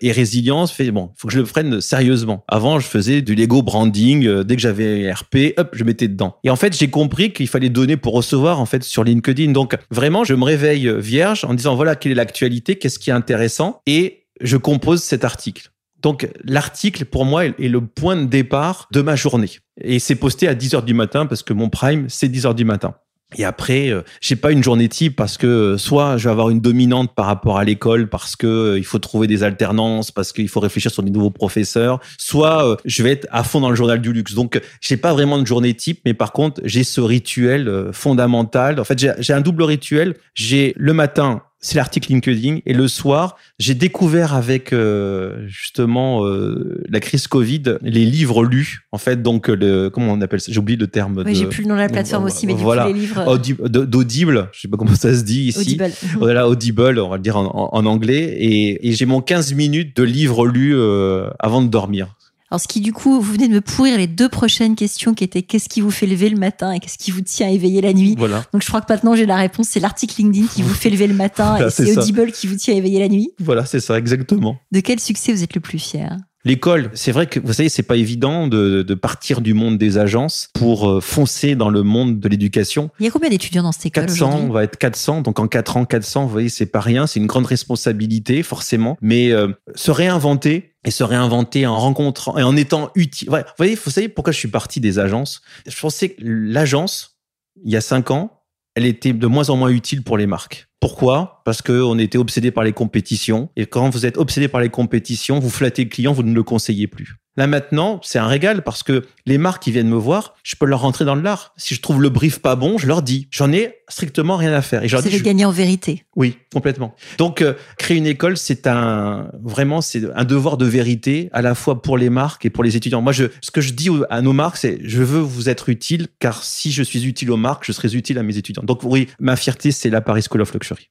et 0.00 0.10
résilience 0.10 0.72
fait 0.72 0.90
bon, 0.90 1.10
faut 1.16 1.28
que 1.28 1.34
je 1.34 1.40
le 1.40 1.44
prenne 1.44 1.82
sérieusement. 1.82 2.44
Avant, 2.48 2.78
je 2.78 2.86
faisais 2.86 3.20
du 3.20 3.34
Lego 3.34 3.60
branding. 3.60 4.40
dès 4.40 4.56
que 4.56 4.62
j'avais 4.62 5.12
RP, 5.12 5.52
hop, 5.58 5.68
je 5.74 5.84
mettais 5.84 6.08
dedans. 6.08 6.36
Et 6.44 6.50
en 6.50 6.56
fait, 6.56 6.74
j'ai 6.74 6.88
compris 6.88 7.34
qu'il 7.34 7.48
fallait 7.48 7.68
donner 7.68 7.98
pour 7.98 8.14
recevoir 8.14 8.58
en 8.58 8.64
fait 8.64 8.82
sur 8.84 9.04
LinkedIn. 9.04 9.52
Donc 9.52 9.76
vraiment, 9.90 10.24
je 10.24 10.32
me 10.32 10.44
réveille 10.44 10.90
vierge 10.98 11.44
en 11.44 11.52
disant 11.52 11.76
voilà 11.76 11.94
quelle 11.94 12.12
est 12.12 12.14
l'actualité, 12.14 12.76
qu'est-ce 12.76 12.98
qui 12.98 13.10
est 13.10 13.12
intéressant, 13.12 13.82
et 13.86 14.22
je 14.40 14.56
compose 14.56 15.02
cet 15.02 15.24
article. 15.24 15.73
Donc 16.04 16.28
l'article, 16.44 17.06
pour 17.06 17.24
moi, 17.24 17.46
est 17.46 17.58
le 17.58 17.80
point 17.80 18.14
de 18.14 18.26
départ 18.26 18.88
de 18.92 19.00
ma 19.00 19.16
journée. 19.16 19.48
Et 19.80 19.98
c'est 19.98 20.16
posté 20.16 20.46
à 20.46 20.54
10 20.54 20.74
heures 20.74 20.82
du 20.82 20.92
matin 20.92 21.24
parce 21.24 21.42
que 21.42 21.54
mon 21.54 21.70
prime, 21.70 22.10
c'est 22.10 22.28
10 22.28 22.44
heures 22.44 22.54
du 22.54 22.66
matin. 22.66 22.94
Et 23.36 23.44
après, 23.44 23.88
euh, 23.88 24.02
j'ai 24.20 24.36
pas 24.36 24.52
une 24.52 24.62
journée 24.62 24.88
type 24.88 25.16
parce 25.16 25.38
que 25.38 25.46
euh, 25.46 25.78
soit 25.78 26.18
je 26.18 26.24
vais 26.24 26.30
avoir 26.30 26.50
une 26.50 26.60
dominante 26.60 27.14
par 27.14 27.24
rapport 27.24 27.56
à 27.56 27.64
l'école 27.64 28.10
parce 28.10 28.36
que 28.36 28.46
euh, 28.46 28.78
il 28.78 28.84
faut 28.84 28.98
trouver 28.98 29.26
des 29.26 29.42
alternances, 29.42 30.10
parce 30.10 30.32
qu'il 30.32 30.48
faut 30.48 30.60
réfléchir 30.60 30.90
sur 30.90 31.02
des 31.02 31.10
nouveaux 31.10 31.30
professeurs, 31.30 32.00
soit 32.18 32.76
je 32.84 33.02
vais 33.02 33.12
être 33.12 33.26
à 33.30 33.42
fond 33.42 33.60
dans 33.60 33.70
le 33.70 33.74
journal 33.74 34.00
du 34.00 34.12
luxe. 34.12 34.34
Donc, 34.34 34.60
j'ai 34.82 34.98
pas 34.98 35.14
vraiment 35.14 35.38
de 35.38 35.46
journée 35.46 35.72
type, 35.72 36.02
mais 36.04 36.12
par 36.12 36.32
contre, 36.32 36.60
j'ai 36.64 36.84
ce 36.84 37.00
rituel 37.00 37.88
fondamental. 37.92 38.78
En 38.78 38.84
fait, 38.84 38.98
j'ai 39.18 39.32
un 39.32 39.40
double 39.40 39.62
rituel. 39.62 40.16
J'ai 40.34 40.74
le 40.76 40.92
matin 40.92 41.42
c'est 41.64 41.76
l'article 41.76 42.12
LinkedIn. 42.12 42.58
Et 42.66 42.74
le 42.74 42.88
soir, 42.88 43.36
j'ai 43.58 43.74
découvert 43.74 44.34
avec 44.34 44.72
euh, 44.72 45.46
justement 45.46 46.26
euh, 46.26 46.84
la 46.90 47.00
crise 47.00 47.26
Covid 47.26 47.78
les 47.80 48.04
livres 48.04 48.44
lus. 48.44 48.86
En 48.92 48.98
fait, 48.98 49.22
donc 49.22 49.48
le 49.48 49.88
comment 49.88 50.12
on 50.12 50.20
appelle 50.20 50.40
ça? 50.40 50.52
J'ai 50.52 50.58
oublié 50.58 50.78
le 50.78 50.86
terme. 50.88 51.22
Oui, 51.24 51.34
j'ai 51.34 51.46
plus 51.46 51.62
le 51.62 51.68
nom 51.70 51.74
de 51.74 51.80
la 51.80 51.88
plateforme 51.88 52.24
aussi, 52.24 52.46
mais 52.46 52.52
voilà. 52.52 52.84
du 52.86 52.92
coup, 52.92 52.98
les 52.98 53.00
livres 53.00 53.68
d'audible. 53.68 54.48
Je 54.52 54.60
sais 54.60 54.68
pas 54.68 54.76
comment 54.76 54.94
ça 54.94 55.14
se 55.14 55.22
dit 55.22 55.44
ici. 55.44 55.58
Audible. 55.58 55.90
voilà, 56.18 56.48
audible, 56.48 56.98
on 56.98 57.08
va 57.08 57.16
le 57.16 57.22
dire 57.22 57.38
en, 57.38 57.70
en, 57.72 57.86
anglais. 57.86 58.36
Et, 58.38 58.88
et 58.88 58.92
j'ai 58.92 59.06
mon 59.06 59.22
15 59.22 59.54
minutes 59.54 59.96
de 59.96 60.02
livres 60.02 60.46
lus 60.46 60.74
euh, 60.76 61.30
avant 61.38 61.62
de 61.62 61.68
dormir. 61.68 62.14
Alors, 62.54 62.60
ce 62.60 62.68
qui, 62.68 62.80
du 62.80 62.92
coup, 62.92 63.20
vous 63.20 63.32
venez 63.32 63.48
de 63.48 63.52
me 63.52 63.60
pourrir 63.60 63.98
les 63.98 64.06
deux 64.06 64.28
prochaines 64.28 64.76
questions 64.76 65.12
qui 65.12 65.24
étaient 65.24 65.42
qu'est-ce 65.42 65.68
qui 65.68 65.80
vous 65.80 65.90
fait 65.90 66.06
lever 66.06 66.28
le 66.28 66.38
matin 66.38 66.70
et 66.70 66.78
qu'est-ce 66.78 66.98
qui 66.98 67.10
vous 67.10 67.20
tient 67.20 67.48
à 67.48 67.50
éveiller 67.50 67.80
la 67.80 67.92
nuit. 67.92 68.14
Voilà. 68.16 68.44
Donc, 68.52 68.62
je 68.62 68.68
crois 68.68 68.80
que 68.80 68.92
maintenant, 68.92 69.16
j'ai 69.16 69.26
la 69.26 69.34
réponse. 69.34 69.66
C'est 69.70 69.80
l'article 69.80 70.14
LinkedIn 70.18 70.46
qui 70.46 70.62
vous 70.62 70.72
fait 70.72 70.88
lever 70.88 71.08
le 71.08 71.14
matin 71.14 71.56
et 71.66 71.68
c'est 71.68 71.98
Audible 71.98 72.30
qui 72.30 72.46
vous 72.46 72.54
tient 72.54 72.74
à 72.74 72.76
éveiller 72.76 73.00
la 73.00 73.08
nuit. 73.08 73.32
Voilà, 73.40 73.66
c'est 73.66 73.80
ça, 73.80 73.98
exactement. 73.98 74.56
De 74.70 74.78
quel 74.78 75.00
succès 75.00 75.32
vous 75.32 75.42
êtes 75.42 75.56
le 75.56 75.60
plus 75.60 75.80
fier? 75.80 76.16
L'école, 76.44 76.90
c'est 76.94 77.10
vrai 77.10 77.26
que 77.26 77.40
vous 77.40 77.54
savez, 77.54 77.70
c'est 77.70 77.82
pas 77.82 77.96
évident 77.96 78.46
de, 78.46 78.82
de, 78.82 78.94
partir 78.94 79.40
du 79.40 79.54
monde 79.54 79.78
des 79.78 79.96
agences 79.96 80.50
pour 80.52 80.88
euh, 80.88 81.00
foncer 81.00 81.56
dans 81.56 81.70
le 81.70 81.82
monde 81.82 82.20
de 82.20 82.28
l'éducation. 82.28 82.90
Il 83.00 83.06
y 83.06 83.08
a 83.08 83.10
combien 83.10 83.30
d'étudiants 83.30 83.62
dans 83.62 83.72
cette 83.72 83.86
école 83.86 84.06
400, 84.06 84.42
on 84.44 84.52
va 84.52 84.62
être 84.62 84.76
400. 84.76 85.22
Donc 85.22 85.40
en 85.40 85.48
4 85.48 85.78
ans, 85.78 85.84
400, 85.86 86.24
vous 86.24 86.28
voyez, 86.28 86.50
c'est 86.50 86.66
pas 86.66 86.80
rien. 86.80 87.06
C'est 87.06 87.18
une 87.18 87.26
grande 87.26 87.46
responsabilité, 87.46 88.42
forcément. 88.42 88.98
Mais 89.00 89.32
euh, 89.32 89.48
se 89.74 89.90
réinventer, 89.90 90.73
et 90.84 90.90
se 90.90 91.02
réinventer 91.04 91.66
en 91.66 91.76
rencontrant 91.76 92.36
et 92.38 92.42
en 92.42 92.56
étant 92.56 92.90
utile. 92.94 93.30
vous 93.58 93.90
savez 93.90 94.08
pourquoi 94.08 94.32
je 94.32 94.38
suis 94.38 94.48
parti 94.48 94.80
des 94.80 94.98
agences? 94.98 95.42
Je 95.66 95.78
pensais 95.78 96.10
que 96.10 96.22
l'agence, 96.22 97.18
il 97.64 97.72
y 97.72 97.76
a 97.76 97.80
cinq 97.80 98.10
ans, 98.10 98.42
elle 98.74 98.86
était 98.86 99.12
de 99.12 99.26
moins 99.26 99.50
en 99.50 99.56
moins 99.56 99.70
utile 99.70 100.02
pour 100.02 100.18
les 100.18 100.26
marques. 100.26 100.68
Pourquoi? 100.80 101.42
Parce 101.44 101.62
qu'on 101.62 101.98
était 101.98 102.18
obsédé 102.18 102.50
par 102.50 102.64
les 102.64 102.72
compétitions. 102.72 103.48
Et 103.56 103.66
quand 103.66 103.88
vous 103.88 104.04
êtes 104.04 104.18
obsédé 104.18 104.48
par 104.48 104.60
les 104.60 104.68
compétitions, 104.68 105.38
vous 105.38 105.48
flattez 105.48 105.84
le 105.84 105.90
client, 105.90 106.12
vous 106.12 106.22
ne 106.22 106.34
le 106.34 106.42
conseillez 106.42 106.88
plus. 106.88 107.16
Là 107.36 107.46
maintenant, 107.46 108.00
c'est 108.02 108.18
un 108.18 108.26
régal 108.26 108.62
parce 108.62 108.82
que 108.82 109.06
les 109.26 109.38
marques 109.38 109.62
qui 109.62 109.72
viennent 109.72 109.88
me 109.88 109.96
voir, 109.96 110.34
je 110.44 110.54
peux 110.54 110.66
leur 110.66 110.80
rentrer 110.80 111.04
dans 111.04 111.16
le 111.16 111.22
lard. 111.22 111.52
Si 111.56 111.74
je 111.74 111.80
trouve 111.80 112.00
le 112.00 112.08
brief 112.08 112.38
pas 112.38 112.54
bon, 112.54 112.78
je 112.78 112.86
leur 112.86 113.02
dis. 113.02 113.26
J'en 113.30 113.52
ai 113.52 113.74
strictement 113.88 114.36
rien 114.36 114.52
à 114.52 114.62
faire. 114.62 114.84
Et 114.84 114.86
dis, 114.86 115.22
gagner 115.22 115.44
en 115.44 115.50
vérité. 115.50 116.04
Oui, 116.14 116.38
complètement. 116.52 116.94
Donc 117.18 117.42
euh, 117.42 117.54
créer 117.76 117.96
une 117.96 118.06
école, 118.06 118.36
c'est 118.36 118.66
un 118.66 119.30
vraiment 119.42 119.80
c'est 119.80 120.02
un 120.14 120.24
devoir 120.24 120.56
de 120.56 120.66
vérité 120.66 121.28
à 121.32 121.42
la 121.42 121.54
fois 121.54 121.82
pour 121.82 121.98
les 121.98 122.10
marques 122.10 122.44
et 122.44 122.50
pour 122.50 122.62
les 122.62 122.76
étudiants. 122.76 123.02
Moi, 123.02 123.12
je, 123.12 123.24
ce 123.40 123.50
que 123.50 123.60
je 123.60 123.72
dis 123.72 123.88
à 124.10 124.22
nos 124.22 124.32
marques, 124.32 124.56
c'est 124.56 124.78
je 124.84 125.02
veux 125.02 125.20
vous 125.20 125.48
être 125.48 125.68
utile 125.68 126.08
car 126.20 126.44
si 126.44 126.70
je 126.70 126.82
suis 126.82 127.04
utile 127.04 127.30
aux 127.32 127.36
marques, 127.36 127.64
je 127.66 127.72
serai 127.72 127.94
utile 127.94 128.18
à 128.18 128.22
mes 128.22 128.36
étudiants. 128.36 128.62
Donc 128.64 128.84
oui, 128.84 129.08
ma 129.18 129.36
fierté, 129.36 129.72
c'est 129.72 129.90
la 129.90 130.00
Paris 130.00 130.22
School 130.28 130.40
of 130.40 130.52
Luxury. 130.52 130.88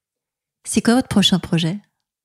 C'est 0.66 0.82
quoi 0.82 0.96
votre 0.96 1.08
prochain 1.08 1.40
projet? 1.40 1.78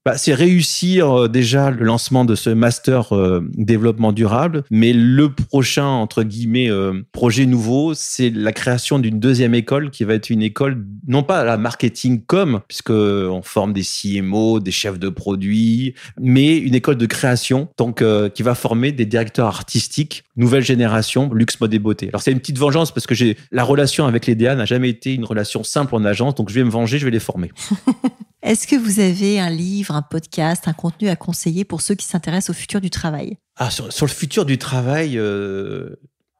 Bah, 0.08 0.16
c'est 0.16 0.32
réussir 0.32 1.24
euh, 1.24 1.28
déjà 1.28 1.70
le 1.70 1.84
lancement 1.84 2.24
de 2.24 2.34
ce 2.34 2.48
master 2.48 3.14
euh, 3.14 3.46
développement 3.52 4.10
durable, 4.10 4.64
mais 4.70 4.94
le 4.94 5.30
prochain 5.30 5.84
entre 5.84 6.22
guillemets 6.22 6.70
euh, 6.70 7.02
projet 7.12 7.44
nouveau, 7.44 7.92
c'est 7.92 8.30
la 8.30 8.52
création 8.52 8.98
d'une 9.00 9.20
deuxième 9.20 9.52
école 9.52 9.90
qui 9.90 10.04
va 10.04 10.14
être 10.14 10.30
une 10.30 10.40
école 10.40 10.82
non 11.06 11.22
pas 11.22 11.40
à 11.40 11.44
la 11.44 11.58
marketing 11.58 12.22
com, 12.24 12.60
puisque 12.68 12.88
on 12.88 13.42
forme 13.42 13.74
des 13.74 13.82
CMO, 13.82 14.60
des 14.60 14.70
chefs 14.70 14.98
de 14.98 15.10
produits, 15.10 15.92
mais 16.18 16.56
une 16.56 16.74
école 16.74 16.96
de 16.96 17.04
création, 17.04 17.68
donc 17.76 18.02
qui 18.32 18.42
va 18.42 18.54
former 18.54 18.92
des 18.92 19.04
directeurs 19.04 19.46
artistiques 19.46 20.24
nouvelle 20.36 20.64
génération, 20.64 21.30
luxe, 21.34 21.60
mode 21.60 21.74
et 21.74 21.78
beauté. 21.78 22.08
Alors 22.08 22.22
c'est 22.22 22.32
une 22.32 22.38
petite 22.38 22.58
vengeance 22.58 22.92
parce 22.92 23.06
que 23.06 23.14
j'ai 23.14 23.36
la 23.52 23.64
relation 23.64 24.06
avec 24.06 24.24
les 24.24 24.34
DA 24.34 24.54
n'a 24.54 24.64
jamais 24.64 24.88
été 24.88 25.12
une 25.14 25.24
relation 25.26 25.64
simple 25.64 25.94
en 25.94 26.04
agence, 26.06 26.34
donc 26.34 26.48
je 26.48 26.54
vais 26.54 26.64
me 26.64 26.70
venger, 26.70 26.98
je 26.98 27.04
vais 27.04 27.10
les 27.10 27.20
former. 27.20 27.50
Est-ce 28.42 28.68
que 28.68 28.76
vous 28.76 29.00
avez 29.00 29.40
un 29.40 29.50
livre, 29.50 29.94
un 29.94 30.02
podcast, 30.02 30.68
un 30.68 30.72
contenu 30.72 31.08
à 31.08 31.16
conseiller 31.16 31.64
pour 31.64 31.80
ceux 31.80 31.96
qui 31.96 32.06
s'intéressent 32.06 32.50
au 32.50 32.58
futur 32.58 32.80
du 32.80 32.90
travail? 32.90 33.36
Ah, 33.56 33.70
sur, 33.70 33.86
le 33.86 34.12
futur 34.12 34.46
du 34.46 34.58
travail, 34.58 35.18
euh, 35.18 35.96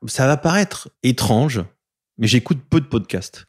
ça 0.07 0.27
va 0.27 0.37
paraître 0.37 0.91
étrange, 1.03 1.65
mais 2.17 2.29
j'écoute 2.29 2.59
peu 2.71 2.81
de 2.81 2.87
podcasts. 2.87 3.47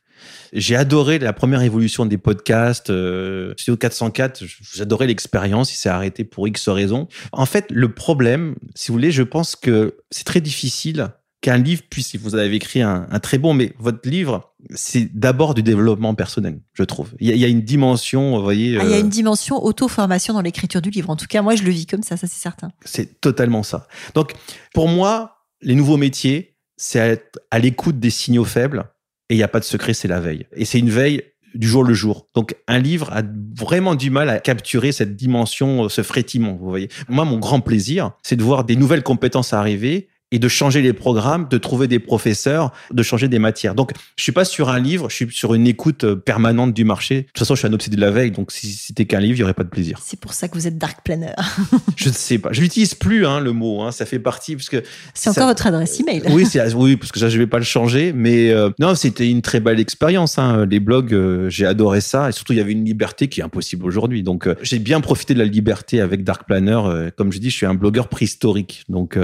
J'ai 0.52 0.76
adoré 0.76 1.20
la 1.20 1.32
première 1.32 1.62
évolution 1.62 2.06
des 2.06 2.18
podcasts. 2.18 2.90
Euh, 2.90 3.54
Studio 3.56 3.78
404, 3.78 4.44
j'adorais 4.74 5.08
l'expérience. 5.08 5.72
Il 5.72 5.78
s'est 5.78 5.90
arrêté 5.90 6.24
pour 6.24 6.48
X 6.48 6.70
raisons. 6.70 7.08
En 7.32 7.46
fait, 7.46 7.66
le 7.70 7.94
problème, 7.94 8.56
si 8.76 8.88
vous 8.88 8.96
voulez, 8.96 9.12
je 9.12 9.24
pense 9.24 9.56
que 9.56 9.98
c'est 10.10 10.26
très 10.26 10.42
difficile 10.42 11.12
qu'un 11.42 11.58
livre 11.58 11.84
puisse, 11.90 12.16
vous 12.18 12.36
avez 12.36 12.56
écrit 12.56 12.82
un, 12.82 13.06
très 13.22 13.38
bon, 13.38 13.54
mais 13.54 13.74
votre 13.80 14.08
livre, 14.10 14.54
c'est 14.72 15.18
d'abord 15.18 15.54
du 15.54 15.64
développement 15.64 16.14
personnel, 16.14 16.60
je 16.74 16.84
trouve. 16.84 17.12
Il 17.20 17.36
y 17.36 17.46
a, 17.46 17.48
une 17.48 17.62
dimension, 17.62 18.38
vous 18.38 18.44
voyez. 18.44 18.78
Ah, 18.78 18.84
il 18.84 18.90
y 18.90 18.94
a 18.94 18.98
euh, 18.98 19.02
une 19.02 19.10
dimension 19.10 19.64
auto-formation 19.64 20.34
dans 20.34 20.42
l'écriture 20.42 20.82
du 20.82 20.90
livre. 20.90 21.10
En 21.10 21.16
tout 21.16 21.28
cas, 21.28 21.42
moi, 21.42 21.56
je 21.56 21.64
le 21.64 21.72
vis 21.72 21.86
comme 21.86 22.04
ça, 22.04 22.18
ça 22.18 22.28
c'est 22.28 22.42
certain. 22.42 22.70
C'est 22.84 23.22
totalement 23.22 23.64
ça. 23.64 23.88
Donc, 24.16 24.34
pour 24.74 24.88
moi, 24.90 25.46
les 25.62 25.76
nouveaux 25.76 25.98
métiers, 25.98 26.58
c'est 26.76 27.00
être 27.00 27.40
à 27.52 27.60
l'écoute 27.60 28.00
des 28.00 28.10
signaux 28.10 28.46
faibles. 28.46 28.86
Et 29.30 29.36
il 29.36 29.38
n'y 29.38 29.44
a 29.44 29.48
pas 29.48 29.60
de 29.60 29.66
secret, 29.66 29.94
c'est 29.94 30.08
la 30.08 30.20
veille. 30.20 30.48
Et 30.56 30.66
c'est 30.66 30.80
une 30.80 30.90
veille 30.90 31.24
du 31.56 31.68
jour 31.68 31.84
le 31.84 31.94
jour. 31.94 32.28
Donc 32.36 32.56
un 32.68 32.80
livre 32.80 33.12
a 33.12 33.24
vraiment 33.56 33.96
du 33.96 34.10
mal 34.10 34.30
à 34.30 34.40
capturer 34.40 34.92
cette 34.92 35.16
dimension, 35.16 35.90
ce 35.90 36.04
frétillement, 36.04 36.54
vous 36.54 36.70
voyez. 36.70 36.90
Moi, 37.08 37.26
mon 37.26 37.38
grand 37.38 37.60
plaisir, 37.60 38.12
c'est 38.24 38.36
de 38.36 38.44
voir 38.44 38.64
des 38.64 38.76
nouvelles 38.76 39.04
compétences 39.04 39.54
arriver 39.54 40.10
et 40.32 40.40
de 40.40 40.48
changer 40.48 40.82
les 40.82 40.94
programmes, 40.94 41.48
de 41.50 41.58
trouver 41.58 41.88
des 41.88 42.00
professeurs, 42.00 42.72
de 42.92 43.02
changer 43.04 43.28
des 43.28 43.40
matières. 43.40 43.74
Donc, 43.74 43.94
je 44.16 44.24
suis 44.24 44.32
pas 44.32 44.46
sur 44.46 44.70
un 44.70 44.80
livre, 44.80 45.10
je 45.10 45.16
suis 45.16 45.32
sur 45.32 45.54
une 45.54 45.66
écoute 45.66 46.04
euh, 46.04 46.16
permanente 46.16 46.74
du 46.74 46.84
marché. 46.84 47.22
De 47.22 47.28
toute 47.28 47.40
façon, 47.40 47.56
je 47.56 47.60
suis 47.60 47.68
un 47.68 47.74
obsédé 47.74 47.96
de 47.96 48.02
la 48.02 48.12
veille, 48.12 48.32
donc 48.32 48.52
si 48.52 48.72
c'était 48.72 49.06
qu'un 49.06 49.20
livre, 49.20 49.38
il 49.38 49.40
y 49.40 49.44
aurait 49.44 49.54
pas 49.54 49.64
de 49.64 49.70
plaisir. 49.70 50.00
C'est 50.04 50.20
pour 50.20 50.34
ça 50.34 50.48
que 50.48 50.54
vous 50.54 50.68
êtes 50.68 50.78
dark 50.78 51.04
planner. 51.04 51.34
je 51.96 52.10
ne 52.10 52.14
sais 52.14 52.38
pas, 52.38 52.50
je 52.52 52.62
l'utilise 52.62 52.94
plus 52.94 53.26
hein, 53.26 53.40
le 53.40 53.54
mot. 53.54 53.82
Hein, 53.82 53.92
ça 53.92 54.06
fait 54.06 54.20
partie 54.20 54.56
parce 54.56 54.70
que 54.70 54.84
c'est 55.14 55.30
encore 55.30 55.48
votre 55.48 55.66
adresse 55.66 56.00
email. 56.00 56.22
oui, 56.30 56.46
c'est 56.46 56.74
oui, 56.74 56.96
parce 56.96 57.12
que 57.12 57.20
ça, 57.20 57.30
je 57.30 57.38
vais 57.38 57.48
pas 57.48 57.58
le 57.58 57.64
changer. 57.64 58.14
Mais 58.14 58.52
euh, 58.52 58.70
non, 58.80 58.94
c'était 58.94 59.30
une 59.30 59.42
très 59.42 59.60
belle 59.60 59.80
expérience. 59.80 60.38
Hein. 60.38 60.68
Les 60.70 60.80
blogs, 60.80 61.14
euh, 61.14 61.50
j'ai 61.50 61.66
adoré 61.66 62.02
ça, 62.02 62.30
et 62.30 62.32
surtout 62.32 62.54
il 62.54 62.58
y 62.58 62.62
avait 62.62 62.74
une 62.74 62.86
liberté 62.86 63.28
qui 63.28 63.40
est 63.40 63.44
impossible 63.44 63.86
aujourd'hui. 63.86 64.22
Donc, 64.22 64.48
j'ai 64.62 64.80
bien 64.80 65.02
profité 65.02 65.34
de 65.34 65.40
la 65.40 65.46
liberté 65.46 66.02
avec 66.02 66.24
Dark 66.24 66.46
Planner. 66.46 67.10
comme 67.18 67.32
je 67.32 67.40
dis, 67.40 67.50
je 67.50 67.56
suis 67.56 67.66
un 67.66 67.74
blogueur 67.74 68.10
préhistorique. 68.10 68.84
Donc, 68.90 69.18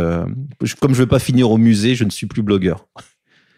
comme 0.80 0.95
je 0.96 1.02
veux 1.02 1.08
pas 1.08 1.20
finir 1.20 1.52
au 1.52 1.58
musée, 1.58 1.94
je 1.94 2.06
ne 2.06 2.10
suis 2.10 2.26
plus 2.26 2.42
blogueur. 2.42 2.88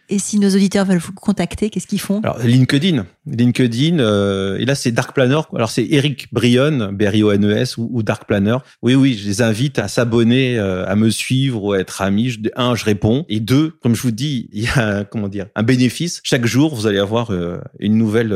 Et 0.10 0.20
si 0.20 0.40
nos 0.40 0.50
auditeurs 0.50 0.86
veulent 0.86 1.00
vous 1.00 1.12
contacter, 1.12 1.70
qu'est-ce 1.70 1.88
qu'ils 1.88 2.00
font? 2.00 2.22
Alors 2.22 2.40
LinkedIn, 2.40 3.06
LinkedIn, 3.26 4.00
euh, 4.00 4.58
et 4.58 4.64
là 4.64 4.74
c'est 4.74 4.92
Dark 4.92 5.14
Planner. 5.14 5.40
Alors 5.54 5.70
c'est 5.70 5.86
Eric 5.86 6.32
Brion, 6.32 6.94
b 6.94 7.04
r 7.04 7.16
i 7.16 7.24
o 7.24 7.32
n 7.32 7.44
e 7.44 7.52
s 7.52 7.78
ou, 7.78 8.04
Dark 8.04 8.26
Planner. 8.26 8.58
Oui, 8.82 8.96
oui, 8.96 9.18
je 9.22 9.28
les 9.28 9.42
invite 9.42 9.80
à 9.80 9.90
s'abonner, 9.90 10.58
euh, 10.58 10.88
à 10.88 10.96
me 10.96 11.10
suivre 11.10 11.62
ou 11.62 11.74
à 11.74 11.80
être 11.80 12.02
amis. 12.02 12.38
Un, 12.56 12.76
je 12.76 12.86
réponds, 12.86 13.26
et 13.28 13.42
deux, 13.42 13.74
comme 13.82 13.96
je 13.96 14.02
vous 14.02 14.12
dis, 14.12 14.50
il 14.54 14.64
y 14.64 14.68
a 14.68 15.04
comment 15.04 15.28
dire 15.28 15.48
un 15.56 15.64
bénéfice. 15.64 16.22
Chaque 16.24 16.46
jour, 16.46 16.74
vous 16.74 16.88
allez 16.88 17.00
avoir 17.00 17.32
euh, 17.32 17.58
une 17.80 17.98
nouvelle 17.98 18.34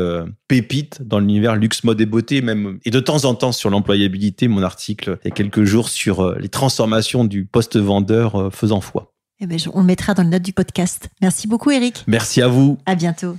pépite 0.48 1.00
dans 1.02 1.20
l'univers 1.20 1.56
luxe, 1.56 1.84
mode 1.84 2.00
et 2.00 2.06
beauté, 2.06 2.42
même 2.42 2.78
et 2.84 2.90
de 2.90 3.00
temps 3.00 3.24
en 3.24 3.34
temps 3.34 3.52
sur 3.52 3.70
l'employabilité. 3.70 4.46
Mon 4.46 4.62
article 4.62 5.18
il 5.24 5.28
y 5.28 5.30
a 5.32 5.34
quelques 5.34 5.64
jours 5.64 5.88
sur 5.88 6.34
les 6.38 6.48
transformations 6.48 7.24
du 7.24 7.46
poste 7.46 7.78
vendeur 7.78 8.50
faisant 8.52 8.80
foi. 8.80 9.11
Eh 9.44 9.46
ben, 9.48 9.58
on 9.74 9.80
le 9.80 9.86
mettra 9.86 10.14
dans 10.14 10.22
le 10.22 10.28
note 10.28 10.42
du 10.42 10.52
podcast. 10.52 11.08
Merci 11.20 11.48
beaucoup, 11.48 11.72
Eric. 11.72 12.04
Merci 12.06 12.40
à 12.40 12.46
vous. 12.46 12.78
À 12.86 12.94
bientôt. 12.94 13.36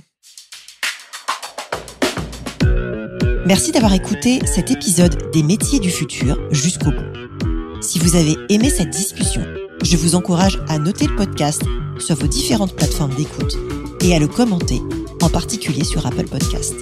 Merci 3.46 3.72
d'avoir 3.72 3.94
écouté 3.94 4.40
cet 4.44 4.70
épisode 4.70 5.30
des 5.32 5.42
métiers 5.42 5.80
du 5.80 5.88
futur 5.88 6.36
jusqu'au 6.50 6.90
bout. 6.90 7.80
Si 7.80 7.98
vous 7.98 8.16
avez 8.16 8.36
aimé 8.50 8.68
cette 8.68 8.90
discussion, 8.90 9.42
je 9.82 9.96
vous 9.96 10.14
encourage 10.14 10.60
à 10.68 10.78
noter 10.78 11.06
le 11.06 11.16
podcast 11.16 11.62
sur 11.98 12.16
vos 12.16 12.26
différentes 12.26 12.76
plateformes 12.76 13.14
d'écoute 13.14 13.56
et 14.02 14.14
à 14.14 14.18
le 14.18 14.28
commenter, 14.28 14.82
en 15.22 15.30
particulier 15.30 15.84
sur 15.84 16.06
Apple 16.06 16.28
Podcast. 16.28 16.74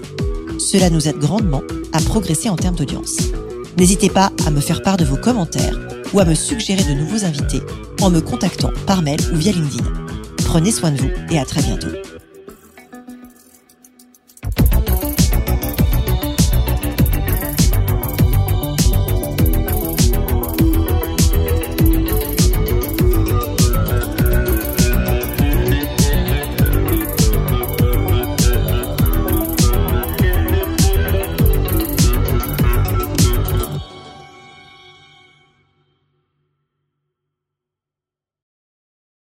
Cela 0.58 0.90
nous 0.90 1.06
aide 1.06 1.18
grandement 1.18 1.62
à 1.92 2.00
progresser 2.00 2.48
en 2.48 2.56
termes 2.56 2.76
d'audience. 2.76 3.18
N'hésitez 3.76 4.10
pas 4.10 4.32
à 4.46 4.50
me 4.50 4.60
faire 4.60 4.82
part 4.82 4.96
de 4.96 5.04
vos 5.04 5.16
commentaires 5.16 5.78
ou 6.12 6.18
à 6.18 6.24
me 6.24 6.34
suggérer 6.34 6.82
de 6.82 6.98
nouveaux 6.98 7.24
invités 7.24 7.62
en 8.02 8.10
me 8.10 8.20
contactant 8.20 8.72
par 8.86 9.02
mail 9.02 9.20
ou 9.32 9.36
via 9.36 9.52
LinkedIn. 9.52 9.84
Prenez 10.44 10.72
soin 10.72 10.90
de 10.90 10.98
vous 10.98 11.10
et 11.30 11.38
à 11.38 11.44
très 11.44 11.62
bientôt. 11.62 12.11